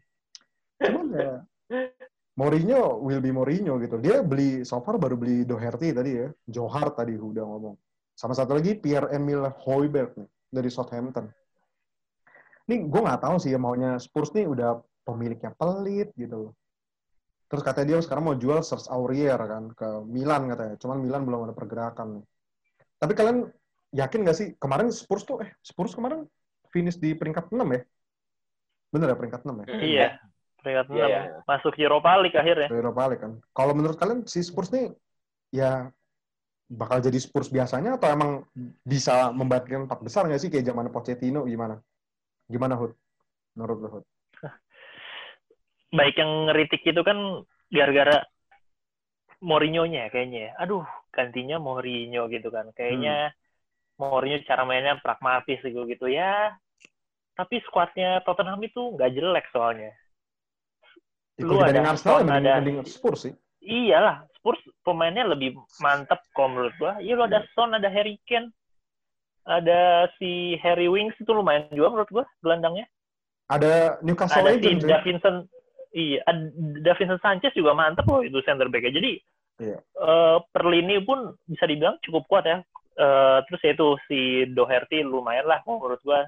Cuman 0.82 1.06
ya 1.14 1.32
Mourinho 2.40 2.98
will 3.04 3.20
be 3.22 3.30
Mourinho 3.30 3.76
gitu. 3.78 4.00
Dia 4.00 4.24
beli 4.24 4.64
so 4.64 4.80
far 4.80 4.96
baru 4.96 5.14
beli 5.14 5.44
Doherty 5.44 5.92
tadi 5.92 6.10
ya, 6.24 6.28
Johar 6.48 6.90
tadi 6.96 7.14
udah 7.14 7.44
ngomong. 7.44 7.76
Sama 8.16 8.32
satu 8.32 8.56
lagi 8.56 8.74
Pierre 8.76 9.12
Emil 9.12 9.44
Hoiberg 9.62 10.16
nih 10.16 10.28
dari 10.48 10.70
Southampton. 10.72 11.28
Nih 12.66 12.86
gue 12.86 13.00
nggak 13.00 13.20
tahu 13.22 13.36
sih 13.38 13.52
ya 13.52 13.58
maunya 13.60 14.00
Spurs 14.00 14.32
nih 14.32 14.48
udah 14.48 14.80
pemiliknya 15.04 15.52
pelit 15.54 16.10
gitu. 16.16 16.56
Terus 17.50 17.62
katanya 17.66 17.86
dia 17.92 17.98
sekarang 18.06 18.24
mau 18.30 18.36
jual 18.38 18.62
Serge 18.62 18.86
Aurier 18.94 19.34
kan 19.34 19.74
ke 19.74 19.88
Milan 20.06 20.46
katanya. 20.46 20.78
Cuman 20.78 21.02
Milan 21.02 21.26
belum 21.26 21.50
ada 21.50 21.54
pergerakan 21.54 22.22
nih. 22.22 22.24
Tapi 23.02 23.12
kalian 23.18 23.38
yakin 23.90 24.22
gak 24.22 24.38
sih 24.38 24.48
kemarin 24.54 24.94
Spurs 24.94 25.26
tuh 25.26 25.42
eh 25.42 25.50
Spurs 25.58 25.98
kemarin 25.98 26.22
finish 26.70 26.94
di 27.02 27.10
peringkat 27.18 27.50
6 27.50 27.58
ya? 27.58 27.82
Bener 28.94 29.06
ya 29.10 29.16
peringkat 29.18 29.42
6 29.42 29.50
ya? 29.50 29.66
Hmm. 29.66 29.82
Iya. 29.82 30.08
Peringkat 30.62 30.86
Iya, 30.94 31.04
6. 31.04 31.10
iya. 31.10 31.22
Masuk 31.42 31.74
Europa 31.74 32.10
League 32.22 32.38
akhirnya. 32.38 32.68
Europa 32.70 33.02
League 33.10 33.22
kan. 33.26 33.32
Kalau 33.50 33.72
menurut 33.74 33.96
kalian 33.98 34.22
si 34.30 34.46
Spurs 34.46 34.70
nih 34.70 34.94
ya 35.50 35.90
bakal 36.70 37.02
jadi 37.02 37.18
Spurs 37.18 37.50
biasanya 37.50 37.98
atau 37.98 38.14
emang 38.14 38.46
bisa 38.86 39.34
membangkitkan 39.34 39.90
empat 39.90 40.06
besar 40.06 40.22
nggak 40.30 40.38
sih 40.38 40.54
kayak 40.54 40.70
zaman 40.70 40.86
Pochettino 40.94 41.42
gimana? 41.50 41.82
Gimana 42.46 42.78
Hud? 42.78 42.94
Menurut 43.58 43.78
lo 43.82 43.88
Hud? 43.98 44.04
Baik 45.90 46.14
yang 46.22 46.50
ngeritik 46.50 46.82
itu 46.86 47.02
kan 47.02 47.42
gara-gara 47.70 48.22
Mourinho-nya 49.40 50.06
ya 50.06 50.08
kayaknya 50.12 50.40
ya. 50.50 50.52
Aduh, 50.60 50.84
gantinya 51.10 51.56
Mourinho 51.56 52.28
gitu 52.28 52.52
kan. 52.52 52.68
Kayaknya 52.76 53.32
Mourinho 53.96 54.44
cara 54.44 54.68
mainnya 54.68 55.00
pragmatis 55.00 55.58
gitu 55.64 55.88
gitu 55.88 56.06
ya. 56.12 56.54
Tapi 57.34 57.56
skuadnya 57.64 58.20
Tottenham 58.28 58.60
itu 58.60 58.94
nggak 58.94 59.10
jelek 59.16 59.46
soalnya. 59.48 59.96
Ya, 61.40 61.48
Lu 61.48 61.56
ada 61.64 61.80
Arsenal 61.88 62.20
mending, 62.28 62.84
ada- 62.84 62.90
Spurs 62.90 63.24
sih. 63.24 63.34
Iyalah, 63.64 64.24
Spurs 64.36 64.60
pemainnya 64.84 65.24
lebih 65.24 65.56
mantep 65.80 66.20
kalau 66.36 66.52
menurut 66.52 66.74
gua. 66.80 66.96
Iya 67.00 67.12
lu 67.16 67.24
ada 67.28 67.44
Son, 67.52 67.72
ada 67.76 67.88
Harry 67.92 68.16
Kane, 68.28 68.52
ada 69.44 70.08
si 70.16 70.56
Harry 70.60 70.88
Wings 70.88 71.16
itu 71.20 71.28
lumayan 71.32 71.68
juga 71.72 71.92
menurut 71.92 72.10
gua 72.12 72.24
gelandangnya. 72.44 72.88
Ada 73.52 74.00
Newcastle 74.04 74.40
ada 74.44 74.52
si 74.52 74.64
Legends 74.64 74.84
ya. 74.84 74.88
Davinson, 74.96 75.36
iya, 75.94 76.20
Davinson 76.82 77.18
Sanchez 77.22 77.54
juga 77.54 77.74
mantep 77.74 78.06
loh 78.06 78.22
itu 78.22 78.38
center 78.46 78.70
back 78.70 78.88
Jadi 78.90 79.18
Iya. 79.60 79.76
eh, 79.76 80.38
per 80.48 80.64
lini 80.64 81.04
pun 81.04 81.36
bisa 81.44 81.68
dibilang 81.68 82.00
cukup 82.00 82.24
kuat 82.26 82.44
ya. 82.48 82.58
Eh, 82.96 83.38
terus 83.46 83.60
ya 83.60 83.72
itu 83.76 83.88
si 84.08 84.20
Doherty 84.50 85.04
lumayan 85.04 85.46
lah 85.46 85.60
menurut 85.68 86.00
gua 86.00 86.24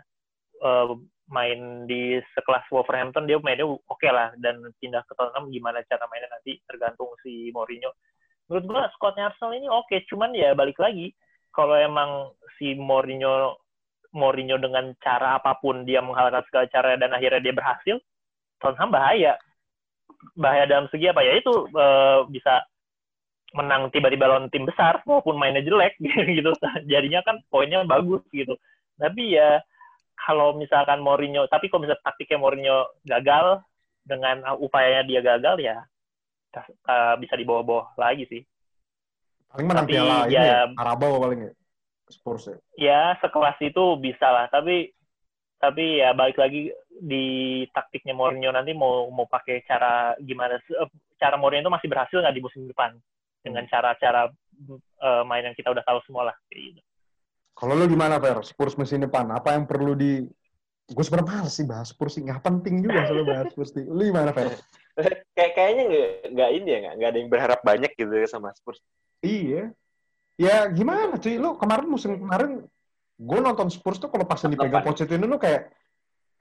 eh, 0.63 0.87
main 1.33 1.89
di 1.89 2.21
sekelas 2.37 2.69
Wolverhampton 2.69 3.25
dia 3.25 3.41
mainnya 3.41 3.65
oke 3.65 4.09
lah 4.13 4.37
dan 4.37 4.61
pindah 4.77 5.01
ke 5.09 5.17
Tottenham 5.17 5.49
gimana 5.49 5.81
cara 5.89 6.05
mainnya 6.13 6.29
nanti 6.29 6.61
tergantung 6.69 7.09
si 7.25 7.49
Mourinho. 7.57 7.89
Menurut 8.53 8.65
gua 8.69 8.83
squadnya 8.93 9.33
Arsenal 9.33 9.57
ini 9.57 9.69
oke, 9.73 9.97
cuman 10.13 10.37
ya 10.37 10.53
balik 10.53 10.77
lagi 10.77 11.17
kalau 11.57 11.73
emang 11.77 12.37
si 12.61 12.77
Mourinho 12.77 13.57
Mourinho 14.13 14.61
dengan 14.61 14.93
cara 15.01 15.41
apa 15.41 15.57
pun 15.57 15.89
dia 15.89 16.05
menghalalkan 16.05 16.45
segala 16.53 16.69
cara 16.69 17.01
dan 17.01 17.17
akhirnya 17.17 17.41
dia 17.41 17.55
berhasil, 17.57 17.97
Tottenham 18.61 18.93
bahaya. 18.93 19.41
Bahaya 20.35 20.64
dalam 20.64 20.87
segi 20.89 21.11
apa 21.11 21.20
ya 21.20 21.37
itu 21.37 21.53
eh, 21.68 22.18
bisa 22.31 22.62
menang 23.53 23.93
tiba-tiba 23.93 24.25
lawan 24.25 24.49
tim 24.49 24.64
besar 24.64 25.05
walaupun 25.05 25.37
mainnya 25.37 25.61
jelek 25.61 25.99
gitu. 26.39 26.53
Jadinya 26.89 27.20
kan 27.20 27.43
poinnya 27.53 27.85
bagus 27.85 28.25
gitu. 28.33 28.57
Tapi 28.97 29.37
ya 29.37 29.61
kalau 30.16 30.55
misalkan 30.55 31.03
Mourinho, 31.03 31.45
tapi 31.51 31.66
kalau 31.68 31.85
misalnya 31.85 32.01
taktiknya 32.07 32.39
Mourinho 32.39 32.79
gagal 33.03 33.61
dengan 34.03 34.43
upayanya 34.59 35.03
dia 35.05 35.20
gagal 35.20 35.57
ya 35.59 35.77
eh, 36.57 37.14
bisa 37.18 37.35
dibawa-bawa 37.37 37.93
lagi 37.99 38.25
sih. 38.31 38.43
Paling 39.53 39.66
menang 39.68 39.85
Tapi 39.85 39.93
piala 39.95 40.16
ini 40.27 40.33
ya- 40.33 40.47
ya, 40.49 40.61
Carabao 40.73 41.20
paling 41.20 41.41
ya. 41.45 41.53
Spurs 42.12 42.45
ya. 42.45 42.57
ya 42.77 43.01
sekelas 43.25 43.57
itu 43.64 43.85
bisa 43.97 44.29
lah 44.29 44.45
tapi 44.53 44.93
tapi 45.57 45.97
ya 45.97 46.12
balik 46.12 46.37
lagi 46.37 46.68
di 47.01 47.62
taktiknya 47.72 48.12
Mourinho 48.12 48.53
nanti 48.53 48.76
mau 48.76 49.09
mau 49.09 49.24
pakai 49.24 49.64
cara 49.64 50.12
gimana 50.20 50.61
eh, 50.61 50.90
cara 51.16 51.40
Mourinho 51.40 51.64
itu 51.68 51.72
masih 51.72 51.88
berhasil 51.88 52.18
nggak 52.20 52.36
di 52.36 52.43
musim 52.45 52.68
depan 52.68 52.93
dengan 53.40 53.64
cara-cara 53.70 54.28
eh, 54.28 55.22
main 55.24 55.47
yang 55.49 55.57
kita 55.57 55.72
udah 55.72 55.84
tahu 55.86 55.99
semua 56.05 56.30
lah 56.30 56.36
kayak 56.51 56.76
gitu. 56.76 56.80
Kalau 57.53 57.76
lo 57.76 57.84
gimana, 57.84 58.16
Fer? 58.16 58.40
Spurs 58.43 58.74
musim 58.80 59.05
depan, 59.05 59.28
apa 59.28 59.55
yang 59.55 59.68
perlu 59.68 59.93
di... 59.93 60.24
Gue 60.93 61.05
sebenarnya 61.07 61.47
males 61.47 61.55
sih 61.55 61.66
bahas 61.68 61.88
Spurs 61.95 62.18
sih. 62.18 62.22
Nggak 62.24 62.43
penting 62.43 62.82
juga 62.82 63.07
soalnya 63.07 63.26
bahas 63.28 63.47
Spurs. 63.55 63.70
sih. 63.70 63.84
Lo 63.86 64.03
gimana, 64.03 64.34
Fer? 64.34 64.57
Kayak 65.36 65.53
kayaknya 65.57 65.82
nggak 65.88 66.09
nggak 66.36 66.51
ini 66.53 66.68
ya 66.68 66.78
nggak 66.93 67.09
ada 67.09 67.18
yang 67.24 67.30
berharap 67.32 67.61
banyak 67.64 67.93
gitu 67.97 68.12
ya 68.12 68.28
sama 68.28 68.53
Spurs. 68.53 68.76
Iya. 69.24 69.72
Ya 70.36 70.68
gimana 70.68 71.16
cuy, 71.16 71.40
lo 71.40 71.57
kemarin 71.57 71.88
musim 71.88 72.20
kemarin 72.20 72.68
gue 73.16 73.38
nonton 73.40 73.72
Spurs 73.72 73.97
tuh 73.97 74.12
kalau 74.12 74.28
pas 74.28 74.36
yang 74.45 74.53
dipegang? 74.53 74.84
Pochettino 74.84 75.24
lo 75.24 75.40
kayak 75.40 75.72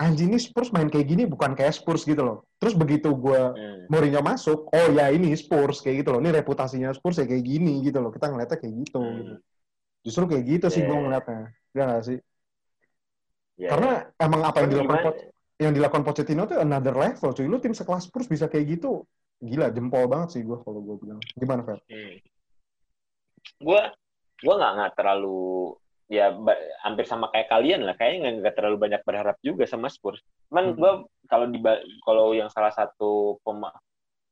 anjing 0.02 0.34
ini 0.34 0.42
Spurs 0.42 0.74
main 0.74 0.90
kayak 0.90 1.06
gini 1.06 1.24
bukan 1.30 1.54
kayak 1.54 1.78
Spurs 1.78 2.02
gitu 2.04 2.26
loh. 2.26 2.50
Terus 2.58 2.74
begitu 2.74 3.14
gue 3.14 3.42
Hmm. 3.54 3.86
Mourinho 3.86 4.26
masuk, 4.26 4.74
oh 4.74 4.88
ya 4.90 5.14
ini 5.14 5.30
Spurs 5.38 5.80
kayak 5.80 6.02
gitu 6.02 6.10
loh. 6.18 6.20
Ini 6.20 6.34
reputasinya 6.34 6.90
Spurs 6.92 7.22
ya 7.22 7.30
kayak 7.30 7.46
gini 7.46 7.86
gitu 7.86 8.02
loh. 8.02 8.10
Kita 8.10 8.34
ngeliatnya 8.34 8.58
kayak 8.58 8.76
gitu. 8.82 8.98
Hmm. 8.98 9.16
gitu. 9.22 9.34
Justru 10.02 10.24
kayak 10.26 10.44
gitu 10.50 10.66
sih 10.74 10.82
gue 10.82 10.98
ngeliatnya. 10.98 11.54
Ya 11.72 11.82
nggak 11.86 12.04
sih? 12.04 12.18
Ya, 13.62 13.70
Karena 13.78 13.92
emang 14.18 14.42
apa 14.42 14.58
yang 14.66 14.70
dilakukan 14.74 15.00
Poch- 15.06 15.26
yang 15.62 15.74
dilakukan 15.78 16.02
Pochettino 16.02 16.50
tuh 16.50 16.58
another 16.58 16.98
level 16.98 17.30
cuy. 17.30 17.46
Lu 17.46 17.62
tim 17.62 17.78
sekelas 17.78 18.10
Spurs 18.10 18.26
bisa 18.26 18.50
kayak 18.50 18.66
gitu. 18.82 19.06
Gila, 19.38 19.70
jempol 19.70 20.10
banget 20.10 20.34
sih 20.34 20.42
gue 20.42 20.58
kalau 20.58 20.82
gue 20.82 20.96
bilang. 21.06 21.22
Gimana, 21.38 21.62
Fer? 21.62 21.78
Hmm. 21.86 22.18
Gue 23.62 23.82
gue 24.42 24.54
nggak 24.58 24.72
nggak 24.74 24.92
terlalu 24.98 25.78
ya 26.12 26.36
hampir 26.84 27.08
sama 27.08 27.32
kayak 27.32 27.48
kalian 27.48 27.88
lah. 27.88 27.96
Kayaknya 27.96 28.44
nggak- 28.44 28.56
terlalu 28.60 28.78
banyak 28.84 29.02
berharap 29.08 29.40
juga 29.40 29.64
sama 29.64 29.88
Spurs. 29.88 30.20
Cuman 30.52 30.76
Hmm. 30.76 30.78
gue 30.78 30.92
kalau 31.32 31.46
di 31.48 31.60
kalau 32.04 32.36
yang 32.36 32.52
salah 32.52 32.76
satu 32.76 33.40
pema- 33.48 33.80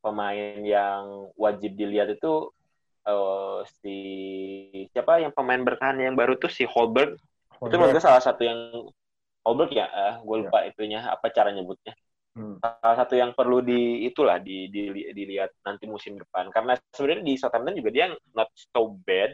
pemain 0.04 0.60
yang 0.60 1.32
wajib 1.40 1.80
dilihat 1.80 2.12
itu 2.12 2.52
eh, 3.08 3.60
si 3.80 3.98
siapa 4.92 5.24
yang 5.24 5.32
pemain 5.32 5.64
bertahan 5.64 5.98
yang 5.98 6.14
baru 6.20 6.36
tuh 6.36 6.52
si 6.52 6.68
Holberg 6.68 7.16
itu 7.60 7.74
menurut 7.74 7.96
gue 7.96 8.04
salah 8.04 8.22
satu 8.22 8.44
yang 8.44 8.60
Holberg 9.42 9.72
ya? 9.72 9.88
Eh, 9.88 10.16
gue 10.20 10.36
lupa 10.46 10.68
itunya 10.68 11.00
apa 11.08 11.32
cara 11.32 11.50
nyebutnya. 11.56 11.96
Hmm. 12.38 12.62
salah 12.62 12.98
satu 13.04 13.18
yang 13.18 13.34
perlu 13.34 13.60
di 13.60 14.06
itulah 14.06 14.38
di, 14.38 14.70
di- 14.70 15.12
dilihat 15.12 15.50
nanti 15.66 15.90
musim 15.90 16.16
depan. 16.22 16.54
Karena 16.54 16.78
sebenarnya 16.94 17.26
di 17.26 17.34
Southampton 17.36 17.76
juga 17.76 17.90
dia 17.90 18.06
not 18.38 18.48
so 18.54 18.96
bad 19.02 19.34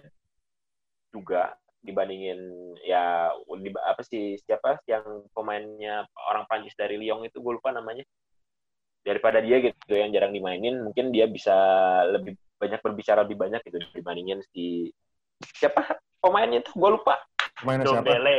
juga 1.11 1.53
dibandingin 1.85 2.39
ya 2.81 3.29
di, 3.61 3.69
apa 3.85 4.01
sih 4.01 4.35
siapa 4.41 4.81
yang 4.89 5.29
pemainnya 5.31 6.09
orang 6.27 6.49
Prancis 6.49 6.73
dari 6.73 6.97
Lyon 6.97 7.23
itu 7.23 7.39
gue 7.39 7.53
lupa 7.55 7.69
namanya 7.71 8.03
daripada 9.05 9.37
dia 9.39 9.61
gitu 9.61 9.93
yang 9.93 10.09
jarang 10.09 10.33
dimainin 10.33 10.81
mungkin 10.81 11.13
dia 11.13 11.29
bisa 11.29 11.53
lebih 12.09 12.33
banyak 12.57 12.81
berbicara 12.81 13.21
lebih 13.21 13.37
banyak 13.37 13.61
gitu 13.63 13.77
dibandingin 13.93 14.41
si 14.49 14.89
siapa 15.61 16.01
pemainnya 16.17 16.65
tuh 16.65 16.73
gue 16.73 16.89
lupa 16.97 17.21
Mainnya 17.63 17.85
siapa? 17.87 18.03
Dombele. 18.03 18.37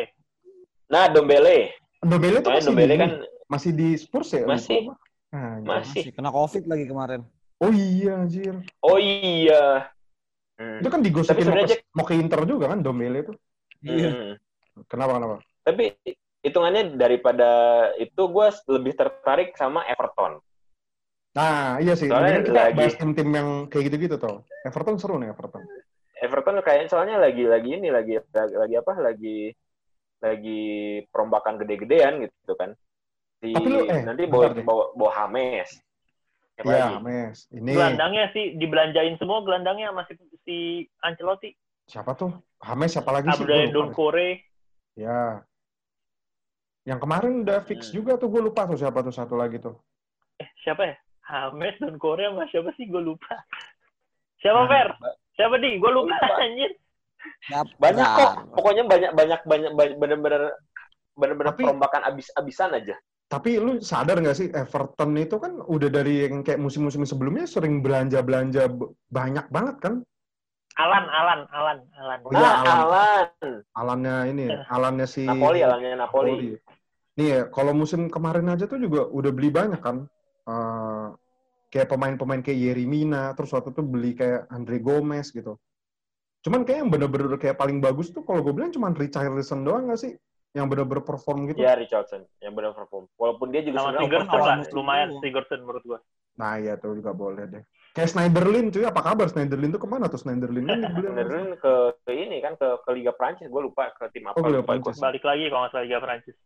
nah 0.90 1.06
Dombele 1.06 1.58
Dombele 2.02 2.38
tuh 2.42 2.50
masih 2.50 2.68
Dombele 2.74 2.94
di, 2.94 3.00
kan 3.00 3.10
masih 3.46 3.70
di 3.72 3.88
Spurs 3.94 4.34
ya? 4.34 4.42
Masih. 4.42 4.82
Lupa 4.82 4.92
gua. 4.92 4.96
Ah, 5.34 5.54
masih 5.62 6.02
Masih 6.02 6.12
kena 6.14 6.30
covid 6.30 6.64
lagi 6.70 6.84
kemarin. 6.86 7.20
Oh 7.58 7.72
iya 7.72 8.20
anjir. 8.20 8.54
oh 8.84 8.98
iya 9.00 9.90
Hmm. 10.56 10.80
Itu 10.80 10.88
kan 10.88 11.00
digosipin 11.04 11.52
mau 11.52 11.68
mau 11.96 12.04
ke 12.08 12.14
Inter 12.16 12.40
juga 12.48 12.72
kan 12.72 12.80
Dombele 12.80 13.28
itu. 13.28 13.32
Iya. 13.84 14.08
Hmm. 14.12 14.32
Kenapa 14.88 15.20
kenapa? 15.20 15.36
Tapi 15.64 15.84
hitungannya 16.40 16.96
daripada 16.96 17.50
itu 18.00 18.22
gue 18.28 18.46
lebih 18.70 18.92
tertarik 18.96 19.52
sama 19.58 19.84
Everton. 19.84 20.40
Nah, 21.36 21.76
iya 21.84 21.92
sih. 21.92 22.08
Soalnya 22.08 22.40
kita 22.40 22.72
lagi- 22.72 22.78
bahas 22.80 22.96
tim-tim 22.96 23.28
yang 23.28 23.48
kayak 23.68 23.92
gitu-gitu 23.92 24.16
tuh. 24.16 24.40
Everton 24.64 24.96
seru 24.96 25.20
nih 25.20 25.36
Everton. 25.36 25.60
Everton 26.16 26.64
kayaknya 26.64 26.88
soalnya 26.88 27.16
lagi 27.20 27.44
lagi 27.44 27.76
ini 27.76 27.92
lagi 27.92 28.16
lagi, 28.32 28.54
lagi 28.56 28.74
apa? 28.80 28.92
Lagi 28.96 29.38
lagi 30.24 30.62
perombakan 31.12 31.60
gede-gedean 31.60 32.24
gitu 32.24 32.56
kan. 32.56 32.72
Si, 33.44 33.52
Tapi 33.52 33.68
lu- 33.68 33.84
eh, 33.84 34.00
nanti 34.00 34.24
bawa, 34.24 34.48
deh. 34.56 34.64
bawa, 34.64 34.84
bawa 34.96 35.12
Hames. 35.12 35.76
Siapa 36.56 36.72
Iya, 36.72 36.84
lagi? 36.88 36.96
Mes. 37.04 37.38
Ini 37.52 37.72
Gelandangnya 37.76 38.24
sih 38.32 38.44
dibelanjain 38.56 39.14
semua 39.20 39.44
gelandangnya 39.44 39.92
masih 39.92 40.16
si 40.42 40.56
Ancelotti. 41.04 41.52
siapa 41.86 42.16
tuh? 42.16 42.32
Hames 42.58 42.90
siapa 42.90 43.12
lagi 43.12 43.28
sih? 43.30 43.44
Abdul 43.44 43.70
Don 43.70 43.88
deh. 43.88 43.94
Kore. 43.94 44.30
Ya. 44.96 45.44
Yang 46.82 46.98
kemarin 46.98 47.32
udah 47.44 47.60
fix 47.62 47.92
Hmm. 47.92 48.00
juga 48.00 48.16
tuh 48.16 48.26
gue 48.26 48.42
lupa 48.42 48.64
tuh 48.64 48.74
siapa 48.74 49.04
tuh 49.04 49.12
satu 49.12 49.36
lagi 49.36 49.60
tuh. 49.60 49.76
Eh, 50.40 50.48
siapa 50.64 50.82
ya? 50.82 50.96
Hames 51.28 51.76
Don 51.78 51.94
Kore 51.94 52.24
sama 52.26 52.48
siapa 52.48 52.72
sih? 52.74 52.88
Gue 52.88 53.04
lupa. 53.04 53.36
Siapa, 54.36 54.64
Nah, 54.64 54.68
Fer? 54.68 54.88
Siapa, 55.32 55.54
Di? 55.56 55.76
Gue 55.76 55.92
lupa, 55.92 56.16
Lupa. 56.16 56.40
anjir. 56.40 56.70
Banyak 57.76 58.06
kok. 58.08 58.30
Daftar. 58.32 58.54
Pokoknya 58.56 58.82
banyak 58.86 59.10
banyak 59.12 59.40
banyak 59.44 59.72
banyak- 59.74 59.96
bener-bener 59.98 60.42
bener-bener 61.12 61.52
Tapi- 61.52 61.64
perombakan 61.64 62.02
abis-abisan 62.06 62.70
aja. 62.72 62.96
Tapi 63.26 63.58
lu 63.58 63.82
sadar 63.82 64.22
nggak 64.22 64.38
sih 64.38 64.48
Everton 64.54 65.18
itu 65.18 65.42
kan 65.42 65.58
udah 65.58 65.90
dari 65.90 66.30
yang 66.30 66.46
kayak 66.46 66.62
musim-musim 66.62 67.02
sebelumnya 67.02 67.42
sering 67.50 67.82
belanja-belanja 67.82 68.70
banyak 69.10 69.46
banget 69.50 69.76
kan? 69.82 69.94
Alan, 70.76 71.08
Alan, 71.08 71.40
Alan, 71.50 71.78
Alan. 71.96 72.18
Oh 72.22 72.32
iya, 72.36 72.46
ah, 72.46 72.54
Alan. 72.62 72.78
Alan. 72.84 73.26
Alannya 73.74 74.16
ini, 74.30 74.44
ya, 74.52 74.62
alannya 74.68 75.06
si 75.08 75.24
Napoli, 75.24 75.64
Alannya 75.64 75.96
Napoli. 75.98 76.30
Napoli. 76.36 76.50
Nih 77.16 77.26
ya, 77.32 77.40
kalau 77.48 77.72
musim 77.72 78.12
kemarin 78.12 78.52
aja 78.52 78.68
tuh 78.68 78.76
juga 78.76 79.08
udah 79.08 79.32
beli 79.32 79.48
banyak 79.48 79.80
kan. 79.80 80.04
Eh, 80.46 81.06
kayak 81.72 81.90
pemain-pemain 81.90 82.44
kayak 82.44 82.60
Yerimina, 82.60 83.34
terus 83.34 83.50
waktu 83.56 83.74
itu 83.74 83.82
beli 83.82 84.12
kayak 84.14 84.46
Andre 84.52 84.78
Gomez 84.78 85.32
gitu. 85.32 85.58
Cuman 86.46 86.62
kayak 86.62 86.86
yang 86.86 86.90
bener-bener 86.94 87.34
kayak 87.42 87.58
paling 87.58 87.82
bagus 87.82 88.14
tuh 88.14 88.22
kalau 88.22 88.44
gue 88.44 88.54
bilang 88.54 88.70
cuman 88.70 88.94
Richarlison 88.94 89.66
doang 89.66 89.90
gak 89.90 89.98
sih? 89.98 90.14
Yang 90.56 90.66
bener-bener 90.72 91.04
perform 91.04 91.52
gitu. 91.52 91.60
Ya 91.60 91.76
Richardson 91.76 92.24
yang 92.40 92.56
benar 92.56 92.72
perform. 92.72 93.04
Walaupun 93.20 93.52
dia 93.52 93.60
juga 93.60 93.84
Sama 93.84 94.00
Sigurdsson 94.00 94.32
awal 94.32 94.48
lah, 94.48 94.56
musim 94.64 94.72
lumayan. 94.72 95.08
Sigurdsson 95.20 95.60
menurut 95.60 95.84
gua. 95.84 95.98
Nah 96.40 96.56
iya 96.56 96.80
tuh 96.80 96.96
juga 96.96 97.12
boleh 97.12 97.44
deh. 97.44 97.62
Kayak 97.92 98.12
Snyderlin 98.12 98.72
cuy, 98.72 98.84
apa 98.84 99.00
kabar 99.04 99.28
Snyderlin 99.28 99.72
tuh 99.72 99.80
ke 99.84 99.88
mana 99.88 100.08
tuh 100.08 100.20
Snyderlin? 100.20 100.64
Benerin 100.96 101.60
ke, 101.60 101.72
ke 102.04 102.12
ini 102.12 102.40
kan 102.40 102.56
ke, 102.56 102.68
ke 102.84 102.90
Liga 102.96 103.12
Prancis. 103.12 103.48
Gue 103.52 103.68
lupa 103.68 103.92
ke 103.92 104.08
tim 104.16 104.24
apa. 104.28 104.40
Oh, 104.40 104.48
Liga 104.48 104.64
lupa 104.64 104.80
Prancis. 104.80 104.96
gua. 104.96 105.04
Balik 105.12 105.24
lagi 105.28 105.44
kalau 105.52 105.60
nggak 105.64 105.72
salah 105.76 105.84
Liga 105.84 106.00
Prancis. 106.00 106.36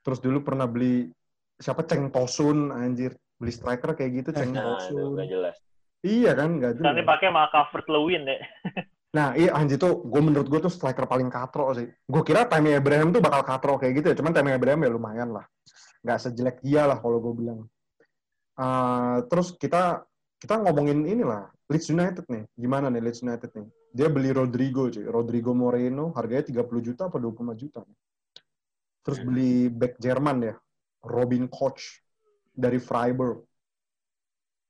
Terus 0.00 0.18
dulu 0.18 0.38
pernah 0.42 0.66
beli 0.66 1.06
siapa 1.54 1.86
Ceng 1.86 2.10
Tosun 2.10 2.74
anjir. 2.74 3.14
Beli 3.38 3.52
striker 3.54 3.94
kayak 3.94 4.10
gitu 4.26 4.30
Ceng 4.34 4.52
Nah, 4.52 4.74
Tosun. 4.74 5.14
gak 5.14 5.30
jelas. 5.30 5.56
Iya 6.02 6.32
kan, 6.34 6.58
gak 6.58 6.80
Sekarang 6.80 6.96
jelas. 6.96 7.02
dipakai 7.06 7.26
sama 7.30 7.42
Calvert 7.52 7.86
Lewin 7.86 8.22
deh. 8.26 8.40
Nah, 9.10 9.34
iya 9.34 9.50
anjir 9.58 9.74
tuh, 9.74 10.06
gue 10.06 10.22
menurut 10.22 10.46
gue 10.46 10.60
tuh 10.62 10.70
striker 10.70 11.02
paling 11.10 11.26
katro 11.26 11.74
sih. 11.74 11.90
Gue 12.06 12.22
kira 12.22 12.46
Tammy 12.46 12.78
Abraham 12.78 13.10
tuh 13.10 13.18
bakal 13.18 13.42
katro 13.42 13.74
kayak 13.74 13.92
gitu 13.98 14.06
ya, 14.14 14.16
cuman 14.16 14.30
Tammy 14.30 14.54
Abraham 14.54 14.86
ya 14.86 14.90
lumayan 14.90 15.28
lah. 15.34 15.44
Nggak 16.06 16.18
sejelek 16.22 16.56
dia 16.62 16.86
lah 16.86 17.02
kalau 17.02 17.18
gue 17.18 17.34
bilang. 17.34 17.66
Eh, 18.54 19.18
terus 19.26 19.58
kita 19.58 20.06
kita 20.40 20.62
ngomongin 20.62 21.04
inilah, 21.04 21.50
Leeds 21.66 21.90
United 21.90 22.24
nih. 22.30 22.46
Gimana 22.54 22.86
nih 22.86 23.02
Leeds 23.02 23.20
United 23.26 23.50
nih? 23.50 23.66
Dia 23.90 24.06
beli 24.06 24.30
Rodrigo 24.30 24.86
cuy, 24.86 25.02
Rodrigo 25.02 25.52
Moreno, 25.58 26.14
harganya 26.14 26.46
30 26.46 26.78
juta 26.78 27.10
apa 27.10 27.18
25 27.18 27.58
juta. 27.58 27.82
Terus 29.02 29.18
beli 29.26 29.66
back 29.66 29.98
Jerman 29.98 30.38
ya, 30.46 30.54
Robin 31.02 31.50
Koch 31.50 31.82
dari 32.54 32.78
Freiburg. 32.78 33.42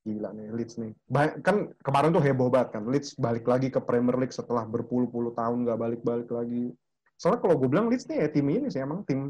Gila 0.01 0.33
nih 0.33 0.49
Leeds 0.57 0.81
nih. 0.81 0.97
Ba- 1.13 1.37
kan 1.45 1.77
kemarin 1.85 2.11
tuh 2.17 2.25
heboh 2.25 2.49
banget 2.49 2.81
kan. 2.81 2.89
Leeds 2.89 3.21
balik 3.21 3.45
lagi 3.45 3.69
ke 3.69 3.81
Premier 3.85 4.17
League 4.17 4.33
setelah 4.33 4.65
berpuluh-puluh 4.65 5.37
tahun 5.37 5.69
nggak 5.69 5.79
balik-balik 5.79 6.31
lagi. 6.33 6.73
Soalnya 7.21 7.45
kalau 7.45 7.61
gue 7.61 7.69
bilang 7.69 7.93
Leeds 7.93 8.09
nih 8.09 8.25
ya 8.25 8.29
tim 8.33 8.49
ini 8.49 8.73
sih 8.73 8.81
emang 8.81 9.05
tim 9.05 9.29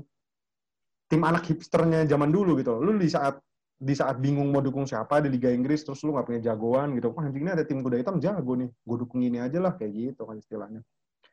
tim 1.10 1.20
anak 1.26 1.42
hipsternya 1.50 2.06
zaman 2.06 2.30
dulu 2.30 2.54
gitu. 2.62 2.78
Lu 2.78 2.94
di 2.94 3.10
saat 3.10 3.42
di 3.80 3.96
saat 3.98 4.22
bingung 4.22 4.52
mau 4.54 4.62
dukung 4.62 4.86
siapa 4.86 5.18
di 5.18 5.32
Liga 5.32 5.50
Inggris 5.50 5.82
terus 5.82 6.04
lu 6.06 6.14
nggak 6.14 6.26
punya 6.30 6.40
jagoan 6.54 6.94
gitu. 6.94 7.10
Wah 7.10 7.26
ini 7.26 7.50
ada 7.50 7.66
tim 7.66 7.82
kuda 7.82 7.98
hitam 7.98 8.22
jago 8.22 8.54
nih. 8.54 8.70
Gue 8.70 8.96
dukung 9.02 9.26
ini 9.26 9.42
aja 9.42 9.58
lah 9.58 9.74
kayak 9.74 9.90
gitu 9.90 10.22
kan 10.22 10.38
istilahnya. 10.38 10.86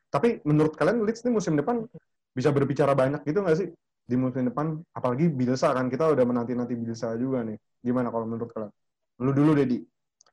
Tapi 0.09 0.41
menurut 0.49 0.73
kalian 0.73 1.05
Leeds 1.05 1.21
nih 1.21 1.33
musim 1.35 1.53
depan 1.53 1.85
bisa 2.33 2.49
berbicara 2.49 2.97
banyak 2.97 3.21
gitu 3.21 3.45
nggak 3.45 3.57
sih 3.59 3.69
di 4.07 4.15
musim 4.17 4.49
depan? 4.49 4.81
Apalagi 4.97 5.29
Bilsa 5.29 5.77
kan 5.77 5.93
kita 5.93 6.09
udah 6.09 6.25
menanti-nanti 6.25 6.73
Bilsa 6.73 7.13
juga 7.21 7.45
nih. 7.45 7.61
Gimana 7.85 8.09
kalau 8.09 8.25
menurut 8.25 8.49
kalian? 8.49 8.73
Lu 9.21 9.33
dulu 9.33 9.57
Dedi. 9.57 9.81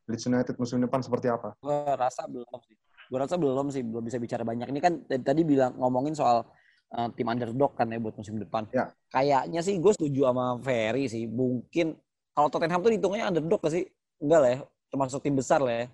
Leeds 0.04 0.28
United 0.28 0.54
musim 0.60 0.84
depan 0.84 1.00
seperti 1.00 1.32
apa? 1.32 1.56
Gue 1.64 1.80
rasa 1.96 2.28
belum 2.28 2.60
sih. 2.68 2.76
Gue 3.08 3.18
rasa 3.20 3.40
belum 3.40 3.72
sih, 3.72 3.80
belum 3.80 4.04
bisa 4.04 4.20
bicara 4.20 4.44
banyak. 4.44 4.68
Ini 4.68 4.80
kan 4.80 5.00
tadi, 5.08 5.22
tadi 5.24 5.42
bilang 5.48 5.72
ngomongin 5.80 6.12
soal 6.12 6.44
uh, 6.92 7.08
tim 7.16 7.24
underdog 7.24 7.72
kan 7.72 7.88
ya 7.88 7.96
buat 7.96 8.12
musim 8.16 8.36
depan. 8.36 8.68
Ya. 8.76 8.92
Kayaknya 9.08 9.60
sih 9.64 9.80
gue 9.80 9.92
setuju 9.96 10.28
sama 10.28 10.60
Ferry 10.60 11.08
sih. 11.08 11.24
Mungkin 11.24 11.96
kalau 12.36 12.48
Tottenham 12.52 12.84
tuh 12.84 12.92
hitungnya 12.92 13.32
underdog 13.32 13.64
gak 13.64 13.72
sih? 13.72 13.88
Enggak 14.20 14.40
lah 14.44 14.50
ya. 14.52 14.58
Termasuk 14.92 15.20
tim 15.24 15.36
besar 15.40 15.64
lah 15.64 15.74
ya. 15.74 15.86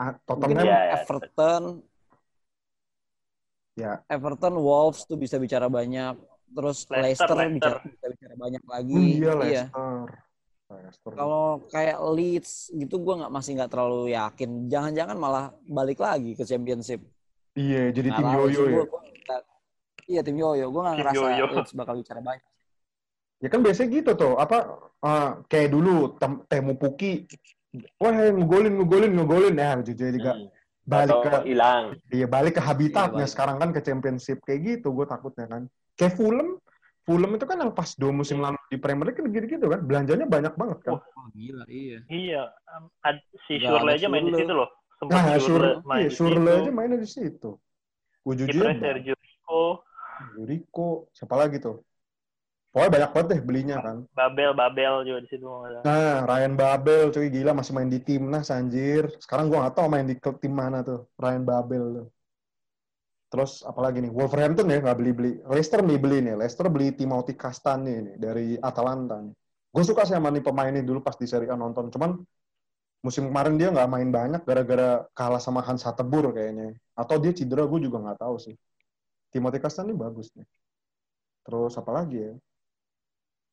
Ah, 0.00 0.16
Tottenham 0.24 0.64
Iya, 0.64 0.80
ya. 0.80 0.94
Everton, 1.04 1.62
ya 3.78 3.92
Everton, 4.10 4.54
Wolves 4.58 5.04
tuh 5.04 5.20
bisa 5.20 5.36
bicara 5.36 5.68
banyak. 5.68 6.16
Terus 6.54 6.88
Leicester, 6.88 7.28
Leicester, 7.28 7.36
Leicester. 7.36 7.52
Bicara, 7.52 7.78
bisa 7.92 8.06
bicara 8.08 8.34
banyak 8.40 8.62
lagi. 8.64 8.94
Oh 8.96 9.04
iya 9.04 9.32
Leicester. 9.36 9.68
Leicester. 9.68 10.23
Kalau 11.04 11.62
kayak 11.68 11.96
Leeds 12.12 12.52
gitu 12.70 12.98
gue 12.98 13.14
nggak 13.20 13.32
masih 13.32 13.50
nggak 13.56 13.70
terlalu 13.70 14.12
yakin. 14.12 14.50
Jangan-jangan 14.66 15.16
malah 15.16 15.44
balik 15.64 15.98
lagi 15.98 16.32
ke 16.32 16.42
Championship. 16.42 17.00
Iya, 17.54 17.90
jadi 17.90 18.08
Nggak 18.10 18.18
tim 18.18 18.28
yoyo 18.34 18.62
ya. 18.62 18.74
gua- 18.74 18.88
gua 18.88 19.00
nggak- 19.02 19.46
Iya 20.04 20.20
tim 20.20 20.36
yoyo. 20.36 20.66
Gue 20.68 20.80
nggak 20.82 20.96
ngerasa 20.98 21.16
yoyo. 21.16 21.44
Leeds 21.54 21.72
bakal 21.72 21.94
bicara 21.96 22.20
banyak. 22.20 22.44
Ya 23.38 23.48
kan 23.48 23.60
biasanya 23.60 23.88
gitu 23.92 24.10
tuh, 24.14 24.34
apa 24.36 24.56
eh, 25.04 25.30
kayak 25.46 25.68
dulu 25.68 26.16
tem 26.16 26.40
Temu 26.48 26.72
Puki, 26.74 27.28
wah 28.00 28.08
ngegolin 28.08 28.72
ngegolin 28.80 29.12
ngegolin 29.12 29.54
ya 29.54 29.76
jadi 29.82 30.16
juga 30.16 30.32
Hmm. 30.32 30.48
balik 30.82 31.16
ke 31.20 31.28
Atau 31.28 31.42
hilang. 31.44 31.84
iya 32.08 32.24
balik 32.24 32.56
ke 32.56 32.62
habitatnya 32.64 33.12
Iya, 33.12 33.20
balik. 33.20 33.32
sekarang 33.32 33.56
kan 33.60 33.68
ke 33.70 33.80
championship 33.80 34.38
kayak 34.40 34.60
gitu 34.64 34.88
gue 34.90 35.04
takutnya 35.04 35.44
kan. 35.44 35.62
Kayak 35.92 36.14
Fulham, 36.16 36.56
Fulham 37.04 37.36
itu 37.36 37.44
kan 37.44 37.56
yang 37.60 37.72
pas 37.76 37.90
dua 38.00 38.12
musim 38.16 38.40
lalu 38.40 38.56
di 38.72 38.78
Premier 38.80 39.04
League 39.12 39.18
kan 39.20 39.28
gitu-gitu 39.28 39.66
kan, 39.68 39.80
belanjanya 39.84 40.24
banyak 40.24 40.54
banget 40.56 40.78
kan. 40.88 40.92
Oh 40.96 41.26
gila 41.36 41.64
iya. 41.68 41.98
Iya, 42.08 42.42
um, 42.76 42.84
ad- 43.04 43.24
si 43.44 43.60
Shurley 43.60 43.92
ada 43.92 44.00
aja 44.00 44.08
main 44.08 44.24
di 44.24 44.32
situ 44.32 44.52
loh. 44.56 44.68
Sempat 44.96 45.14
Nah, 45.20 45.36
Schürrle 45.36 45.44
Sur, 45.44 45.62
main 45.84 46.00
iya, 46.00 46.08
di 46.08 46.16
Surle 46.16 46.40
situ. 46.40 46.58
aja 46.64 46.70
mainnya 46.72 46.98
di 46.98 47.10
situ. 47.10 47.50
Ujujnya 48.24 48.52
Kipernya 48.56 48.80
Sergio 48.80 49.14
Rico, 49.20 49.62
Rico, 50.48 50.88
siapa 51.12 51.34
lagi 51.36 51.60
tuh? 51.60 51.84
Pokoknya 52.72 52.90
banyak 52.90 53.10
banget 53.14 53.28
deh 53.30 53.40
belinya 53.44 53.76
kan. 53.78 53.96
Babel, 54.18 54.50
Babel 54.56 54.94
juga 55.06 55.18
di 55.22 55.28
situ. 55.30 55.46
Nah, 55.86 56.26
Ryan 56.26 56.54
Babel, 56.58 57.04
cuy 57.14 57.28
gila 57.30 57.52
masih 57.54 57.72
main 57.76 57.86
di 57.86 58.00
timnas 58.02 58.48
anjir. 58.50 59.12
Sekarang 59.22 59.46
gua 59.46 59.68
nggak 59.68 59.76
tahu 59.78 59.86
main 59.92 60.06
di 60.08 60.16
klub 60.18 60.42
tim 60.42 60.50
mana 60.56 60.82
tuh, 60.82 61.06
Ryan 61.20 61.44
Babel 61.46 61.84
tuh. 62.00 62.06
Terus 63.34 63.66
apalagi 63.66 63.98
nih, 63.98 64.14
Wolverhampton 64.14 64.70
ya 64.70 64.78
nggak 64.78 64.94
beli-beli. 64.94 65.42
Leicester 65.42 65.82
nih 65.82 65.98
beli 65.98 66.22
nih, 66.22 66.38
Leicester 66.38 66.70
beli 66.70 66.94
Timothy 66.94 67.34
Castagna 67.34 67.90
nih 67.90 68.14
dari 68.14 68.54
Atalanta 68.62 69.18
nih. 69.18 69.34
Gue 69.74 69.82
suka 69.82 70.06
sih 70.06 70.14
sama 70.14 70.30
nih 70.30 70.38
pemain 70.38 70.70
ini 70.70 70.86
dulu 70.86 71.02
pas 71.02 71.18
di 71.18 71.26
Serie 71.26 71.50
A 71.50 71.58
nonton, 71.58 71.90
cuman 71.90 72.14
musim 73.02 73.26
kemarin 73.26 73.58
dia 73.58 73.74
nggak 73.74 73.90
main 73.90 74.06
banyak 74.06 74.46
gara-gara 74.46 75.02
kalah 75.18 75.42
sama 75.42 75.66
Hans 75.66 75.82
Hatebur 75.82 76.30
kayaknya. 76.30 76.78
Atau 76.94 77.18
dia 77.18 77.34
cedera, 77.34 77.66
gue 77.66 77.82
juga 77.82 78.06
nggak 78.06 78.22
tahu 78.22 78.38
sih. 78.38 78.54
Timothy 79.34 79.58
Castagna 79.58 79.90
ini 79.90 79.98
bagus 79.98 80.30
nih. 80.38 80.46
Terus 81.42 81.74
apa 81.74 81.90
lagi 81.90 82.22
ya? 82.22 82.32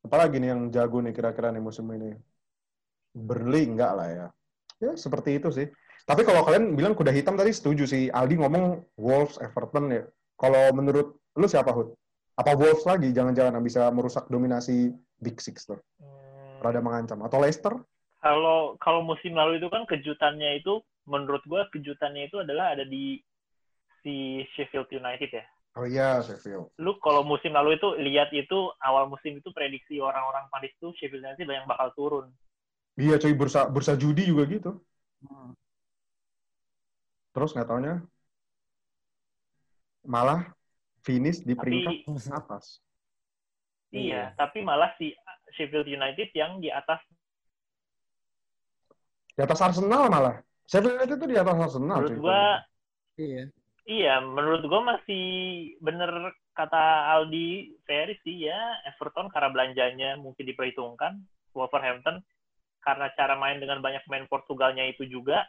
Apalagi 0.06 0.38
nih 0.38 0.48
yang 0.54 0.62
jago 0.70 1.02
nih 1.02 1.10
kira-kira 1.10 1.50
nih 1.50 1.58
musim 1.58 1.90
ini? 1.90 2.14
Burnley 3.18 3.66
enggak 3.66 3.98
lah 3.98 4.08
ya. 4.14 4.26
Ya 4.78 4.94
seperti 4.94 5.42
itu 5.42 5.50
sih. 5.50 5.66
Tapi 6.02 6.22
kalau 6.26 6.42
kalian 6.42 6.74
bilang 6.74 6.98
kuda 6.98 7.14
hitam 7.14 7.38
tadi 7.38 7.54
setuju 7.54 7.86
sih. 7.86 8.10
Aldi 8.10 8.42
ngomong 8.42 8.82
Wolves, 8.98 9.38
Everton 9.38 9.90
ya. 9.90 10.02
Kalau 10.34 10.74
menurut 10.74 11.18
lu 11.38 11.46
siapa 11.46 11.70
Hud? 11.70 11.94
Apa 12.34 12.58
Wolves 12.58 12.82
lagi? 12.82 13.14
Jangan-jangan 13.14 13.54
yang 13.54 13.64
bisa 13.64 13.86
merusak 13.94 14.26
dominasi 14.26 14.90
Big 15.22 15.38
Six 15.38 15.68
tuh. 15.68 15.78
Hmm, 16.02 16.58
Rada 16.58 16.82
mengancam. 16.82 17.22
Atau 17.22 17.38
Leicester? 17.38 17.78
Kalau 18.22 18.78
kalau 18.78 19.02
musim 19.02 19.34
lalu 19.34 19.58
itu 19.58 19.66
kan 19.70 19.82
kejutannya 19.86 20.62
itu 20.62 20.82
menurut 21.06 21.42
gua 21.46 21.66
kejutannya 21.74 22.30
itu 22.30 22.38
adalah 22.38 22.74
ada 22.74 22.86
di 22.86 23.18
si 24.02 24.42
Sheffield 24.54 24.90
United 24.90 25.30
ya. 25.30 25.44
Oh 25.72 25.88
iya, 25.88 26.20
Sheffield. 26.20 26.70
Lu 26.78 27.00
kalau 27.00 27.24
musim 27.24 27.54
lalu 27.56 27.80
itu 27.80 27.88
lihat 27.96 28.28
itu 28.34 28.70
awal 28.82 29.08
musim 29.08 29.40
itu 29.40 29.48
prediksi 29.56 29.98
orang-orang 29.98 30.44
Paris 30.52 30.74
tuh 30.76 30.92
Sheffield 30.98 31.24
United 31.24 31.48
yang 31.48 31.64
bakal 31.64 31.90
turun. 31.96 32.26
Iya 32.98 33.16
cuy, 33.16 33.32
bursa, 33.32 33.72
bursa 33.72 33.96
judi 33.96 34.28
juga 34.28 34.44
gitu. 34.44 34.70
Hmm. 35.24 35.56
Terus 37.32 37.50
nggak 37.56 37.68
taunya 37.68 37.94
malah 40.04 40.50
finish 41.02 41.40
di 41.42 41.56
Tapi 41.56 41.60
peringkat 41.60 42.28
atas. 42.32 42.78
iya, 43.92 44.32
tapi 44.36 44.64
malah 44.64 44.92
si 44.96 45.12
Sheffield 45.52 45.88
United 45.88 46.32
yang 46.32 46.58
di 46.62 46.72
atas 46.72 47.00
Di 49.32 49.40
atas 49.40 49.60
Arsenal 49.64 50.12
malah. 50.12 50.44
Sheffield 50.68 50.96
United 51.00 51.16
itu 51.20 51.26
di 51.28 51.36
atas 51.40 51.56
Arsenal. 51.56 51.98
menurut 52.04 52.18
gua 52.20 52.42
Iya. 53.16 53.52
Iya, 53.82 54.22
menurut 54.22 54.62
gue 54.62 54.80
masih 54.86 55.24
bener 55.82 56.32
kata 56.54 57.12
Aldi 57.18 57.74
Ferry 57.82 58.14
sih 58.22 58.46
ya, 58.46 58.78
Everton 58.86 59.26
karena 59.26 59.50
belanjanya 59.50 60.10
mungkin 60.22 60.46
diperhitungkan, 60.46 61.18
Wolverhampton 61.50 62.22
karena 62.82 63.10
cara 63.18 63.34
main 63.34 63.58
dengan 63.58 63.82
banyak 63.82 64.06
pemain 64.06 64.26
Portugalnya 64.30 64.86
itu 64.86 65.02
juga 65.10 65.42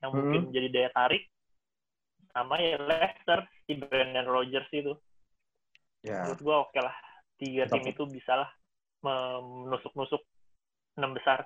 yang 0.00 0.10
Hmm. 0.12 0.18
mungkin 0.24 0.40
menjadi 0.48 0.68
daya 0.72 0.90
tarik, 0.92 1.22
sama 2.30 2.54
ya 2.56 2.76
Leicester 2.78 3.38
si 3.66 3.72
Brendan 3.76 4.26
Rodgers 4.26 4.70
itu. 4.72 4.92
Ya. 6.00 6.24
Menurut 6.24 6.40
gue 6.40 6.56
oke 6.56 6.78
lah, 6.80 6.96
tiga 7.36 7.68
Tetap. 7.68 7.74
tim 7.76 7.84
itu 7.92 8.02
bisa 8.08 8.32
lah 8.36 8.50
menusuk-nusuk 9.00 10.20
enam 10.96 11.12
besar. 11.16 11.44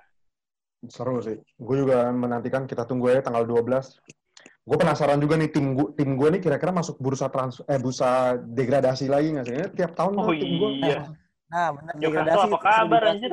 Seru 0.87 1.19
sih. 1.19 1.35
Gue 1.57 1.81
juga 1.83 2.11
menantikan 2.11 2.63
kita 2.63 2.85
tunggu 2.85 3.11
ya 3.11 3.23
tanggal 3.23 3.43
12. 3.43 3.99
gue 4.65 4.77
penasaran 4.81 5.21
juga 5.21 5.37
nih 5.37 5.53
tim 5.53 5.77
gue 5.77 5.93
tim 5.93 6.17
gue 6.17 6.25
nih 6.25 6.41
kira-kira 6.41 6.73
masuk 6.73 6.97
bursa 6.97 7.29
trans 7.29 7.61
eh 7.69 7.77
bursa 7.77 8.33
degradasi 8.33 9.05
lagi 9.05 9.33
nggak 9.37 9.45
sih? 9.45 9.53
Ini 9.53 9.67
tiap 9.77 9.93
tahun 9.93 10.17
Oh 10.17 10.25
tuh 10.25 10.37
tim 10.41 10.51
gue. 10.57 10.69
iya. 10.81 10.97
Nah, 11.53 11.69
benar 11.77 11.93
degradasi 12.01 12.45
apa 12.49 12.59
kabar, 12.61 13.01
anjir? 13.13 13.31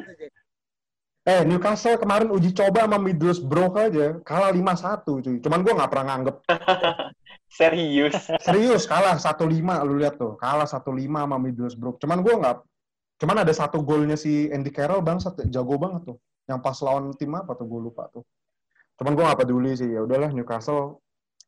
Eh 1.22 1.46
Newcastle 1.46 2.02
kemarin 2.02 2.34
uji 2.34 2.50
coba 2.50 2.82
sama 2.82 2.98
Middlesbrough 2.98 3.70
aja 3.78 4.18
kalah 4.26 4.50
5-1 4.50 5.06
cuy. 5.06 5.36
Cuman 5.38 5.62
gue 5.62 5.72
nggak 5.72 5.90
pernah 5.90 6.06
nganggep 6.10 6.36
Serius. 7.62 8.16
serius 8.40 8.88
kalah 8.88 9.20
1-5 9.20 9.38
lu 9.86 10.00
lihat 10.00 10.16
tuh 10.18 10.34
kalah 10.40 10.66
1-5 10.66 10.82
sama 10.82 11.36
Middlesbrough. 11.38 11.96
Cuman 12.02 12.26
gue 12.26 12.34
nggak 12.34 12.56
cuman 13.22 13.36
ada 13.46 13.54
satu 13.54 13.86
golnya 13.86 14.18
si 14.18 14.50
Andy 14.50 14.74
Carroll 14.74 14.98
bang 14.98 15.22
jago 15.46 15.74
banget 15.78 16.02
tuh. 16.10 16.18
Yang 16.50 16.58
pas 16.58 16.76
lawan 16.82 17.14
tim 17.14 17.30
apa 17.38 17.54
tuh 17.54 17.70
gue 17.70 17.80
lupa 17.86 18.10
tuh. 18.10 18.26
Cuman 18.98 19.14
gue 19.14 19.22
nggak 19.22 19.40
peduli 19.46 19.78
sih 19.78 19.94
ya 19.94 20.02
udahlah 20.02 20.34
Newcastle 20.34 20.98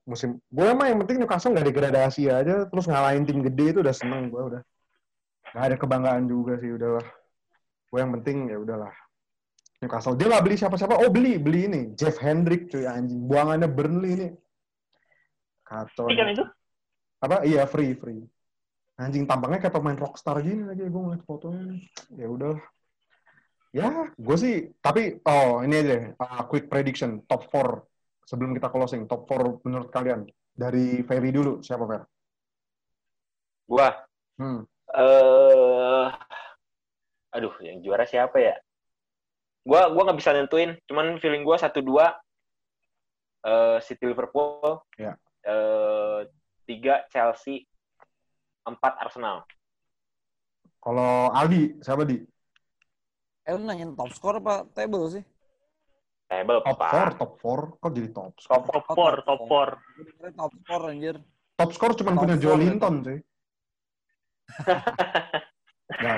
musim 0.04 0.36
gue 0.52 0.68
mah 0.76 0.92
yang 0.92 1.00
penting 1.02 1.16
Newcastle 1.24 1.56
nggak 1.56 1.72
degradasi 1.72 2.28
aja 2.28 2.68
terus 2.68 2.84
ngalahin 2.84 3.24
tim 3.24 3.40
gede 3.40 3.72
itu 3.72 3.78
udah 3.80 3.96
seneng 3.96 4.28
gue 4.28 4.42
udah 4.52 4.62
nggak 5.56 5.64
ada 5.64 5.76
kebanggaan 5.80 6.24
juga 6.28 6.60
sih 6.60 6.76
udahlah 6.76 7.06
gue 7.88 7.98
yang 7.98 8.12
penting 8.20 8.52
ya 8.52 8.60
udahlah 8.60 8.92
Newcastle. 9.84 10.16
Dia 10.16 10.32
nggak 10.32 10.44
beli 10.48 10.56
siapa-siapa. 10.56 10.96
Oh 11.04 11.12
beli 11.12 11.36
beli 11.36 11.60
ini. 11.68 11.80
Jeff 11.92 12.16
Hendrick 12.16 12.72
cuy 12.72 12.88
anjing. 12.88 13.20
Buangannya 13.28 13.68
Burnley 13.68 14.10
ini. 14.16 14.28
Kacau. 15.60 16.08
Ini 16.08 16.16
kan 16.16 16.28
itu? 16.32 16.44
apa? 17.24 17.36
Iya 17.44 17.68
free 17.68 17.92
free. 17.96 18.24
Anjing 19.00 19.28
tampangnya 19.28 19.60
kayak 19.60 19.74
pemain 19.76 19.98
rockstar 20.00 20.40
gini 20.40 20.64
lagi. 20.64 20.88
Gue 20.88 21.02
ngeliat 21.04 21.24
fotonya 21.28 21.76
ya 22.16 22.28
udah 22.28 22.56
ya 23.74 24.06
gue 24.14 24.36
sih 24.38 24.70
tapi 24.78 25.18
oh 25.26 25.58
ini 25.66 25.74
aja 25.82 25.96
uh, 26.16 26.42
quick 26.48 26.72
prediction. 26.72 27.20
Top 27.28 27.48
4 27.52 27.84
sebelum 28.24 28.56
kita 28.56 28.72
closing 28.72 29.04
top 29.04 29.28
4 29.28 29.64
menurut 29.68 29.88
kalian. 29.92 30.24
Dari 30.54 31.02
Ferry 31.02 31.34
dulu 31.34 31.58
siapa 31.66 31.82
Fer? 31.84 32.02
Gua. 33.66 33.90
Hmm. 34.38 34.62
eh 34.94 36.06
aduh, 37.34 37.54
yang 37.58 37.82
juara 37.82 38.06
siapa 38.06 38.38
ya? 38.38 38.54
Gua 39.64 39.88
gua 39.88 40.02
nggak 40.06 40.18
bisa 40.20 40.36
nentuin, 40.36 40.76
cuman 40.84 41.16
feeling 41.18 41.40
gua 41.40 41.56
satu 41.56 41.80
dua 41.80 42.12
eh 43.44 43.80
City 43.80 44.04
Liverpool, 44.04 44.80
Ya. 44.96 45.16
eh 45.44 46.28
tiga 46.64 47.04
Chelsea, 47.08 47.64
empat 48.64 48.96
Arsenal. 49.00 49.44
Kalau 50.80 51.32
Aldi 51.32 51.80
siapa 51.80 52.04
di? 52.04 52.20
Eh, 53.44 53.52
lu 53.52 53.64
nanyain 53.64 53.92
top 53.92 54.12
score 54.12 54.40
apa 54.40 54.64
table 54.72 55.08
sih? 55.12 55.24
Table 56.24 56.64
Top 56.64 56.80
Pak. 56.80 56.92
4, 57.16 57.20
top 57.20 57.32
4 57.36 57.80
kok 57.84 57.92
jadi 57.92 58.08
top 58.08 58.32
Top 58.40 58.64
score? 58.64 58.64
Top 58.64 58.84
4, 58.96 59.28
top 59.28 59.40
4. 59.44 59.76
Gue 59.76 60.04
dengerin 60.08 60.34
top 60.34 60.52
score 60.56 60.84
anjir. 60.88 61.16
Top 61.54 61.70
score 61.76 61.92
cuma 62.00 62.16
punya 62.16 62.36
four, 62.40 62.42
Joe. 62.42 62.56
Linton 62.60 62.94
sih. 63.04 63.18
Nah, 65.94 66.16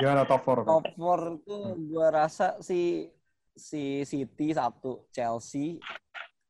gimana 0.00 0.24
top 0.24 0.42
4? 0.42 0.64
Top 0.64 0.86
4 0.96 1.36
itu 1.36 1.56
gua 1.92 2.06
rasa 2.10 2.56
si 2.64 3.12
si 3.52 4.02
City 4.08 4.56
satu, 4.56 5.04
Chelsea, 5.12 5.76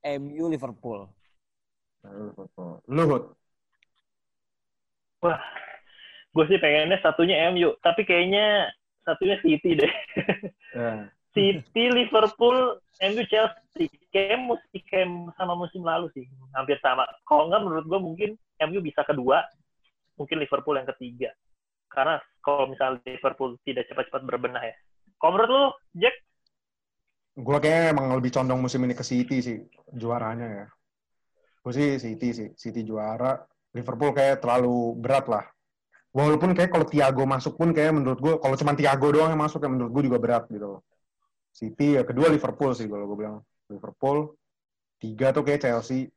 MU, 0.05 0.45
Liverpool. 0.47 1.11
Luhut. 2.89 3.35
Gue 6.31 6.45
sih 6.47 6.59
pengennya 6.63 7.03
satunya 7.03 7.51
MU, 7.51 7.75
tapi 7.83 8.07
kayaknya 8.07 8.71
satunya 9.03 9.37
City 9.43 9.77
deh. 9.77 9.93
Ya. 10.73 11.11
City, 11.35 11.95
Liverpool, 11.95 12.83
MU, 13.07 13.23
Chelsea. 13.31 13.87
Kayak 14.11 14.43
mesti 14.51 14.79
kayak 14.91 15.07
sama 15.39 15.55
musim 15.55 15.87
lalu 15.87 16.11
sih. 16.11 16.27
Hampir 16.59 16.75
sama. 16.83 17.07
Kalau 17.23 17.47
nggak 17.47 17.63
menurut 17.63 17.85
gue 17.87 18.01
mungkin 18.03 18.31
MU 18.67 18.83
bisa 18.83 19.07
kedua, 19.07 19.47
mungkin 20.19 20.43
Liverpool 20.43 20.75
yang 20.75 20.91
ketiga. 20.91 21.31
Karena 21.91 22.23
kalau 22.41 22.71
misalnya 22.71 23.03
Liverpool 23.05 23.59
tidak 23.67 23.91
cepat-cepat 23.91 24.23
berbenah 24.25 24.63
ya. 24.63 24.75
Kalau 25.19 25.37
menurut 25.37 25.51
lu, 25.51 25.65
Jack? 26.01 26.17
Gue 27.37 27.59
kayaknya 27.59 27.93
emang 27.93 28.07
lebih 28.17 28.33
condong 28.33 28.61
musim 28.63 28.81
ini 28.87 28.95
ke 28.95 29.05
City 29.05 29.43
sih 29.43 29.59
juaranya 29.93 30.49
ya. 30.49 30.67
Gue 31.61 31.73
sih 31.75 31.99
City 32.01 32.29
sih, 32.33 32.49
City 32.57 32.87
juara. 32.87 33.37
Liverpool 33.75 34.15
kayak 34.17 34.43
terlalu 34.43 34.97
berat 34.99 35.27
lah. 35.29 35.45
Walaupun 36.11 36.59
kayak 36.59 36.75
kalau 36.75 36.87
Thiago 36.91 37.23
masuk 37.23 37.55
pun 37.55 37.71
kayak 37.71 37.95
menurut 37.95 38.19
gue, 38.19 38.35
kalau 38.43 38.57
cuma 38.59 38.75
Thiago 38.75 39.15
doang 39.15 39.31
yang 39.31 39.43
masuk 39.43 39.63
ya 39.63 39.71
menurut 39.71 39.93
gue 39.95 40.03
juga 40.11 40.19
berat 40.19 40.45
gitu 40.51 40.79
loh. 40.79 40.81
City 41.55 41.99
ya 41.99 42.03
kedua 42.03 42.31
Liverpool 42.31 42.75
sih 42.75 42.91
kalau 42.91 43.07
gue 43.11 43.19
bilang. 43.19 43.43
Liverpool, 43.71 44.35
tiga 44.99 45.31
tuh 45.31 45.47
kayak 45.47 45.63
Chelsea, 45.63 46.11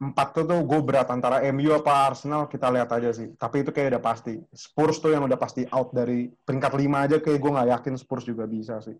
empat 0.00 0.32
tuh 0.32 0.44
tuh 0.48 0.60
gue 0.64 0.80
berat 0.80 1.12
antara 1.12 1.44
MU 1.52 1.76
apa 1.76 2.08
Arsenal 2.08 2.48
kita 2.48 2.72
lihat 2.72 2.88
aja 2.88 3.12
sih. 3.12 3.36
Tapi 3.36 3.60
itu 3.60 3.70
kayak 3.70 3.96
udah 3.96 4.02
pasti. 4.02 4.40
Spurs 4.56 4.96
tuh 4.96 5.12
yang 5.12 5.28
udah 5.28 5.36
pasti 5.36 5.68
out 5.68 5.92
dari 5.92 6.32
peringkat 6.32 6.72
lima 6.80 7.04
aja 7.04 7.20
kayak 7.20 7.36
gue 7.36 7.50
nggak 7.52 7.68
yakin 7.76 7.94
Spurs 8.00 8.24
juga 8.24 8.48
bisa 8.48 8.80
sih. 8.80 8.96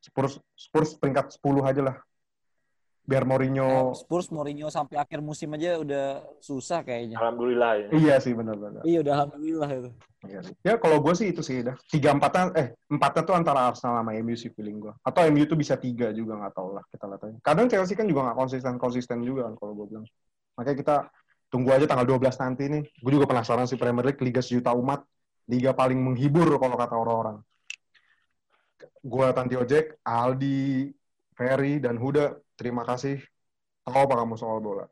Spurs 0.00 0.40
Spurs 0.56 0.96
peringkat 0.96 1.36
10 1.36 1.60
aja 1.60 1.82
lah. 1.84 1.96
Biar 3.04 3.28
Mourinho 3.28 3.92
Spurs 3.92 4.32
Mourinho 4.32 4.72
sampai 4.72 4.96
akhir 4.96 5.20
musim 5.20 5.52
aja 5.52 5.76
udah 5.76 6.24
susah 6.40 6.80
kayaknya. 6.80 7.20
Alhamdulillah 7.20 7.72
ya. 7.76 7.88
iya 7.92 8.14
sih 8.16 8.32
benar-benar. 8.32 8.80
Iya 8.80 9.04
udah 9.04 9.12
alhamdulillah 9.20 9.70
itu. 9.76 9.90
Iya 10.24 10.40
sih. 10.40 10.54
Ya 10.64 10.74
kalau 10.80 11.04
gue 11.04 11.12
sih 11.12 11.28
itu 11.28 11.44
sih 11.44 11.60
udah 11.60 11.76
tiga 11.92 12.16
empatnya 12.16 12.56
eh 12.56 12.68
empatnya 12.88 13.22
tuh 13.28 13.36
antara 13.36 13.68
Arsenal 13.68 14.00
sama 14.00 14.16
MU 14.24 14.32
sih 14.32 14.48
feeling 14.56 14.80
gue. 14.80 14.92
Atau 15.04 15.20
MU 15.28 15.44
tuh 15.44 15.60
bisa 15.60 15.76
tiga 15.76 16.16
juga 16.16 16.40
nggak 16.40 16.54
tahu 16.56 16.80
lah 16.80 16.84
kita 16.88 17.04
lihat 17.04 17.22
aja. 17.28 17.38
Kadang 17.44 17.66
Chelsea 17.68 17.92
kan 17.92 18.08
juga 18.08 18.20
nggak 18.32 18.38
konsisten 18.40 18.74
konsisten 18.80 19.18
juga 19.20 19.52
kan 19.52 19.54
kalau 19.60 19.72
gue 19.76 19.86
bilang. 19.92 20.06
Makanya 20.56 20.76
kita 20.80 20.96
tunggu 21.52 21.70
aja 21.76 21.84
tanggal 21.84 22.08
12 22.08 22.40
nanti 22.40 22.64
nih. 22.72 22.82
Gue 23.04 23.12
juga 23.20 23.28
penasaran 23.28 23.68
sih 23.68 23.76
Premier 23.76 24.08
League 24.08 24.22
Liga 24.24 24.40
sejuta 24.40 24.72
umat, 24.72 25.04
liga 25.44 25.76
paling 25.76 26.00
menghibur 26.00 26.56
kalau 26.56 26.80
kata 26.80 26.96
orang-orang. 26.96 27.36
Gue 29.04 29.26
Tanti 29.36 29.54
Ojek, 29.60 30.00
Aldi, 30.00 30.88
Ferry 31.36 31.76
dan 31.84 32.00
Huda. 32.00 32.32
Terima 32.58 32.82
kasih. 32.88 33.16
Tahu 33.84 33.98
apa 34.04 34.14
kamu 34.20 34.34
soal 34.40 34.58
bola? 34.66 34.84